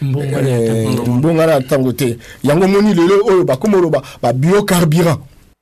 mbongana 0.00 0.48
ya 0.48 1.56
eh, 1.56 1.62
ntango 1.64 1.92
te 1.92 2.16
yango 2.42 2.66
moni 2.68 2.94
lelo 2.94 3.22
oyo 3.26 3.44
plantes 3.44 3.74
oloba 3.78 4.02
ba 4.22 4.32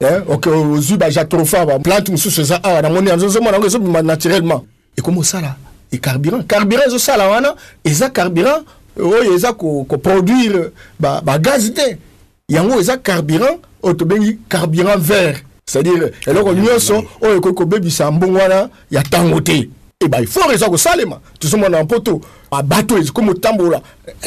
eh, 0.01 0.71
ozwi 0.71 0.97
bajatropha 0.97 1.67
baplante 1.67 2.13
mosusu 2.13 2.41
eza 2.41 2.63
awa 2.63 2.83
namoni 2.83 3.11
azozomona 3.11 3.53
yango 3.57 3.67
ezobima 3.67 4.03
naturellement 4.03 4.63
ekoma 4.97 5.21
osala 5.21 5.57
et 5.91 5.99
carburant 5.99 6.45
ezosala 6.87 7.29
wana 7.29 7.55
eza 7.85 8.11
carburant 8.11 8.65
oyo 8.97 9.35
eza 9.35 9.53
koproduire 9.53 10.71
gaz 11.41 11.73
te 11.75 11.99
yango 12.49 12.79
eza 12.79 12.97
carburant 12.97 13.59
carburant 14.49 14.99
vert 15.01 15.44
c'est-à-dire 15.67 16.11
eloko 16.27 16.55
nyonso 16.55 16.95
oyo 17.21 17.37
ekoki 17.37 17.55
kobebisa 17.55 18.11
mbongo 18.11 18.39
wana 18.39 18.69
ya 18.91 19.01
ntango 19.01 19.41
te 19.41 19.69
eba 20.05 20.21
effort 20.21 20.53
eza 20.53 20.69
kosalema 20.71 21.21
tozomona 21.39 21.69
na 21.79 21.85
mpoto 21.85 22.21
babato 22.51 22.99
ekoki 22.99 23.23
motambola 23.27 23.81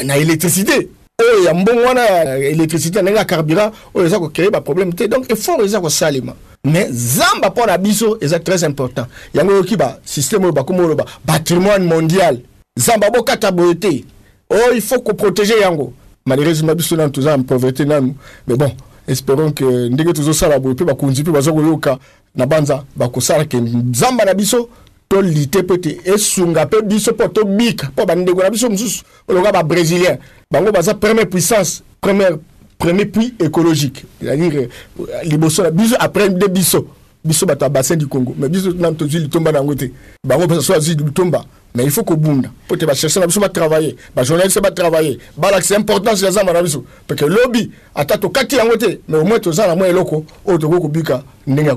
na 0.04 0.16
électricité 0.18 0.88
oh, 1.22 1.46
a 1.48 1.52
un 1.52 1.62
bon 1.64 1.78
wana 1.86 2.00
ya 2.00 2.38
électricité 2.50 3.02
ndenge 3.02 3.18
ya 3.18 3.24
carburant 3.24 3.70
oyo 3.94 4.04
oh, 4.04 4.06
eza 4.06 4.18
kokreye 4.18 4.50
baproblème 4.50 4.92
te 4.94 5.08
donc 5.08 5.30
effort 5.30 5.60
eza 5.64 5.80
kosalema 5.80 6.34
mais 6.64 6.90
zamba 6.92 7.50
mpo 7.50 7.66
na 7.66 7.78
biso 7.78 8.18
eza 8.20 8.38
très 8.38 8.64
important 8.66 9.06
yango 9.34 9.52
oyoki 9.52 9.76
basystème 9.76 10.38
bah, 10.40 10.44
oyo 10.46 10.52
bakomi 10.52 10.80
oloba 10.80 11.04
patrimoine 11.26 11.84
mondial 11.86 12.38
zamba 12.76 13.10
bokata 13.10 13.50
boye 13.50 13.74
te 13.74 14.04
oyo 14.50 14.62
oh, 14.70 14.74
il 14.74 14.80
faut 14.82 15.00
koprotege 15.00 15.54
yango 15.62 15.92
malheureusement 16.26 16.74
biso 16.74 16.96
nanu 16.96 17.10
toza 17.12 17.34
en 17.34 17.42
pauvreté 17.42 17.84
nanu 17.84 18.14
mais 18.48 18.56
bon 18.56 18.72
espérons 19.08 19.50
que 19.50 19.88
ndenge 19.88 20.12
tozosala 20.20 20.58
boye 20.60 20.76
mpe 20.76 20.84
bakonzi 20.84 21.24
mpe 21.24 21.30
baza 21.32 21.52
koyoka 21.52 21.96
na 22.36 22.46
banza 22.46 22.82
bakosala 22.96 23.46
ke 23.48 23.56
nzamba 23.58 24.24
na 24.24 24.34
biso 24.34 24.68
tolite 25.08 25.62
mpo 25.64 25.74
ete 25.80 25.96
esunga 26.04 26.66
mpe 26.66 26.82
biso 26.86 27.12
mpo 27.12 27.28
tobika 27.28 27.88
mpo 27.92 28.06
bandeko 28.06 28.42
na 28.42 28.50
biso 28.50 28.70
mosusu 28.70 29.02
olonga 29.28 29.52
babrésilien 29.52 30.18
bango 30.50 30.72
baza 30.72 30.94
première 30.94 31.26
puissance 31.28 31.82
première 32.00 32.36
premier 32.78 33.06
puits 33.06 33.34
écologique 33.40 34.04
c'est-à-dire 34.20 34.68
euh, 35.00 35.06
liboso 35.24 35.62
na 35.62 35.70
biso 35.70 35.96
après 35.98 36.28
nde 36.28 36.46
biso 36.48 36.86
biso 37.24 37.46
bato 37.46 37.64
ya 37.64 37.68
bassin 37.68 37.96
du 37.96 38.06
congo 38.08 38.34
mais 38.38 38.48
biso 38.48 38.72
nanu 38.72 38.96
tozwi 38.96 39.20
litomba 39.20 39.52
na 39.52 39.58
yango 39.58 39.74
te 39.74 39.92
bango 40.26 40.44
mpenza 40.46 40.62
so 40.62 40.72
bazwi 40.72 40.94
litomba 40.94 41.44
mais 41.74 41.84
il 41.86 41.90
faut 41.92 42.04
kobunda 42.04 42.48
po 42.68 42.76
te 42.76 42.84
bacherche 42.86 43.18
na 43.18 43.26
biso 43.26 43.40
batravaille 43.40 43.96
bajournaliste 44.14 44.60
batravaille 44.60 45.18
balakisa 45.36 45.76
importance 45.76 46.22
ya 46.22 46.30
zamba 46.30 46.52
na 46.52 46.62
biso 46.62 46.84
parce 47.06 47.20
que 47.20 47.26
lobi 47.28 47.70
ata 47.94 48.18
tokati 48.18 48.56
yango 48.56 48.76
te 48.76 48.98
mais 49.08 49.18
au 49.18 49.24
moins 49.24 49.40
toza 49.40 49.66
na 49.66 49.74
mwa 49.76 49.88
eloko 49.88 50.24
oyo 50.46 50.58
tokoki 50.58 50.82
kobika 50.82 51.22
ndenge 51.46 51.68
ya 51.68 51.76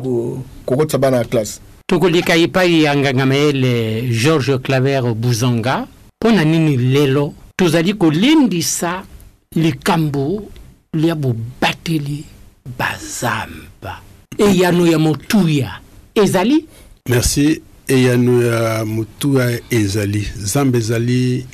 kokotisa 0.65 0.97
bana 0.97 1.17
ya 1.17 1.23
classe 1.23 1.60
tokoleka 1.88 2.36
epai 2.36 2.84
ya 2.84 2.95
ngangamaele 2.95 4.04
george 4.23 4.58
claver 4.62 5.13
buzanga 5.15 5.88
mpo 6.23 6.32
na 6.32 6.45
nini 6.45 6.77
lelo 6.77 7.34
tozali 7.58 7.93
kolendisa 7.93 9.04
likambo 9.56 10.43
lia 10.93 11.15
bobateli 11.15 12.25
bazambe 12.77 13.70
eyano 14.41 14.88
ya 14.88 14.97
motuya 14.99 15.80
ezali 16.15 16.65
merci 17.10 17.62
eyano 17.88 18.41
ya 18.43 18.86
motuya 18.86 19.60
ezali 19.69 20.27
nzambe 20.41 20.77
ezali 20.77 21.45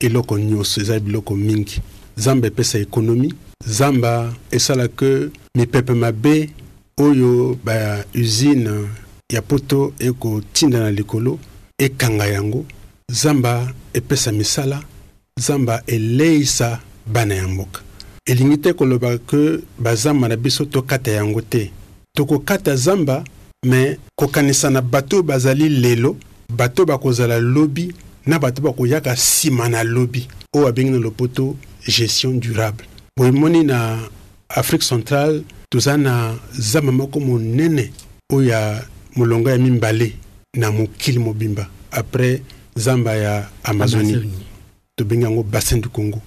eloko 0.00 0.38
nyonso 0.38 0.80
eza 0.80 1.00
biloko 1.00 1.36
mingi 1.36 1.80
nzambe 2.16 2.46
epesa 2.48 2.78
ekonomi 2.78 3.34
zamba 3.64 4.34
esalaka 4.50 5.06
mipepe 5.54 5.92
mabe 5.92 6.50
oyo 6.96 7.58
bausine 7.64 8.88
ya 9.32 9.42
poto 9.42 9.92
ekotinda 9.98 10.78
na 10.80 10.90
likolo 10.90 11.38
ekanga 11.78 12.26
yango 12.26 12.64
zamba 13.10 13.72
epesa 13.94 14.32
misala 14.32 14.82
zamba 15.38 15.82
eleisa 15.86 16.80
bana 17.06 17.34
ya 17.34 17.48
mboka 17.48 17.80
elingi 18.26 18.56
te 18.58 18.72
koloba 18.72 19.18
ke 19.18 19.58
bazamba 19.78 20.28
na 20.28 20.36
biso 20.36 20.64
tokata 20.64 21.10
yango 21.10 21.40
te 21.42 21.70
tokokata 22.16 22.76
zamba 22.76 23.24
me 23.66 23.98
kokanisana 24.18 24.80
bato 24.82 25.22
bazali 25.22 25.68
lelo 25.68 26.16
bato 26.50 26.86
bakozala 26.88 27.36
lobi 27.40 27.92
na 28.26 28.38
bato 28.38 28.62
bakoyaka 28.62 29.12
nsima 29.12 29.68
na 29.68 29.84
lobi 29.84 30.26
oyo 30.56 30.66
abengi 30.68 30.90
na 30.90 30.98
lopoto 30.98 31.54
gestion 31.86 32.40
durable 32.40 32.86
boyemoni 33.18 33.64
na 33.64 33.98
afrique 34.48 34.84
centrale 34.88 35.42
toza 35.70 35.96
na 35.96 36.34
zamba 36.58 36.92
moko 36.92 37.20
monene 37.20 37.92
oyo 38.32 38.48
ya 38.48 38.82
molongo 39.16 39.50
ya 39.50 39.58
mibale 39.58 40.12
na 40.54 40.72
mokili 40.72 41.18
mobimba 41.18 41.66
après 41.92 42.40
zamba 42.76 43.16
ya 43.16 43.48
amazonie, 43.64 44.14
amazonie. 44.14 44.38
tobengi 44.98 45.24
yango 45.24 45.42
bassin 45.42 45.80
du 45.80 45.88
congo 45.90 46.22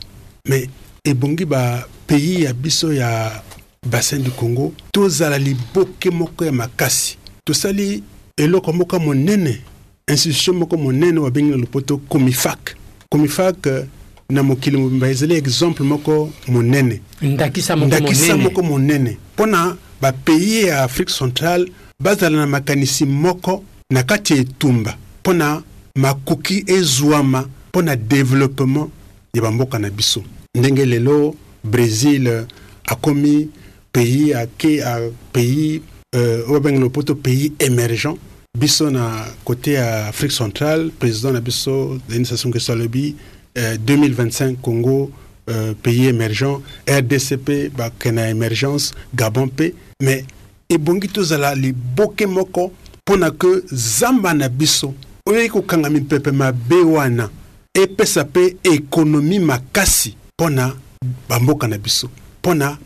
me 0.48 0.70
ebongi 1.04 1.46
bapays 1.46 2.40
ya 2.44 2.54
biso 2.54 2.94
ya 2.94 3.42
bassin 3.86 4.20
du 4.20 4.32
congo 4.32 4.74
tozala 4.92 5.38
liboke 5.38 6.10
moko 6.12 6.46
ya 6.46 6.52
makasi 6.52 7.18
tosali 7.46 8.04
eloko 8.38 8.74
moko 8.74 8.96
ya 8.98 9.02
monene 9.04 9.62
institution 10.08 10.56
moko 10.58 10.78
monene 10.78 11.20
babengi 11.22 11.52
na 11.52 11.58
lopoto 11.58 11.98
comifac 12.10 12.76
comifac 13.10 13.68
euh, 13.68 13.86
na 14.30 14.44
mokili 14.44 14.78
mobimba 14.78 15.10
ezali 15.10 15.36
exemple 15.36 15.86
moko 15.86 16.30
monene 16.48 17.02
ndakisa 17.22 17.76
moko 18.38 18.62
monene 18.64 19.18
mpona 19.34 19.76
bapays 20.02 20.64
ya 20.64 20.84
afrique 20.84 21.12
centrale 21.14 21.72
bazala 22.04 22.38
na 22.38 22.48
makanisi 22.48 23.06
moko 23.06 23.64
na 23.92 24.04
kati 24.04 24.34
ya 24.34 24.40
etumba 24.40 24.96
mpo 25.22 25.34
na 25.34 25.62
makoki 25.96 26.64
ezwama 26.68 27.48
mpo 27.70 27.82
na 27.82 27.96
développement 27.96 28.90
ya 29.34 29.42
bamboka 29.42 29.80
na 29.80 29.90
biso 29.90 30.24
ndenge 30.58 30.86
lelo 30.86 31.36
brésil 31.66 32.28
euh, 32.28 32.46
akomi 32.86 33.50
pays 33.92 34.34
à 34.34 34.46
qui 34.46 34.82
à 34.82 35.00
pays 35.34 35.82
euh, 36.16 36.44
obengo 36.48 36.90
poto 36.90 37.16
pays 37.16 37.54
émergent 37.60 38.18
biso 38.58 38.90
na 38.90 39.26
côté 39.44 39.78
Afrique 39.78 40.32
centrale 40.32 40.90
président 40.98 41.32
na 41.32 41.40
biso 41.42 41.98
Denis 42.08 42.26
Sassou 42.26 42.50
Nguesso 42.50 42.74
euh, 42.74 42.88
le 43.56 43.78
2025 43.78 44.58
Congo 44.62 45.12
euh, 45.50 45.74
pays 45.82 46.08
émergent 46.08 46.62
RDCP 46.88 47.70
bakende 47.76 48.16
na 48.16 48.30
émergence 48.30 48.92
Gabon 49.16 49.48
P, 49.48 49.74
mais 50.02 50.26
ebongi 50.70 51.10
tozala 51.10 51.56
liboke 51.56 52.26
moko 52.28 52.72
pour 53.06 53.18
na 53.18 53.32
ke 53.32 53.64
zamba 53.72 54.34
na 54.34 54.50
biso 54.50 54.94
oyo 55.26 55.40
eyei 55.40 55.50
kokanga 55.50 55.90
mipepe 55.90 56.32
mabe 56.32 56.82
wana 56.86 57.30
epesa 57.74 58.24
mpe 58.24 58.58
économie 58.64 59.40
makasi 59.40 60.16
mpo 60.38 60.50
na 60.50 60.74
bamboka 61.30 61.68
na 61.68 61.78
biso 61.78 62.10
mpo 62.40 62.54
na 62.56 62.78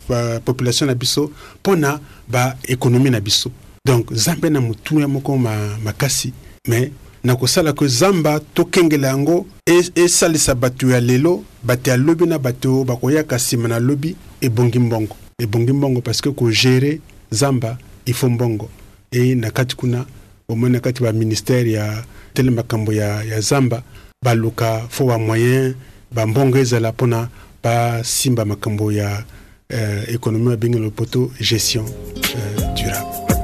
population 0.44 0.86
na 0.86 0.94
biso 0.94 1.30
mpo 1.62 1.76
na 1.76 2.00
baekonomi 2.28 3.10
na 3.10 3.20
biso 3.20 3.50
donc 3.86 4.10
nzambe 4.10 4.50
na 4.50 4.60
motuya 4.60 5.08
moko 5.08 5.38
makasi 5.84 6.32
ma 6.68 6.74
me 6.80 6.92
na 7.24 7.36
kosala 7.36 7.72
ko 7.72 7.88
zamba 7.88 8.40
tokengela 8.54 9.08
yango 9.08 9.46
e, 9.66 9.90
esalisa 9.94 10.52
e 10.52 10.54
bato 10.54 10.88
ya 10.90 11.00
lelo 11.00 11.44
bato 11.62 11.90
ya 11.90 11.96
lobi 11.96 12.26
na 12.26 12.38
bato 12.38 12.74
oyo 12.74 12.84
bakoyaka 12.84 13.36
nsima 13.36 13.68
na 13.68 13.78
lobi 13.78 14.16
ebongi 14.40 14.78
mbongo 14.78 15.16
ebongi 15.40 15.72
mbongo 15.72 16.00
parceke 16.00 16.30
kogere 16.30 17.00
zamba 17.30 17.78
ifo 18.06 18.28
mbongo 18.30 18.68
e 19.10 19.34
na 19.34 19.50
kati 19.50 19.76
kuna 19.76 20.06
omoi 20.48 20.70
na 20.70 20.80
kati 20.80 21.02
baministère 21.02 21.70
ya 21.72 22.04
tele 22.34 22.50
makambo 22.50 22.92
ya, 22.92 23.22
ya 23.24 23.40
zamba 23.40 23.82
baluka 24.22 24.82
fo 24.88 25.04
bamoyen 25.06 25.74
bambongo 26.12 26.58
ezala 26.58 26.92
mpona 26.92 27.28
basimba 27.62 28.44
makambo 28.44 28.92
ya 28.92 29.24
Euh, 29.72 30.04
économie 30.12 30.52
abengi 30.52 30.78
na 30.78 30.84
lopoto 30.84 31.30
gestion 31.40 31.84
euh, 31.86 32.74
durable 32.76 33.34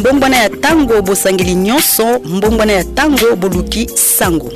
mbongwana 0.00 0.36
ya 0.36 0.48
ntango 0.48 1.02
bosangeli 1.02 1.54
nyonso 1.54 2.18
mbongwana 2.18 2.72
ya 2.72 2.82
ntango 2.84 3.36
boluki 3.36 3.88
sango 3.88 4.50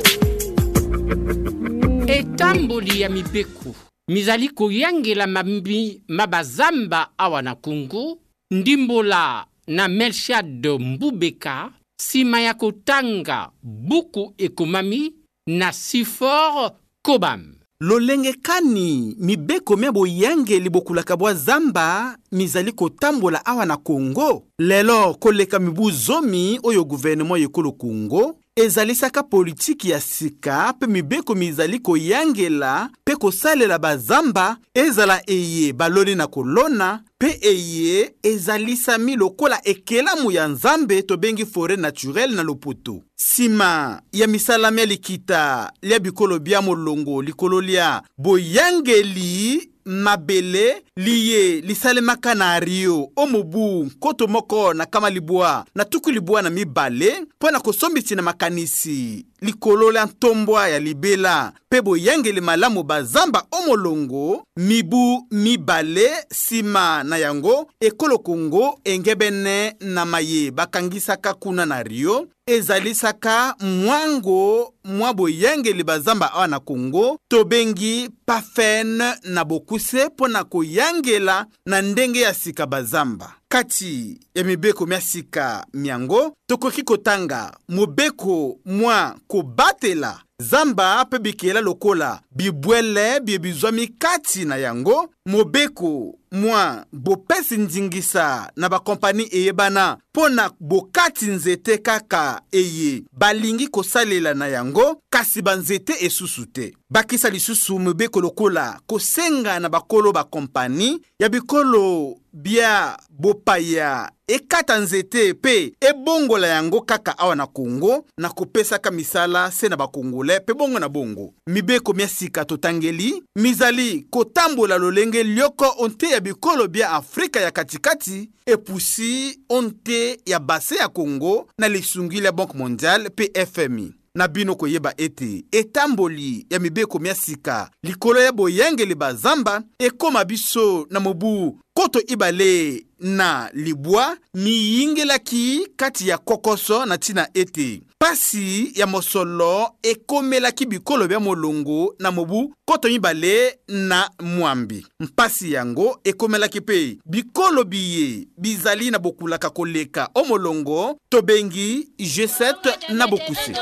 etamboli 2.07 3.01
ya 3.01 3.09
mibeko 3.09 3.75
mizali 4.09 4.49
koyangela 4.49 5.27
mambi 5.27 6.01
mabazamba 6.07 7.09
awa 7.17 7.41
na 7.41 7.55
kungu 7.55 8.19
ndimbola 8.51 9.45
na 9.67 9.87
melchad 9.87 10.67
mbubeka 10.79 11.71
nsima 11.99 12.41
ya 12.41 12.53
kotanga 12.53 13.49
buku 13.63 14.33
ekomami 14.37 15.13
na 15.47 15.73
sifor 15.73 16.71
kobam 17.05 17.55
lolenge 17.85 18.33
kani 18.33 19.15
mibeko 19.19 19.77
mia 19.77 19.91
boyangeli 19.91 20.69
bokulaka 20.69 21.17
bwa 21.17 21.33
zamba 21.33 22.17
mizali 22.31 22.71
kotambola 22.71 23.45
awa 23.45 23.65
na 23.65 23.77
kongo 23.77 24.43
lelo 24.59 25.13
koleka 25.13 25.59
mibu 25.59 25.91
zomi 25.91 26.59
oyo 26.63 26.83
guvernema 26.83 27.37
yekolo 27.37 27.71
kongo 27.71 28.35
ezalisaka 28.61 29.23
politiki 29.23 29.89
ya 29.89 30.01
sika 30.01 30.73
mpe 30.77 30.87
mibeko 30.87 31.35
mizali 31.35 31.79
koyangela 31.79 32.89
mpe 33.03 33.15
kosalela 33.15 33.79
bazamba 33.79 34.57
ezala 34.73 35.21
eye 35.29 35.73
baloni 35.73 36.15
na 36.15 36.27
kolona 36.27 37.03
mpe 37.19 37.39
eye 37.41 38.13
ezalisami 38.23 39.15
lokola 39.15 39.59
ekelamu 39.67 40.31
ya 40.31 40.47
nzambe 40.47 41.01
tobengi 41.01 41.45
foret 41.45 41.79
naturele 41.79 42.35
na 42.35 42.43
loputu 42.43 43.03
nsima 43.19 44.01
ya 44.11 44.27
misalami 44.27 44.79
ya 44.79 44.85
likita 44.85 45.71
lia 45.81 45.99
bikolo 45.99 46.39
bia 46.39 46.61
molongo 46.61 47.21
likolo 47.21 47.61
lia 47.61 48.01
boyangeli 48.17 49.69
mabele 49.85 50.84
li 50.97 51.27
ye 51.29 51.61
li 51.61 51.75
salemaka 51.75 52.35
na 52.35 52.51
ari 52.53 52.81
yo 52.87 53.09
omobu 53.15 53.83
nkoto 53.83 54.27
moko 54.27 54.73
na 54.73 54.85
kama 54.85 55.09
libwa 55.09 55.65
na 55.75 55.85
tuku 55.85 56.11
libwa 56.11 56.41
na 56.41 56.49
mibale 56.49 57.21
mpo 57.37 57.51
na 57.51 57.59
kosombisi 57.59 58.15
na 58.15 58.21
makanisi 58.21 59.25
likolo 59.41 59.91
la 59.91 60.05
ntombwa 60.05 60.69
ya 60.69 60.79
libela 60.79 61.51
mpe 61.67 61.81
boyangeli 61.81 62.41
malamu 62.41 62.83
bazamba 62.83 63.43
omolongo 63.51 64.43
mibu 64.57 65.27
mibale 65.31 66.11
nsima 66.31 67.03
na 67.03 67.17
yango 67.17 67.71
ekolo 67.81 68.17
kongo 68.19 68.79
engebene 68.83 69.75
na 69.79 70.05
maye 70.05 70.51
bakangisaka 70.51 71.33
kuna 71.33 71.65
na 71.65 71.83
rio 71.83 72.27
ezalisaka 72.47 73.55
mwango 73.59 74.73
mwa 74.83 75.13
boyangeli 75.13 75.83
bazamba 75.83 76.33
awa 76.33 76.47
na 76.47 76.59
kongo 76.59 77.19
tobengi 77.27 78.09
pafen 78.25 79.01
na 79.23 79.45
bokuse 79.45 80.05
mpo 80.05 80.27
na 80.27 80.43
koya 80.43 80.84
koyangela 80.89 81.47
na 81.65 81.81
ndenge 81.81 82.19
ya 82.21 82.33
sika 82.33 82.65
bazamba 82.67 83.35
kati 83.49 84.19
ya 84.35 84.43
mibeko 84.43 84.85
mia 84.85 85.01
sika 85.01 85.65
miango 85.73 86.33
tokoki 86.47 86.83
kotanga 86.83 87.53
mobeko 87.69 88.57
mwa 88.65 89.15
kobatela 89.27 90.21
zamba 90.39 91.05
mpe 91.05 91.19
bikela 91.19 91.61
lokola 91.61 92.21
bibwele 92.31 93.19
bie 93.19 93.37
bizwami 93.39 93.87
kati 93.87 94.45
na 94.45 94.57
yango 94.57 95.09
mobeko 95.25 96.15
mwa 96.31 96.85
bopesi 96.93 97.57
ndingisa 97.57 98.51
na 98.55 98.69
bakompani 98.69 99.27
eyebana 99.31 99.97
mpo 100.13 100.29
na 100.29 100.51
bokati 100.59 101.25
nzete 101.25 101.77
kaka 101.77 102.41
eye 102.51 103.03
balingi 103.11 103.67
kosalela 103.67 104.33
na 104.33 104.47
yango 104.47 105.01
kasi 105.09 105.41
banzete 105.41 106.05
esusu 106.05 106.45
te 106.45 106.75
bakisa 106.89 107.29
lisusu 107.29 107.79
mibeko 107.79 108.21
lokola 108.21 108.79
kosenga 108.87 109.59
na 109.59 109.69
bakolo 109.69 110.11
bakompani 110.11 111.01
ya 111.19 111.29
bikolo 111.29 112.15
bia 112.35 112.97
bopaya 113.09 114.11
ekata 114.27 114.77
nzete 114.79 115.33
mpe 115.33 115.73
ebongola 115.81 116.47
yango 116.47 116.81
kaka 116.81 117.17
awa 117.17 117.35
na 117.35 117.47
kongo 117.47 118.05
na 118.17 118.29
kopesaka 118.29 118.91
misala 118.91 119.51
se 119.51 119.69
na 119.69 119.77
bakongolais 119.77 120.41
mpe 120.41 120.53
bongo 120.53 120.79
na 120.79 120.89
bongo 120.89 121.33
mibeko 121.47 121.93
mia 121.93 122.07
sika 122.07 122.45
totangeli 122.45 123.23
mizali 123.35 124.07
kotambola 124.09 124.77
lolenge 124.77 125.23
lioko 125.23 125.75
onte 125.77 126.07
ya 126.09 126.19
bikolo 126.19 126.67
bia 126.67 126.89
afrika 126.91 127.39
ya 127.39 127.51
katikati 127.51 128.29
epusi 128.45 129.39
onte 129.49 130.19
ya 130.25 130.39
base 130.39 130.75
ya 130.75 130.87
kongo 130.87 131.47
na 131.57 131.67
lisungili 131.69 132.25
ya 132.25 132.31
banke 132.31 132.57
mondiale 132.57 133.09
mpe 133.09 133.45
fmi 133.45 133.93
na 134.15 134.27
bino 134.27 134.55
koyeba 134.55 134.93
ete 134.97 135.45
etamboli 135.51 136.45
ya 136.49 136.59
mibeko 136.59 136.99
mia 136.99 137.15
sika 137.15 137.69
likolo 137.83 138.19
ya 138.19 138.31
boyangeli 138.31 138.95
bazamba 138.95 139.63
ekoma 139.79 140.25
biso 140.25 140.87
na 140.89 140.99
mobu 140.99 141.59
koto 141.75 141.99
i 142.07 142.15
bale 142.15 142.81
na 142.99 143.49
libwa 143.53 144.17
mi 144.33 144.51
yingelaki 144.79 145.67
kati 145.75 146.07
ya 146.07 146.17
kokoso 146.17 146.85
na 146.85 146.95
ntina 146.95 147.27
ete 147.33 147.81
pasi 147.99 148.71
ya 148.75 148.87
mosolo 148.87 149.69
ekomelaki 149.83 150.65
bikolo 150.65 151.07
bya 151.07 151.19
molongo 151.19 151.95
na 151.99 152.11
mobu 152.11 152.53
koto 152.65 152.87
mibale 152.87 153.59
na 153.67 154.09
mwambi 154.19 154.87
mpasi 154.99 155.51
yango 155.53 155.99
ekomelaki 156.03 156.59
mpe 156.59 156.97
bikolo 157.05 157.63
biye 157.63 158.27
bizali 158.37 158.91
na 158.91 158.99
bokulaka 158.99 159.49
koleka 159.49 160.09
o 160.15 160.23
molongo 160.23 160.99
tobengi 161.09 161.89
g7 161.99 162.53
na 162.93 163.07
bokuse 163.07 163.53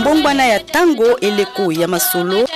mbongwana 0.00 0.44
ya 0.46 0.62
ntango 0.62 1.16
eleko 1.18 1.72
ya 1.72 1.88
masolo 1.88 2.48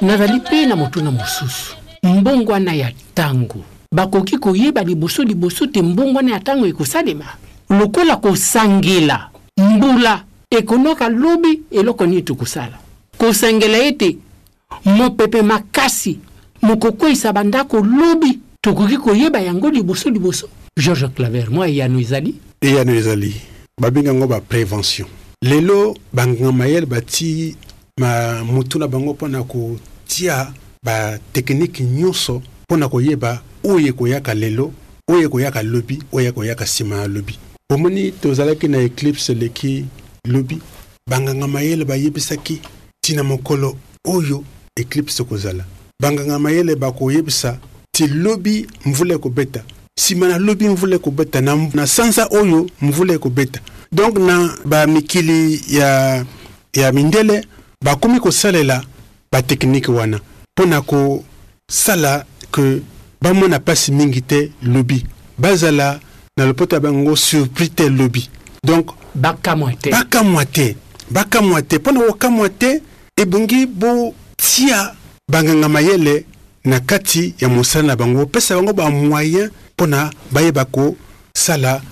nazali 0.00 0.32
mpe 0.40 0.66
na 0.66 0.76
motuna 0.76 1.10
mosusu 1.10 1.76
mbongwana 2.02 2.72
ya 2.72 2.90
ntango 2.90 3.64
bakoki 3.94 4.38
koyeba 4.38 4.82
liboso 4.84 5.22
liboso 5.22 5.66
te 5.66 5.82
mbongwana 5.82 6.32
ya 6.32 6.38
ntango 6.38 6.66
ekosalema 6.66 7.24
lokola 7.70 8.16
kosangela 8.16 9.28
mbula 9.56 10.24
ekonoka 10.50 11.08
lobi 11.08 11.60
eloko 11.70 12.06
nini 12.06 12.22
tokosala 12.22 12.78
kosangela 13.18 13.78
ete 13.78 14.16
mopepe 14.84 15.42
makasi 15.42 16.18
mokokweyisa 16.62 17.32
bandako 17.32 17.80
lobi 17.80 18.38
tokoki 18.60 18.96
koyeba 18.96 19.40
yango 19.40 19.70
liboso 19.70 20.10
liboso 20.10 20.48
george 20.82 21.08
claver 21.08 21.50
mwa 21.50 21.68
eyano 21.68 22.00
ezali 22.00 22.34
eyano 22.60 22.94
ezali 22.94 23.40
babengango 23.80 24.26
baprévention 24.26 25.08
lelo 25.42 25.96
banganga 26.12 26.52
mayele 26.52 26.86
bati 26.86 27.56
ma 28.00 28.44
mutu 28.44 28.78
na 28.78 28.86
bango 28.88 29.12
mpo 29.14 29.28
na 29.28 29.42
kotia 29.44 30.52
batekhnike 30.84 31.82
nyonso 31.84 32.42
mpo 32.64 32.76
na 32.76 32.88
koyeba 32.88 33.42
oyo 33.64 33.88
ekoyaka 33.88 34.34
lelo 34.34 34.72
oyo 35.10 35.26
ekoyaka 35.26 35.62
lobi 35.62 35.98
oyo 36.12 36.28
ekoyaka 36.28 36.64
nsima 36.64 36.96
ya 36.96 37.08
lobi 37.08 37.38
omoni 37.70 38.12
tozalaki 38.12 38.68
na 38.68 38.78
eclipse 38.78 39.32
eleki 39.32 39.84
lobi 40.28 40.58
banganga 41.10 41.48
mayele 41.48 41.84
bayebisaki 41.84 42.60
ntina 43.02 43.22
mokolo 43.24 43.76
oyo 44.04 44.44
eclipse 44.76 45.24
kozala 45.24 45.64
banganga 46.00 46.38
mayele 46.38 46.76
bakoyebisa 46.76 47.58
ti 47.92 48.06
lobi 48.06 48.66
mvula 48.86 49.14
ekobeta 49.14 49.64
nsima 49.98 50.28
na 50.28 50.38
lobi 50.38 50.68
mvula 50.68 50.96
ekobeta 50.96 51.40
na, 51.40 51.56
na 51.74 51.86
sanza 51.86 52.26
oyo 52.30 52.70
mvula 52.80 53.14
ekobeta 53.14 53.60
donc 53.92 54.18
na 54.18 54.48
bamikili 54.64 55.60
ya, 55.68 56.24
ya 56.74 56.92
mindele 56.92 57.46
bakomi 57.84 58.20
kosalela 58.20 58.82
batekhnike 59.32 59.90
wana 59.92 60.20
mpo 60.56 60.66
na 60.66 60.80
kosala 60.82 62.24
ke 62.52 62.82
bamona 63.22 63.58
mpasi 63.58 63.92
mingi 63.92 64.20
te 64.22 64.50
lobi 64.62 65.06
bazala 65.38 66.00
na 66.36 66.46
lopoto 66.46 66.76
ya 66.76 66.80
bango 66.80 67.16
surpris 67.16 67.70
te 67.74 67.88
lobi 67.90 68.28
donc 68.64 68.86
bakamwa 69.14 69.72
te 69.74 69.90
bakamwa 69.90 70.46
te 70.46 70.76
bakamwa 71.10 71.62
te 71.62 71.76
mpo 71.78 71.92
na 71.92 72.00
kokamwa 72.00 72.48
te 72.48 72.80
ebongi 73.16 73.66
botia 73.66 74.94
banganga 75.30 75.68
mayele 75.68 76.24
na 76.64 76.80
kati 76.80 77.34
ya 77.40 77.48
mosala 77.48 77.86
na 77.88 77.96
bango 77.96 78.20
opesa 78.22 78.56
bango 78.56 78.72
bamoyen 78.72 79.50
mpo 79.76 79.86
na 79.86 80.10
bayeba 80.30 80.64
kosala 80.64 81.82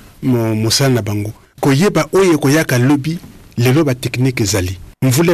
mosala 0.53 0.95
na 0.95 1.03
bango 1.03 1.33
koyeba 1.61 2.09
oyo 2.13 2.33
ekoyaka 2.35 2.79
lobi 2.79 3.19
lelo 3.57 3.85
batekhnike 3.85 4.43
ezali 4.43 4.79
mvula 5.05 5.33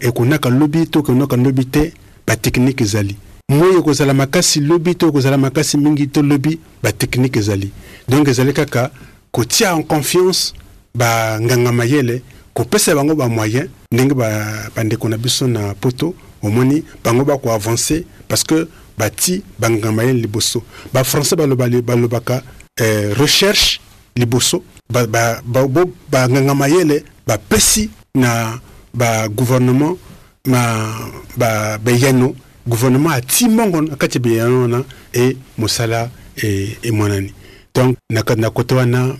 ekonaka 0.00 0.50
lobi 0.50 0.86
to 0.86 0.98
ekonaka 0.98 1.36
lobi 1.36 1.64
te 1.64 1.92
batekhnike 2.26 2.82
ezali 2.84 3.16
moi 3.48 3.76
ekozala 3.78 4.14
makasi 4.14 4.60
lobi 4.60 4.94
to 4.94 5.08
ekozala 5.08 5.38
makasi 5.38 5.76
mingi 5.76 6.06
to 6.06 6.22
lobi 6.22 6.58
batekhnike 6.82 7.38
ezali 7.38 7.70
donc 8.08 8.28
ezali 8.28 8.52
kaka 8.52 8.90
kotia 9.30 9.72
en 9.76 9.82
confiance 9.84 10.52
banganga 10.94 11.72
mayele 11.72 12.22
kopesa 12.54 12.94
bango 12.94 13.14
bamoyen 13.14 13.68
ndenge 13.92 14.14
bandeko 14.74 15.08
na 15.08 15.16
biso 15.18 15.46
na 15.48 15.74
poto 15.74 16.14
omoni 16.42 16.82
bango 17.04 17.24
bakoavance 17.24 18.04
parce 18.28 18.44
que 18.44 18.66
bati 18.98 19.42
banganga 19.58 19.92
mayele 19.92 20.20
liboso 20.20 20.62
bafrançais 20.92 21.36
balobaka 21.84 22.42
eh, 22.80 23.12
recherche 23.16 23.80
liboso 24.16 24.62
nganga 26.28 26.54
mayele 26.54 27.04
na 28.14 29.28
gouvernement 29.28 29.96
ma 30.46 30.88
le 31.38 32.34
gouvernement 32.68 33.10
ati 33.12 33.48
mbongo 33.48 33.80
na 33.80 33.96
kati 33.96 34.18
ya 34.36 34.46
e 35.12 35.36
musala 35.58 36.10
e, 36.42 36.76
e 36.84 37.26
donc 37.74 37.96
na 38.10 38.22
technique 38.22 39.18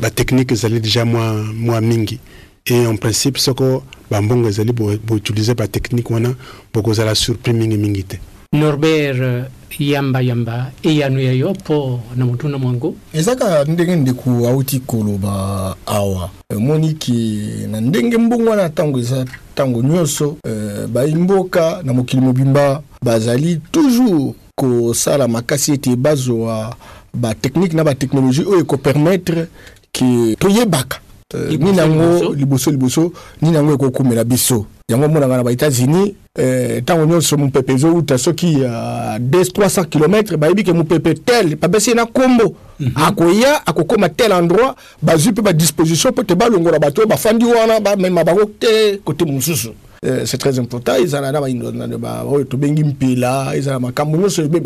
la 0.00 0.10
technique 0.10 0.52
est 0.52 0.66
déjà 0.80 1.04
moins 1.04 1.32
mingue. 1.42 1.82
mingi 1.98 2.18
et 2.66 2.86
en 2.86 2.96
principe 2.96 3.36
soko 3.36 3.82
bambongo 4.10 4.48
utiliser 5.14 5.54
ba 5.54 5.68
technique 5.68 6.10
wana 6.10 6.34
surprise 6.72 7.14
surpris 7.20 7.52
mingi 7.52 8.04
te 8.04 8.16
norbert 8.54 9.16
euh, 9.20 9.42
yamba 9.80 10.20
yamba 10.22 10.70
e 10.84 10.94
yanu 10.94 11.18
ya 11.20 11.32
yo 11.32 11.52
po 11.54 12.00
na 12.16 12.24
mutuna 12.24 12.58
mwangu 12.58 12.96
ezaka 13.14 13.64
ndenge 13.64 13.96
ndeko 13.96 14.30
auti 14.48 14.80
koloba 14.80 15.76
awa 15.86 16.30
emoni 16.50 16.86
euh, 16.86 16.94
ke 16.98 17.66
na 17.70 17.80
ndenge 17.80 18.18
mbongo 18.18 18.50
wana 18.50 18.68
ntango 18.68 18.98
eza 18.98 19.24
ntango 19.54 19.82
nyonso 19.82 20.36
e, 20.46 20.48
euh, 20.48 20.86
bayimboka 20.88 21.80
na 21.84 21.92
mokili 21.92 22.22
mobimba 22.22 22.82
bazali 23.02 23.60
toujours 23.72 24.34
kosala 24.54 25.28
makasi 25.28 25.72
ete 25.72 25.96
bazwa 25.96 26.76
batechnike 27.14 27.76
na 27.76 27.84
batechnologie 27.84 28.44
oyo 28.44 28.60
ekopermettre 28.60 29.46
ke 29.92 30.36
toyebaka 30.38 30.98
e, 31.50 31.56
nini 31.56 31.78
yango 31.78 32.34
liboso 32.34 32.70
liboso 32.70 33.12
nini 33.42 33.56
yango 33.56 33.72
ekokumela 33.74 34.24
biso 34.24 34.66
yango 34.88 35.06
omonanga 35.06 35.32
eh, 35.32 35.32
eh, 35.32 35.38
na 35.38 35.44
baétats-unis 35.44 36.12
ntango 36.82 37.04
nyonso 37.06 37.36
mopepe 37.38 37.72
ezowuta 37.72 38.18
soki 38.18 38.60
ya 38.62 38.70
300 39.18 39.84
km 39.86 40.36
bayebi 40.36 40.64
ke 40.64 40.72
mopepe 40.72 41.14
tel 41.14 41.56
babesi 41.56 41.90
ba 41.94 42.00
na 42.00 42.06
combo 42.06 42.54
mhm. 42.80 42.92
akoya 42.94 43.66
akokóma 43.66 44.08
tel 44.10 44.32
endroit 44.32 44.76
ba 45.02 45.12
bazwi 45.12 45.32
ba 45.32 45.52
disposition 45.54 46.12
mpo 46.12 46.22
te 46.22 46.34
balongola 46.34 46.78
bato 46.78 47.06
ba 47.06 47.16
fandi 47.16 47.44
wana 47.46 47.80
ba 47.80 47.96
bamema 47.96 48.24
bango 48.24 48.44
te 48.44 48.96
kote 49.04 49.24
mosusu 49.24 49.72
euh, 50.04 50.24
c'est 50.26 50.36
très 50.36 50.58
important 50.60 50.92
ils 51.00 51.04
ezala 51.08 51.32
na 51.32 51.40
baindoana 51.40 52.24
oyo 52.28 52.44
tobengi 52.44 52.84
mpela 52.84 53.56
ezala 53.56 53.78
makambo 53.80 54.16
nyonso 54.18 54.42
de 54.42 54.60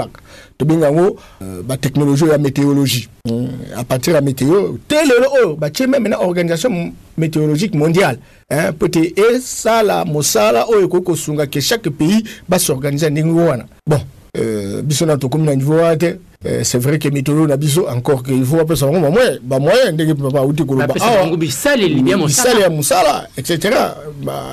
tobengi 0.59 0.83
yango 0.83 1.17
euh, 1.43 1.63
bah, 1.63 1.77
technologie 1.77 2.25
et 2.25 2.29
la 2.31 2.39
météorologie 2.39 3.09
euh, 3.31 3.47
à 3.77 3.85
partir 3.85 4.15
la 4.15 4.21
météo 4.21 4.75
haut 4.75 5.55
bah 5.55 5.71
tu 5.71 5.87
batie 5.87 5.87
même 5.87 6.07
une 6.07 6.15
organisation 6.15 6.93
météorologique 7.17 7.75
mondiale 7.77 8.19
hein 8.51 8.71
et 8.97 9.39
ça 9.41 9.83
esala 9.83 10.05
mosala 10.05 10.67
oyo 10.71 10.81
oh, 10.81 10.85
ekoki 10.87 11.05
kosunga 11.05 11.47
que 11.47 11.61
chaque 11.61 11.89
pays 11.89 12.25
s'organiser 12.59 13.09
n'importe 13.09 13.61
où 13.87 13.91
bon 13.91 13.99
euh, 14.37 14.83
biso 14.85 15.07
na 15.07 15.17
tokomi 15.17 15.47
na 15.47 15.55
niveau 15.57 15.77
wana 15.77 15.97
euh, 16.45 16.61
c'est 16.63 16.77
vrai 16.79 16.99
que 16.99 17.09
mitolo 17.09 17.47
na 17.47 17.57
biso 17.57 17.89
encore 17.89 18.23
que 18.23 18.31
il 18.31 18.45
faut 18.45 18.61
apesa 18.61 18.87
moi 18.87 19.11
ba 19.43 19.59
moyen 19.59 19.93
ndenge 19.93 20.15
papa 20.15 20.41
auti 20.41 20.67
koloba 20.67 20.95
awabisale 21.01 21.87
ya 21.89 22.17
cetera 22.29 23.25
etc 23.39 23.59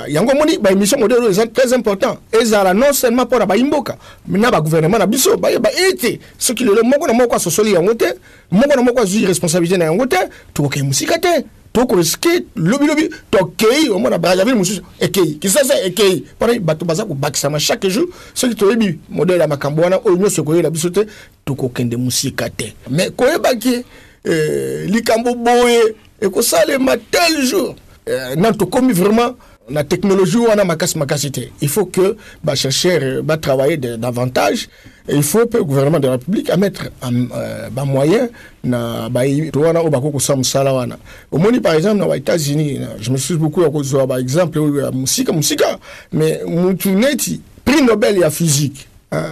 yango 0.08 0.32
omoni 0.32 0.58
baémission 0.60 0.98
modele 0.98 1.20
oyo 1.20 1.30
eza 1.30 1.46
très 1.48 1.74
important 1.74 2.16
ezala 2.32 2.74
non 2.74 2.94
seulement 2.94 3.26
pour 3.26 3.42
imboka 3.54 3.98
mais 4.26 4.40
na 4.40 4.50
gouvernement 4.62 4.98
na 4.98 5.08
biso 5.08 5.36
bayeba 5.36 5.70
ete 5.74 6.20
qui 6.56 6.64
le 6.64 6.82
moko 6.82 7.06
na 7.06 7.12
moko 7.14 7.36
asosoli 7.36 7.74
yango 7.74 7.94
te 7.96 8.16
moko 8.52 8.76
na 8.78 8.82
moko 8.82 9.02
azwi 9.02 9.26
responsabilité 9.26 9.78
na 9.78 9.86
yango 9.86 10.06
te 10.08 10.18
tokokei 10.54 10.84
mosika 10.84 11.20
te 11.20 11.44
tokoki 11.76 12.46
lobilobi 12.56 13.10
tokei 13.32 13.90
omona 13.92 14.18
brazzaville 14.18 14.56
mosusu 14.56 14.82
ekei 15.00 15.34
kisasa 15.36 15.74
ekei 15.86 16.24
mpona 16.36 16.60
bato 16.60 16.86
baza 16.86 17.06
kobakisama 17.06 17.60
chaque 17.60 17.90
jour 17.90 18.08
soki 18.34 18.56
toyebi 18.56 19.00
modele 19.10 19.40
ya 19.40 19.48
makambo 19.48 19.82
wana 19.82 19.98
oyo 20.06 20.16
nyonso 20.18 20.42
ekoyela 20.42 20.70
biso 20.70 20.90
te 20.90 21.06
tokokende 21.46 21.98
mosika 21.98 22.50
te 22.50 22.74
mais 22.90 23.12
koyebaki 23.16 23.84
eh, 24.24 24.88
likambo 24.90 25.36
boye 25.36 25.96
ekosalema 26.22 26.98
tel 26.98 27.46
jour 27.46 27.76
eh, 28.08 28.36
na 28.38 28.54
tokomi 28.54 28.94
vraiment 28.94 29.36
La 29.70 29.84
technologie 29.84 30.38
on 30.38 30.60
a 30.60 30.64
makas 30.64 30.92
makasité. 30.96 31.52
Il 31.62 31.70
faut 31.70 31.88
que 31.88 32.00
les 32.02 32.16
bah, 32.44 32.54
chercher 32.56 33.22
bah, 33.24 33.36
travaillent 33.38 33.80
travailler 33.80 33.98
davantage. 33.98 34.70
Et 35.10 35.16
il 35.16 35.24
faut 35.24 35.48
que 35.48 35.58
le 35.58 35.64
gouvernement 35.64 36.00
de 36.00 36.06
la 36.06 36.14
République 36.14 36.52
à 36.52 36.58
mettre 36.58 36.84
moyens 37.10 37.32
euh, 37.34 37.70
bah, 37.72 37.86
moyen 37.86 38.28
na 38.64 39.10
bah 39.10 39.22
wana 39.56 39.74
bah, 39.74 39.82
au 39.84 39.90
bako 39.90 40.12
kusam 40.12 40.44
salawana. 40.44 40.98
Au 41.32 41.40
par 41.64 41.74
exemple 41.74 42.04
aux 42.04 42.14
États-Unis, 42.14 42.80
je 43.00 43.10
me 43.10 43.18
suis 43.18 43.36
beaucoup 43.36 43.64
à 43.64 43.72
cause 43.72 43.92
de 43.92 44.20
exemple 44.22 44.60
la 44.78 44.92
musique 44.92 45.34
musique 45.34 45.64
mais 46.12 46.42
mutuneti 46.46 47.42
prix 47.64 47.82
Nobel 47.82 48.20
ya 48.20 48.30
physique 48.30 48.88
hein, 49.12 49.30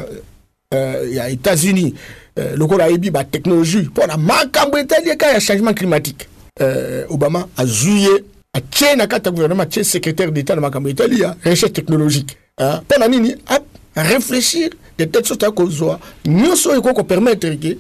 euh, 0.73 1.07
ya 1.11 1.29
États-Unis 1.29 1.93
euh, 2.39 2.55
lokola 2.55 2.89
yebi 2.89 3.11
ba 3.11 3.23
technologie 3.23 3.83
pour 3.83 4.07
la 4.07 4.17
makambo 4.17 4.77
Il 4.79 5.05
y 5.07 5.11
a 5.11 5.39
changement 5.39 5.73
climatique. 5.75 6.27
Euh, 6.61 7.05
Obama 7.09 7.47
a 7.55 7.65
juillet 7.67 8.23
atie 8.55 8.95
na 8.95 9.07
kati 9.07 9.25
ya 9.27 9.31
gouvernement 9.31 9.63
atie 9.69 9.83
secrétaire 9.83 10.31
d'état 10.31 10.55
na 10.55 10.61
makambo 10.61 10.89
etali 10.89 11.21
ya 11.21 11.29
hein. 11.29 11.37
recherche 11.43 11.73
technologique 11.73 12.37
mpo 12.59 12.63
hein. 12.63 13.09
ni 13.11 13.19
nini 13.19 13.35
réfléchir 13.95 14.69
de 14.97 15.05
telle 15.05 15.25
sorte 15.25 15.43
akozwa 15.45 15.99
nyonso 16.25 16.69
oyo 16.69 16.79
ekoki 16.79 16.95
kopermettre 16.95 17.55
ke 17.57 17.77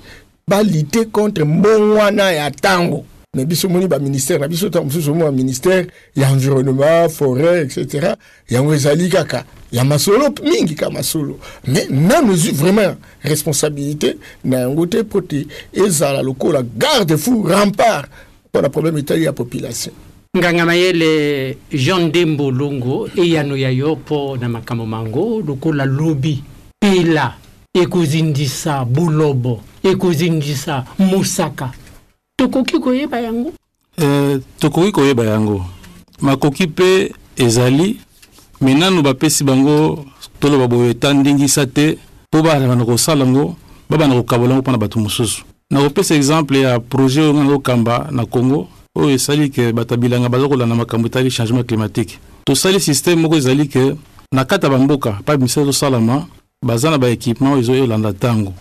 balide 0.47 1.05
contre 1.05 1.43
mbongwana 1.43 2.31
ya 2.31 2.49
ntango 2.49 3.05
me 3.35 3.45
biso 3.45 3.69
moni 3.69 3.87
baministère 3.87 4.39
na 4.39 4.47
biso 4.47 4.67
ntango 4.67 4.85
mosusu 4.85 5.11
omo 5.11 5.31
ministère 5.31 5.85
ya 6.15 6.31
environnement 6.31 7.09
forêt 7.09 7.61
etc 7.65 8.13
yango 8.49 8.73
ezali 8.73 9.09
kaka 9.09 9.43
ya 9.71 9.83
masolo 9.83 10.33
mingi 10.43 10.75
ka 10.75 10.89
masolo 10.89 11.37
mais 11.67 11.89
nano 11.89 12.33
ezwi 12.33 12.51
vraiment 12.51 12.95
responsabilité 13.23 14.17
na 14.43 14.59
yango 14.59 14.85
te 14.85 15.01
mpo 15.03 15.21
te 15.21 15.45
ezala 15.73 16.21
lokola 16.23 16.63
garde 16.77 17.17
fou 17.17 17.43
rempart 17.43 18.05
mpo 18.49 18.61
na 18.61 18.69
problème 18.69 18.97
etali 18.97 19.23
ya 19.23 19.33
population 19.33 19.93
ngangama 20.37 20.73
yele 20.73 21.57
jean 21.73 22.09
dembo 22.11 22.49
lungu 22.51 23.07
eyano 23.17 23.55
ya 23.57 23.69
yo 23.69 23.93
mpo 23.95 24.35
na 24.41 24.49
makambo 24.49 24.85
mango 24.85 25.39
lokola 25.47 25.85
lobi 25.85 26.43
mpela 26.81 27.35
ekozindisa 27.73 28.83
bulobo 28.85 29.61
ekozindisa 29.83 30.85
mosaka 30.97 31.69
tokoki 32.35 32.79
koyeba 32.79 33.19
yango 33.21 33.53
eh, 34.01 34.39
tokoki 34.59 34.91
koyeba 34.91 35.23
yango 35.23 35.65
makoki 36.21 36.63
mpe 36.67 37.13
ezali 37.37 37.97
me 38.61 38.73
nanu 38.73 39.01
bapesi 39.03 39.43
bango 39.43 40.03
toloba 40.39 40.67
boye 40.67 40.89
eta 40.89 41.13
ndingisa 41.13 41.67
te 41.67 41.97
mpo 42.33 42.41
balingana 42.41 42.85
kosala 42.85 43.25
yango 43.25 43.55
babana 43.89 44.15
kokabola 44.15 44.49
yango 44.49 44.61
mpona 44.61 44.77
bato 44.77 44.99
mosusu 44.99 45.43
nakopesa 45.69 46.15
exemple 46.15 46.59
ya 46.61 46.79
projet 46.79 47.21
oyo 47.23 47.33
nga 47.33 47.43
nakokamba 47.43 48.07
na 48.11 48.25
congo 48.25 48.67
oyo 48.95 49.09
esali 49.09 49.49
ke 49.49 49.73
bato 49.73 49.93
ya 49.95 50.01
bilanga 50.01 50.29
baza 50.29 50.47
kolanda 50.47 50.75
makambo 50.75 51.07
etali 51.07 51.31
changement 51.31 51.67
climatique 51.67 52.17
tosali 52.45 52.79
systeme 52.79 53.21
moko 53.21 53.35
ezali 53.35 53.67
ke 53.67 53.95
na 54.31 54.45
kati 54.45 54.65
ya 54.65 54.69
bamboka 54.71 55.13
pa 55.25 55.37
misala 55.37 55.65
tosalama 55.65 56.27
baza 56.65 56.89
na 56.91 56.97
baéquipement 56.97 57.51
oyo 57.53 57.61
ezoyolanda 57.61 58.11
ntango 58.11 58.53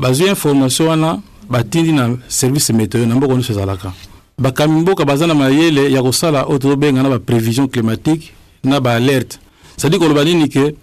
bazwi 0.00 0.28
information 0.28 0.88
wana 0.88 1.20
batindi 1.50 1.92
na 1.92 2.16
service 2.28 2.72
météo 2.72 3.06
na 3.06 3.14
mboka 3.14 3.34
nyonso 3.34 3.52
ezalaka 3.52 3.92
bakambi 4.38 4.80
mboka 4.80 5.04
baza 5.04 5.26
na 5.26 5.34
mayele 5.34 5.92
ya 5.92 6.02
kosala 6.02 6.44
oyo 6.44 6.58
tozobenga 6.58 7.02
na 7.02 7.08
baprévision 7.08 7.68
climatique 7.68 8.30
na 8.64 8.80
baalerte 8.80 9.38
sadi 9.76 9.98
koloba 9.98 10.24
nini 10.24 10.48
ke 10.48 10.74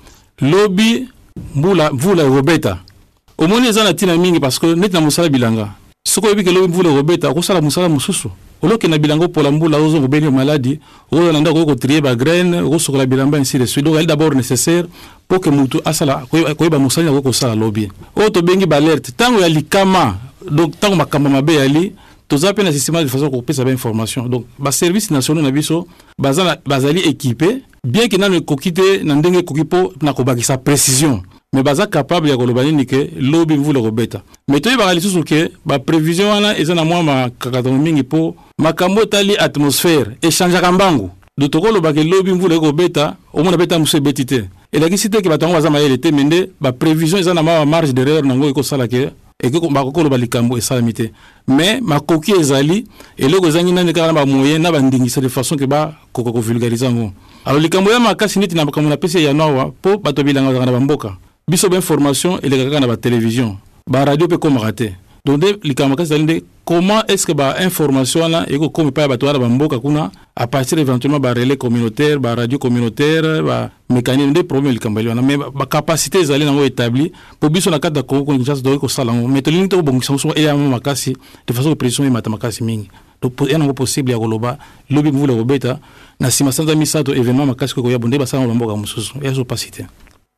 lobi 0.42 1.08
mbula 1.56 1.92
mvula 1.92 2.24
ekobeta 2.24 2.78
omoni 3.38 3.68
eza 3.68 3.84
na 3.84 3.92
ntina 3.94 4.18
mingi 4.18 4.40
parce 4.40 4.60
que 4.60 4.76
neti 4.76 4.94
na 4.94 5.02
mosala 5.02 5.30
bilanga 5.30 5.72
soki 6.08 6.28
oyebi 6.28 6.44
ke 6.44 6.52
lobi 6.52 6.68
mvula 6.68 6.90
ekobeta 6.92 7.30
okosala 7.30 7.62
mosala 7.62 7.90
mosusu 7.90 8.32
olokenda 8.62 8.98
bilanga 8.98 9.26
opola 9.26 9.52
mbula 9.52 9.78
ozonga 9.78 10.06
obeli 10.06 10.30
maladi 10.32 10.80
okoza 11.12 11.32
na 11.32 11.40
ndako 11.42 11.62
okotrie 11.62 12.02
bagraine 12.02 12.62
okosokola 12.62 13.06
bilamba 13.06 13.38
ainsi 13.38 13.58
de 13.60 13.66
suite 13.66 13.86
donc 13.86 13.98
ali 13.98 14.08
d'abord 14.08 14.34
nécessaire 14.34 14.86
mpo 15.30 15.40
ke 15.40 15.50
motu 15.50 15.82
asala 15.86 16.24
koyeba 16.56 16.80
mosali 16.80 17.08
yango 17.08 17.22
kosala 17.22 17.56
lobie 17.56 17.90
oyo 18.16 18.30
tobengi 18.30 18.66
balerte 18.66 19.10
ntango 19.12 19.40
ya 19.40 19.50
likama 19.50 20.18
donc 20.52 20.74
ntango 20.76 20.96
makambo 20.96 21.30
mabe 21.30 21.54
yali 21.56 21.92
toza 22.28 22.52
mpe 22.52 22.64
na 22.64 22.72
sistema 22.72 23.04
de 23.04 23.10
façon 23.10 23.30
kopesa 23.30 23.64
bainformation 23.64 24.26
donc 24.30 24.46
baservice 24.60 25.12
nationaux 25.14 25.44
na 25.44 25.52
biso 25.52 25.88
bazali 26.66 27.00
équipe 27.02 27.46
bien 27.86 28.08
ke 28.10 28.18
nano 28.18 28.36
ekoki 28.36 28.74
te 28.74 29.04
na 29.04 29.16
ndenge 29.16 29.40
ekoki 29.40 29.62
mpo 29.62 29.94
na 30.02 30.14
kobakisa 30.14 30.58
précision 30.58 31.22
me 31.54 31.64
baza 31.64 31.88
kapable 31.88 32.30
ya 32.32 32.38
koloba 32.38 32.64
nini 32.64 32.86
ke 32.86 33.10
lobi 33.20 33.56
mvula 33.58 33.82
kobeta 33.82 34.22
me 34.50 34.60
toyebaka 34.60 34.94
lisusu 34.94 35.24
ke 35.24 35.50
baprévision 35.66 36.28
wana 36.30 36.58
eza 36.60 36.76
na 36.76 36.84
mwa 36.86 37.04
makakatano 37.04 37.78
mingi 37.78 38.02
mpo 38.02 38.36
makambo 38.60 39.02
etali 39.02 39.38
atmosphère 39.38 40.12
echangeaka 40.22 40.72
mbangu 40.72 41.10
do 41.38 41.48
tokoloba 41.48 41.94
ke 41.94 42.04
lobi 42.04 42.34
mvula 42.34 42.56
ekobeta 42.56 43.16
omona 43.34 43.58
beta 43.58 43.80
mosu 43.80 43.98
ebeti 43.98 44.26
te 44.26 44.50
elakisi 44.72 45.10
te 45.10 45.22
ke 45.22 45.30
bato 45.30 45.46
yango 45.46 45.56
baza 45.56 45.70
mayele 45.70 45.98
te 45.98 46.12
me 46.12 46.24
nde 46.24 46.50
baprévision 46.62 47.22
eza 47.22 47.34
na 47.34 47.44
mwa 47.44 47.60
bamarge 47.60 47.94
de 47.94 48.04
rere 48.04 48.28
nango 48.28 48.48
ekosala 48.50 48.88
ke 48.88 49.10
bakokoloba 49.72 50.18
likambo 50.18 50.58
esalami 50.58 50.94
te 50.94 51.12
me 51.48 51.80
makoki 51.82 52.32
ezali 52.32 52.84
eloko 53.18 53.48
ezangi 53.48 53.72
nani 53.72 53.94
kaka 53.94 54.08
na 54.08 54.14
bamoyen 54.14 54.60
na 54.62 54.72
bandingisa 54.72 55.22
de 55.22 55.28
façon 55.30 55.56
ke 55.58 55.66
bakoka 55.68 56.32
kovulgarise 56.32 56.84
yango 56.86 57.12
alo 57.46 57.60
likambo 57.60 57.92
ya 57.92 58.00
makasi 58.00 58.40
neti 58.40 58.56
na 58.56 58.66
makambo 58.66 58.90
napesi 58.90 59.18
ya 59.18 59.24
yano 59.30 59.44
awa 59.44 59.66
mpo 59.68 59.98
bato 60.04 60.24
bilanga 60.24 60.48
bazalaka 60.50 60.72
na 60.72 60.78
bamboka 60.80 61.14
biso 61.50 61.68
information 61.74 62.40
elekaka 62.44 62.66
kaka 62.70 62.80
na 62.80 62.88
batelevizion 62.88 63.56
baradio 63.90 64.28
mpe 64.28 64.38
komaka 64.38 64.74
te 64.74 64.94
donc 65.26 65.38
nde 65.38 65.56
likambo 65.64 65.90
makasi 65.96 66.12
ezali 66.14 66.24
nde 66.26 66.44
comment 66.66 67.02
est 67.08 67.16
ce 67.18 67.26
que 67.26 67.32
bainformation 67.34 68.20
wana 68.22 68.46
ekokoma 68.50 68.90
epai 68.90 69.04
ya 69.04 69.08
bato 69.08 69.26
wana 69.28 69.40
bamboka 69.40 69.80
kuna 69.80 70.12
à 70.36 70.48
partir 70.48 70.78
éventuellement 70.78 71.22
barelais 71.22 71.56
communautaire 71.58 72.20
baradio 72.20 72.58
communautaire 72.60 73.24
bamécanisme 73.90 74.32
nde 74.32 74.44
problème 74.44 74.74
likambo 74.74 75.00
eli 75.00 75.08
wana 75.10 75.22
mais 75.22 75.38
bacapacité 75.56 76.20
ezali 76.20 76.44
nango 76.46 76.66
établi 76.66 77.12
mpo 77.38 77.50
biso 77.50 77.70
na 77.72 77.80
kati 77.80 77.98
ya 77.98 78.04
congo 78.04 78.26
communication 78.26 78.64
tokoki 78.64 78.82
kosala 78.82 79.14
yango 79.14 79.28
mais 79.30 79.42
tolingi 79.44 79.70
te 79.70 79.76
kobongisa 79.78 80.14
ngo 80.14 80.20
so 80.20 80.34
eyamo 80.36 80.70
makasi 80.70 81.16
de 81.48 81.54
façon 81.54 81.70
que 81.70 81.76
précision 81.78 82.04
emata 82.08 82.30
makasi 82.30 82.62
mingi 82.64 82.90
ya 83.50 83.58
nango 83.58 83.74
possible 83.74 84.12
ya 84.12 84.20
koloba 84.20 84.58
lobi 84.90 85.12
mvula 85.12 85.34
kobeta 85.34 85.80
na 86.20 86.28
nsima 86.28 86.52
sanza 86.52 86.76
misato 86.76 87.14
événement 87.16 87.48
makasi 87.48 87.74
kokoya 87.76 88.00
bo 88.00 88.08
nde 88.08 88.18
basalango 88.20 88.50
bamboka 88.50 88.76
mosusu 88.76 89.14
eya 89.24 89.32
et 89.32 89.44
pasi 89.46 89.72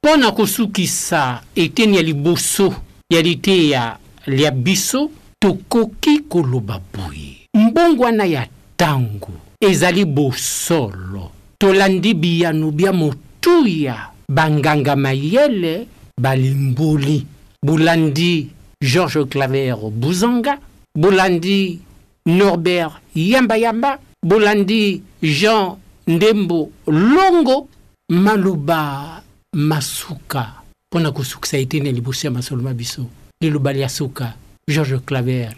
mpo 0.03 0.17
na 0.17 0.31
kosukisa 0.31 1.41
eteni 1.55 1.97
ya 1.97 2.03
liboso 2.03 2.73
ya 3.09 3.21
liteya 3.21 3.97
lia 4.27 4.51
biso 4.51 5.11
tokoki 5.39 6.19
koloba 6.19 6.79
boye 6.93 7.37
mbongwana 7.53 8.25
ya 8.25 8.47
ntango 8.75 9.33
ezali 9.61 10.05
bosolo 10.05 11.23
tolandi 11.57 12.13
biyano 12.13 12.71
bya 12.71 12.91
motuya 12.93 13.95
banganga 14.29 14.95
mayele 14.95 15.87
balemboli 16.21 17.25
bolandi 17.65 18.47
georges 18.81 19.27
claver 19.29 19.75
buzanga 19.91 20.59
bolandi 20.95 21.79
norbert 22.25 22.93
yambayamba 23.15 23.99
bolandi 24.23 25.01
jean 25.23 25.75
ndembo 26.07 26.69
longo 26.87 27.67
maloba 28.09 29.23
masuka 29.53 30.51
mpo 30.91 30.99
na 30.99 31.11
kosukisa 31.11 31.57
eteni 31.57 31.85
ya 31.87 31.91
liboso 31.93 32.27
ya 32.27 32.31
masolo 32.31 32.63
mabiso 32.63 33.05
liloba 33.41 33.73
lia 33.73 33.89
suka 33.89 34.33
george 34.69 34.97
claver 35.05 35.55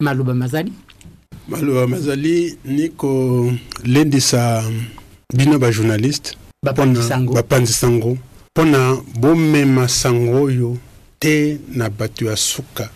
maloba 0.00 0.34
mazali 0.34 0.72
maloba 1.48 1.86
mazali 1.86 2.58
ni 2.64 2.88
kolendisa 2.88 4.64
bino 5.34 5.58
bajournaliste 5.58 6.36
bapanzi 6.64 7.72
sango 7.72 8.14
mpo 8.52 8.64
na 8.64 8.96
bomema 9.20 9.88
sango 9.88 10.42
oyo 10.42 10.76
te 11.18 11.58
na 11.68 11.90
bato 11.90 12.24
ya 12.24 12.36
suka 12.36 12.90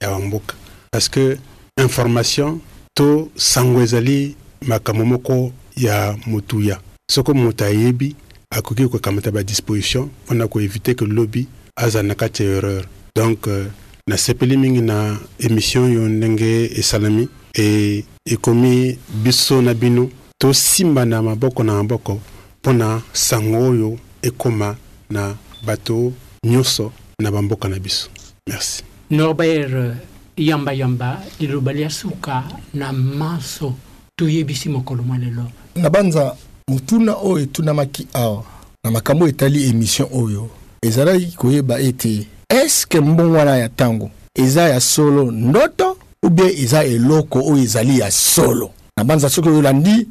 ya 0.00 0.10
bamboka 0.10 0.54
parce 0.90 1.08
que 1.08 1.38
information 1.80 2.60
to 2.94 3.28
sango 3.34 3.82
ezali 3.82 4.36
makambo 4.66 5.04
moko 5.04 5.52
ya 5.76 6.16
motuya 6.26 6.80
soko 7.10 7.34
moto 7.34 7.64
ayebi 7.64 8.14
akoki 8.56 8.88
kokamata 8.88 9.30
badisposition 9.30 10.08
mpona 10.24 10.48
koevite 10.48 10.94
ke 10.94 11.04
lobi 11.04 11.46
aza 11.76 12.02
na 12.02 12.14
kati 12.14 12.42
ya 12.42 12.50
erreur 12.56 12.84
donc 13.16 13.46
euh, 13.46 13.66
nasepeli 14.08 14.56
mingi 14.56 14.80
na 14.80 15.16
émission 15.38 15.84
oyo 15.84 16.08
ndenge 16.08 16.64
esalami 16.64 17.28
e 17.58 18.04
ekomi 18.26 18.98
biso 19.22 19.62
na 19.62 19.74
bino 19.74 20.10
tosimba 20.38 21.04
na 21.04 21.22
maboko 21.22 21.62
na 21.64 21.74
maboko 21.74 22.20
mpona 22.62 23.02
sango 23.12 23.68
oyo 23.70 23.98
ekoma 24.22 24.76
na 25.10 25.34
bato 25.66 26.12
nyonso 26.44 26.92
na 27.20 27.30
bamboka 27.30 27.68
na 27.68 27.78
biso 27.78 28.08
merci 28.48 28.82
norbert 29.10 29.96
yambayamba 30.36 31.22
euh, 31.26 31.32
liloba 31.40 31.72
lia 31.72 31.90
suka 31.90 32.44
na 32.74 32.92
maso 32.92 33.74
toyebisi 34.18 34.68
mokolo 34.68 35.02
mwa 35.02 35.18
lelo 35.18 35.44
na 35.74 35.90
banza 35.90 36.36
mutuna 36.70 37.14
oyo 37.16 37.38
etunamaki 37.44 38.06
awa 38.12 38.42
na 38.84 38.90
makambo 38.90 39.28
etali 39.28 39.68
emission 39.70 40.08
oyo 40.24 40.50
ezalaki 40.82 41.26
koyeba 41.36 41.80
ete 41.80 42.28
eske 42.48 43.00
mbongo 43.00 43.36
wana 43.36 43.56
ya 43.56 43.68
tango. 43.68 44.10
eza 44.34 44.62
ya 44.62 44.80
solo 44.80 45.30
ndoto 45.30 45.96
ubien 46.22 46.48
eza 46.64 46.84
eloko 46.84 47.38
oyo 47.38 47.62
ezali 47.62 47.98
ya 47.98 48.10
solo 48.10 48.70
na 48.96 49.04
banza 49.04 49.28
soki 49.30 49.48
oyolandi 49.48 50.08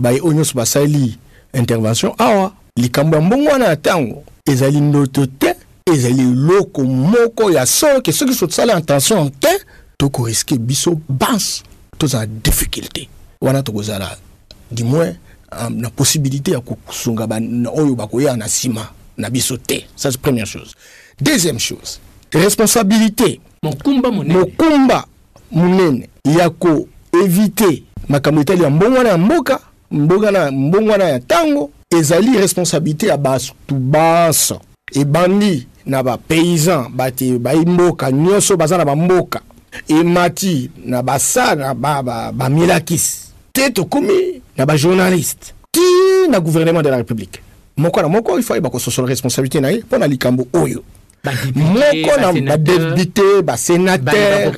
baye 0.00 0.20
oyo 0.20 0.46
basali 0.54 1.16
intervention 1.52 2.12
awa 2.18 2.52
likambo 2.76 3.16
ya 3.36 3.58
ya 3.84 4.06
ezali 4.46 4.80
ndoto 4.80 5.26
te 5.26 5.54
ezali 5.86 6.20
eloko 6.20 6.84
moko 6.84 7.50
ya 7.50 7.66
solo 7.66 8.00
ke 8.00 8.12
soki 8.12 8.52
sala 8.52 8.78
intention 8.78 9.30
te 9.30 9.60
tokoriske 9.96 10.58
biso 10.58 11.00
banse 11.08 11.62
tozala 11.98 12.26
difficulté 12.26 13.08
wana 13.40 13.62
tokozala 13.62 14.16
du 14.70 14.84
moins 14.84 15.12
um, 15.52 15.74
na 15.74 15.90
possibilité 15.90 16.50
ya 16.52 16.60
kosunga 16.60 17.24
oyo 17.74 17.94
bakoya 17.94 18.36
na 18.36 18.48
sima 18.48 18.88
na 19.16 19.30
biso 19.30 19.56
te 19.56 19.74
ça 19.96 20.10
c'est 20.10 20.20
première 20.20 20.46
chose 20.46 20.74
deuxième 21.20 21.58
chose 21.58 22.00
responsabilité 22.32 23.40
mokumba 23.62 24.10
monene, 24.10 24.32
mokumba 24.34 25.06
monene 25.50 26.08
ya 26.24 26.48
éviter 27.24 27.82
makambo 28.08 28.40
etali 28.40 28.62
ya 28.62 28.70
mbongwana 28.70 29.08
ya 29.08 29.18
mboka 29.18 29.60
na 30.32 30.50
mbongwana 30.50 31.04
ya 31.04 31.20
tango 31.20 31.70
ezali 31.98 32.38
responsabilité 32.38 33.06
ya 33.06 33.16
bato 33.16 33.52
banso 33.72 34.60
ebandi 34.94 35.66
na 35.86 36.02
bapaysan 36.02 36.88
bato 36.90 37.38
bamboka 37.38 38.12
nyonso 38.12 38.56
baza 38.56 38.76
na 38.78 38.84
bamboka 38.84 39.40
emati 39.88 40.70
na 40.84 41.02
basala 41.02 41.74
bamilakisi 42.32 43.16
ba, 43.18 43.68
ba, 43.68 43.70
te 43.70 44.42
na 44.66 44.76
journaliste. 44.76 45.54
qui 45.72 45.80
na 46.30 46.40
gouvernement 46.40 46.82
de 46.82 46.88
la 46.88 46.96
république 46.96 47.40
moko 47.76 48.02
na 48.02 48.08
moko 48.08 48.36
ba 48.36 48.42
ko 48.62 48.70
kososola 48.70 49.06
responsabilité 49.08 49.58
oh 49.58 49.62
bah, 49.62 49.70
bah, 49.72 49.78
na 49.78 49.80
pona 49.88 50.00
bah, 50.00 50.06
likambo 50.08 50.48
oyo 50.52 50.82
moko 51.54 52.10
na 52.20 52.32
ba 52.56 52.72
basénateur 53.42 54.50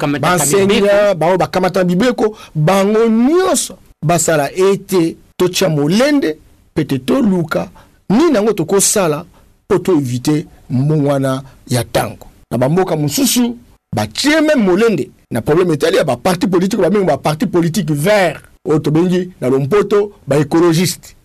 ba 1.17 1.27
oh, 1.33 1.37
ba 1.37 1.47
kamata 1.47 1.85
bibeko 1.85 2.37
bango 2.55 3.09
nyonso 3.09 3.75
basala 4.03 4.51
ete 4.53 5.17
luka 5.39 5.69
molende 5.69 6.39
pete 6.75 6.99
toluka 7.05 7.71
nini 8.09 8.35
yango 8.35 8.53
tokosala 8.53 9.25
mpo 9.69 9.79
toevite 9.79 10.47
mbongwana 10.71 11.43
ya 11.69 11.83
ntango 11.83 12.27
na 12.51 12.59
bamboka 12.59 12.97
mosusu 12.97 13.57
batie 13.95 14.41
meme 14.41 14.63
molende 14.65 15.11
na 15.31 15.41
probleme 15.43 15.75
etali 15.75 15.97
ya 15.97 16.05
baparti 16.05 16.47
politique 16.49 16.91
ba 17.05 17.17
parti 17.19 17.47
politique 17.47 17.93
vert 17.93 18.43
oyo 18.67 18.79
tobengi 18.79 19.31
na 19.41 19.49
lompoto 19.49 20.13
ba 20.27 20.37
écologiste 20.39 21.17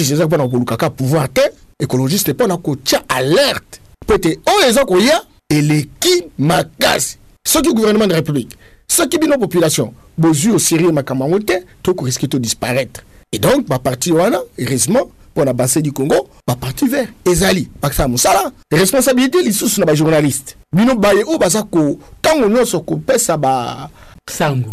eza 0.00 0.26
na 0.28 0.48
koluka 0.48 0.76
ka 0.76 0.88
pouvoir 0.90 1.28
te 1.28 1.40
écologiste 1.80 2.28
mpona 2.28 2.56
kotia 2.56 3.02
alerte 3.08 3.80
mpo 4.04 4.14
ete 4.14 4.38
oyo 4.46 4.68
eza 4.68 4.84
koya 4.84 5.22
eleki 5.50 6.30
makasi 6.38 7.18
soki 7.46 7.72
gouvernement 7.74 8.06
de 8.06 8.14
république 8.14 8.56
soki 8.88 9.18
bino 9.18 9.36
population 9.38 9.92
bozwi 10.18 10.52
osérie 10.52 10.92
makambo 10.92 11.24
yango 11.24 11.40
te 11.40 11.64
tokoriske 11.82 12.26
disparaître. 12.38 13.02
et 13.32 13.40
donc 13.40 13.66
baparti 13.66 14.12
wana 14.12 14.38
heureusement 14.56 15.08
la 15.44 15.52
base 15.52 15.78
du 15.82 15.92
congo 15.92 16.28
baparti 16.46 16.86
vert 16.86 17.08
ezali 17.24 17.68
bakisala 17.82 18.08
mosala 18.08 18.52
responsabilité 18.70 19.42
lisusu 19.42 19.80
na 19.80 19.86
bajournaliste 19.86 20.54
bino 20.72 20.94
baye 20.94 21.24
oyo 21.24 21.36
baza 21.38 21.64
ko 21.64 21.98
ntango 22.20 22.48
nyonso 22.48 22.80
kopesa 22.80 23.36
ba 23.36 23.90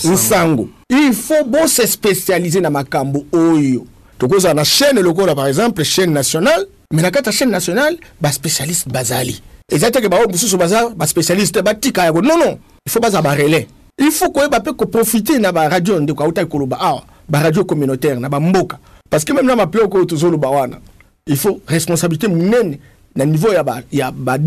nsango 0.04 0.70
il 0.90 1.14
faut 1.14 1.46
bose 1.46 1.86
spécialize 1.86 2.60
na 2.62 2.70
makambo 2.70 3.26
oyo 3.32 3.86
tokoza 4.18 4.54
na 4.54 4.64
chaîne 4.64 5.00
lokola 5.00 5.36
par 5.36 5.48
exemple 5.48 5.84
chaîne 5.84 6.12
nationale 6.12 6.66
mais 6.92 7.02
na 7.02 7.12
kati 7.12 7.30
ya 7.30 7.32
chaîne 7.34 7.52
nationale 7.52 7.98
spécialiste 8.32 8.88
bazali 8.90 9.42
eza 9.72 9.92
teke 9.92 10.10
baoyo 10.10 10.28
mosusu 10.30 10.58
baza 10.58 10.92
spécialiste 11.06 11.62
batika 11.64 12.06
yango 12.06 12.22
non 12.22 12.58
il 12.86 12.92
faut 12.92 13.00
bazala 13.00 13.22
barelais 13.22 13.68
il 14.00 14.12
faut 14.12 14.32
koyeba 14.32 14.60
mpe 14.60 14.72
koprofite 14.74 15.38
na 15.40 15.52
baradio 15.52 16.00
ndeko 16.00 16.24
autaki 16.24 16.50
koloba 16.50 16.78
awa 16.80 17.04
ah, 17.04 17.08
baradio 17.30 17.64
communautaire 17.66 18.20
na 18.20 18.30
bamboka 18.30 18.80
parce 19.10 19.24
que 19.24 19.34
même 19.34 19.46
na 19.46 19.56
maploko 19.56 19.98
oyo 19.98 20.06
tozoloba 20.06 20.50
wana 20.50 20.80
il 21.28 21.38
faut 21.38 21.62
responsabilité 21.68 22.28
monene 22.28 22.80
na 23.16 23.24
niveau 23.26 23.54
ya 23.54 23.64
ya 23.92 24.12
ba 24.12 24.38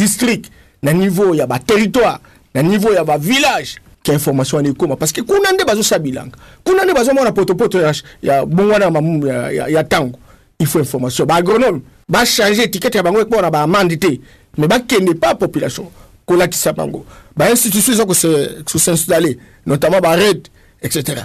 na 0.83 0.93
niveau 0.93 1.33
ya 1.35 1.47
territoire 1.67 2.19
na 2.55 2.63
niveau 2.63 2.93
ya 2.93 3.05
village 3.17 3.77
information 4.13 4.57
wana 4.57 4.69
ekoma 4.69 4.97
parce 4.97 5.13
que 5.13 5.23
kuna 5.23 5.53
nde 5.53 5.65
bazosabilanga 5.65 6.37
kuna 6.65 6.85
nde 6.85 6.95
bazomona 6.95 7.33
potopoto 7.33 7.81
ya, 7.81 7.95
ya 8.23 8.47
bongwana 8.47 9.01
ya, 9.33 9.51
ya, 9.51 9.69
ya 9.69 9.85
tango 9.85 10.19
il 10.59 10.67
faut 10.67 10.79
information 10.85 11.27
baagronome 11.27 11.81
bah, 12.09 12.27
changer 12.27 12.71
ticket 12.71 12.95
ya 12.95 13.03
bango 13.03 13.19
on 13.21 13.43
a 13.45 13.51
bah, 13.51 13.67
mandité 13.67 14.21
mais 14.57 14.67
bah, 14.67 14.79
n'est 15.01 15.15
pas 15.15 15.35
population 15.35 15.91
que 16.27 16.73
bango 16.73 17.05
bainstitution 17.37 17.93
eza 17.93 18.95
d'aller 19.09 19.39
notamment 19.67 19.99
red 20.01 20.49
etc 20.83 21.23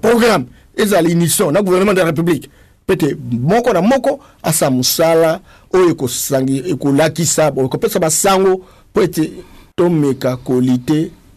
programme 0.00 0.46
à 0.76 0.80
ezala 0.82 1.08
l'initiation 1.08 1.50
na 1.50 1.60
gouvernement 1.62 1.92
de 1.94 1.98
la 2.00 2.06
république 2.06 2.50
pete 2.86 3.16
moko 3.32 3.72
na 3.72 3.80
moko 3.80 4.20
asa 4.42 4.70
mosala 4.70 5.40
oyo 5.72 5.90
ekolakisa 6.66 7.48
ekopesa 7.48 7.98
basango 7.98 8.64
peut-être 8.94 9.30
tomeka 9.76 10.36
kolite 10.36 11.10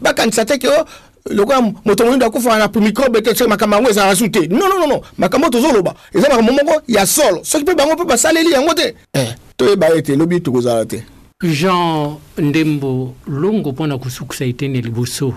bakanisa 0.00 0.44
te 0.44 0.58
ke 0.58 0.68
lokola 1.30 1.60
moto 1.84 2.04
moyindo 2.04 2.26
akufaka 2.26 2.58
na 2.58 2.80
microbe 2.80 3.22
te 3.22 3.46
makambo 3.46 3.76
yango 3.76 3.90
ezalaka 3.90 4.16
su 4.16 4.28
te 4.30 4.46
nonnono 4.48 5.02
makambo 5.18 5.48
tozoloba 5.50 5.94
eza 6.14 6.28
makambo 6.28 6.52
moko 6.52 6.82
ya 6.88 7.04
solo 7.06 7.42
soki 7.44 7.64
mpe 7.64 7.74
bango 7.74 7.94
mpe 7.94 8.04
basaleli 8.08 8.52
yango 8.52 8.74
te 8.74 8.94
eh, 9.14 9.34
toyeba 9.56 9.88
ete 9.96 10.10
elobi 10.12 10.40
tokozala 10.40 10.86
te 10.86 11.02
jean 11.42 12.16
ndembo 12.38 13.14
longo 13.26 13.72
mpona 13.72 13.98
kosukisa 13.98 14.44
etene 14.44 14.80
liboso 14.80 15.34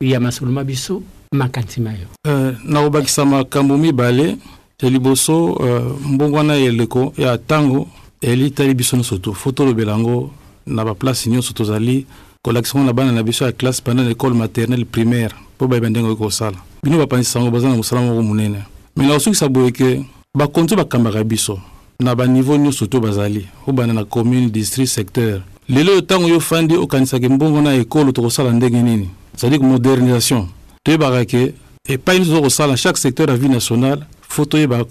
ya 0.00 0.20
masolo 0.20 0.52
ma 0.52 0.64
biso 0.64 1.02
makantima 1.32 1.90
yo 1.90 2.06
uh, 2.30 2.48
eh, 2.48 2.54
na 2.64 2.80
kobakisa 2.82 3.24
makambo 3.24 3.76
mibale 3.78 4.36
ya 4.82 4.90
liboso 4.90 5.44
uh, 5.52 5.66
eh, 5.66 5.82
mbongwana 6.06 6.54
ya 6.56 6.64
eleko 6.66 7.12
ya 7.18 7.34
ntango 7.36 7.88
elitali 8.20 8.74
biso 8.74 8.96
nyonso 8.96 9.18
to 9.18 9.32
fo 9.32 9.52
tolobela 9.52 9.92
yango 9.92 10.30
na 10.66 10.84
baplace 10.84 11.30
nyonso 11.30 11.52
tozali 11.52 12.06
kolakisaka 12.44 12.84
na 12.84 12.92
bana 12.92 13.12
na 13.12 13.22
biso 13.22 13.44
ya 13.44 13.52
classe 13.52 13.80
pendant 13.82 14.02
l'école 14.08 14.34
maternelle 14.34 14.84
primaire 14.84 15.30
mpo 15.56 15.68
bayeba 15.68 15.90
ndenge 15.90 16.06
oyoki 16.06 16.22
kosala 16.22 16.56
bino 16.82 16.98
bapanisa 16.98 17.38
yango 17.38 17.50
baza 17.52 17.68
na 17.68 17.76
mosala 17.76 18.02
moko 18.02 18.22
monene 18.22 18.62
me 18.96 19.06
na 19.06 19.14
kosukisa 19.14 19.48
boye 19.48 19.70
ke 19.72 20.04
bakonzi 20.34 20.76
bakambaka 20.76 21.22
biso 21.24 21.60
na 22.00 22.14
baniveau 22.16 22.56
nyonso 22.58 22.86
to 22.86 23.00
bazali 23.00 23.46
obanda 23.68 23.94
na 23.94 24.04
commune 24.04 24.48
district 24.50 24.88
secteur 24.90 25.40
lelo 25.68 25.92
oyo 25.92 26.00
ntango 26.00 26.28
yo 26.28 26.36
ofandi 26.36 26.74
okanisaka 26.76 27.28
mbongo 27.28 27.60
na 27.62 27.74
ekolo 27.74 28.12
tokosala 28.12 28.52
ndenge 28.52 28.82
nini 28.82 29.08
cestadire 29.36 29.64
modernisation 29.66 30.46
toyebaka 30.84 31.24
ke 31.24 31.54
epai 31.88 32.18
nyonso 32.18 32.36
tokosala 32.36 32.76
chaque 32.76 32.98
secteur 32.98 33.30
ya 33.30 33.36
vie 33.36 33.48
nationale 33.48 34.00
fo 34.28 34.44
toyeba 34.44 34.84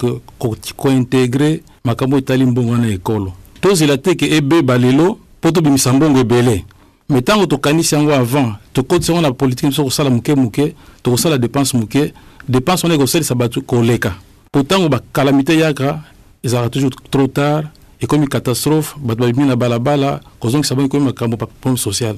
kointegre 0.77 1.61
makambo 1.85 2.17
etali 2.17 2.45
mbongo 2.45 2.77
na 2.77 2.87
ekolo 2.87 3.33
tozela 3.61 3.97
te 3.97 4.15
ke 4.15 4.35
ebeba 4.37 4.77
lelo 4.77 5.17
mpo 5.39 5.51
tobimisa 5.51 5.93
mbongo 5.93 6.19
ebele 6.19 6.63
me 7.11 7.19
ntango 7.19 7.45
tokanisi 7.45 7.95
yango 7.95 8.13
avant 8.13 8.53
tokotisa 8.73 9.13
yango 9.13 9.21
na 9.27 9.33
politike 9.33 9.67
biso 9.67 9.83
kosala 9.83 10.09
moke 10.09 10.35
moke 10.35 10.75
tokosala 11.03 11.37
dépense 11.37 11.73
moke 11.73 12.13
dépense 12.49 12.83
wana 12.83 12.95
ekosalisa 12.95 13.35
bato 13.35 13.61
koleka 13.61 14.13
po 14.51 14.59
ntango 14.59 14.89
bakalamité 14.89 15.57
yaka 15.57 15.99
ezalaka 16.43 16.69
toujours 16.69 16.91
trop 17.11 17.27
tard 17.27 17.63
ekomi 18.01 18.27
catastrophe 18.27 18.95
bato 18.99 19.19
babimi 19.19 19.47
na 19.47 19.55
balabala 19.55 20.21
kozongisa 20.39 20.73
bango 20.75 20.87
ekomi 20.87 21.05
makambo 21.05 21.37
problème 21.37 21.77
social 21.77 22.15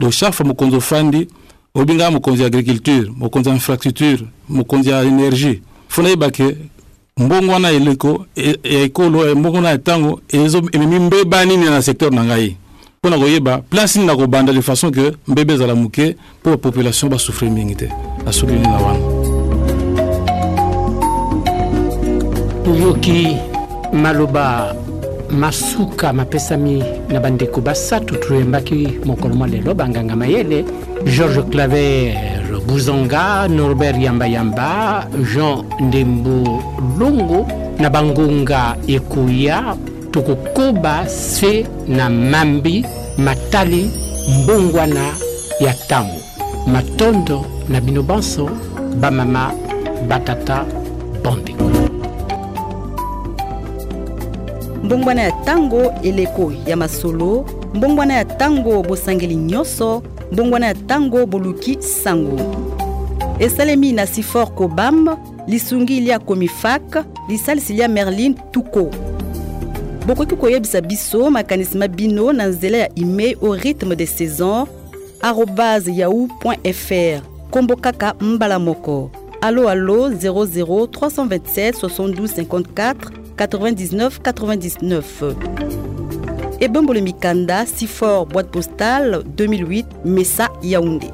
donc 0.00 0.12
chaque 0.12 0.34
fois 0.34 0.46
mokonzi 0.46 0.76
ofandi 0.76 1.28
obingaka 1.74 2.10
mokonzi 2.10 2.42
ya 2.42 2.46
agriculture 2.46 3.10
mokonzi 3.18 3.48
ya 3.48 3.54
infrastructure 3.54 4.18
mokonzi 4.48 4.90
ya 4.90 5.04
énergie 5.04 5.62
fo 5.88 6.02
nayeba 6.02 6.30
ke 6.30 6.56
mbongo 7.16 7.52
wana 7.52 7.70
eleko 7.70 8.26
e, 8.36 8.58
ya 8.64 8.80
ekolo 8.80 9.34
mbongo 9.36 9.56
wana 9.56 9.68
ya 9.70 9.76
ntango 9.76 10.20
ememi 10.72 10.98
mbeba 10.98 11.44
nini 11.44 11.64
na 11.64 11.82
secteur 11.82 12.12
na 12.14 12.24
ngai 12.24 12.56
mpona 13.02 13.18
koyeba 13.18 13.58
place 13.58 13.94
nini 13.96 14.06
nakobanda 14.06 14.52
de 14.52 14.60
façon 14.60 14.90
ke 14.90 15.14
mbebe 15.28 15.54
ezala 15.54 15.74
moke 15.74 16.16
mpo 16.42 16.50
bapopulation 16.50 17.06
basouffre 17.10 17.44
mingi 17.50 17.76
te 17.76 17.88
nasuki 18.26 18.52
nini 18.52 18.66
na 18.66 18.78
wana 18.82 18.98
toyoki 22.64 23.36
maloba 23.92 24.74
masuka 25.30 26.12
mapesami 26.12 26.82
na 27.08 27.20
bandeko 27.20 27.60
basato 27.60 28.16
toyembaki 28.16 28.98
mokolo 29.06 29.34
mwa 29.34 29.46
lelo 29.48 29.74
banganga 29.74 30.16
mayele 30.16 30.64
georges 31.06 31.44
claver 31.52 32.14
buzonga 32.66 33.46
norbert 33.48 33.98
yambayamba 34.02 35.06
jean 35.32 35.62
ndembo 35.80 36.62
Lungu 36.98 37.46
na 37.78 37.90
bangonga 37.90 38.76
Ikuya 38.88 39.76
tokokoba 40.12 41.06
se 41.08 41.66
na 41.88 42.10
mambi 42.10 42.84
matali 43.18 43.90
mbongwana 44.44 45.14
ya 45.60 45.74
ntango 45.74 46.20
matondo 46.66 47.44
na 47.68 47.80
bino 47.80 48.02
bonso 48.02 48.50
bamama 49.00 49.52
batata 50.08 50.64
bondeko 51.24 51.64
mbongwana 54.84 55.22
ya 55.22 55.34
ntango 55.42 55.92
eleko 56.02 56.52
ya 56.66 56.76
masolo 56.76 57.46
mbongwana 57.74 58.14
ya 58.14 58.24
ntango 58.24 58.82
bosangeli 58.82 59.36
nyonso 59.36 60.02
mbongwana 60.32 60.66
ya 60.66 60.74
ntango 60.74 61.26
boluki 61.26 61.78
sango 61.82 62.56
esalemi 63.38 63.92
na 63.92 64.06
sifor 64.06 64.46
kobamba 64.54 65.18
lisungi 65.46 66.00
lia 66.00 66.18
komifak 66.18 67.04
lisalisi 67.28 67.72
lia 67.72 67.88
merlin 67.88 68.34
tuko 68.52 68.90
bokoki 70.08 70.36
koyebisa 70.36 70.80
biso 70.80 71.30
makanisi 71.30 71.88
bino 71.88 72.32
na 72.32 72.46
nzela 72.46 72.78
ya 72.78 72.88
email 72.96 73.36
au 73.42 73.50
rythme 73.52 73.94
de 73.96 74.06
saison 74.06 74.66
arobase 75.22 75.92
yahoo 75.92 76.28
allo 76.42 77.42
mbala 78.20 78.58
00 78.58 79.10
327 80.86 81.72
72 81.80 82.26
54 82.26 82.94
99 83.36 84.08
99 84.20 85.34
ebembolo 86.60 87.00
mikanda 87.02 87.66
si 87.66 87.86
fort 87.86 88.26
boîte 88.32 88.48
postale 88.50 89.16
2008 89.34 89.84
Messa 90.04 90.48
yaoundé 90.62 91.12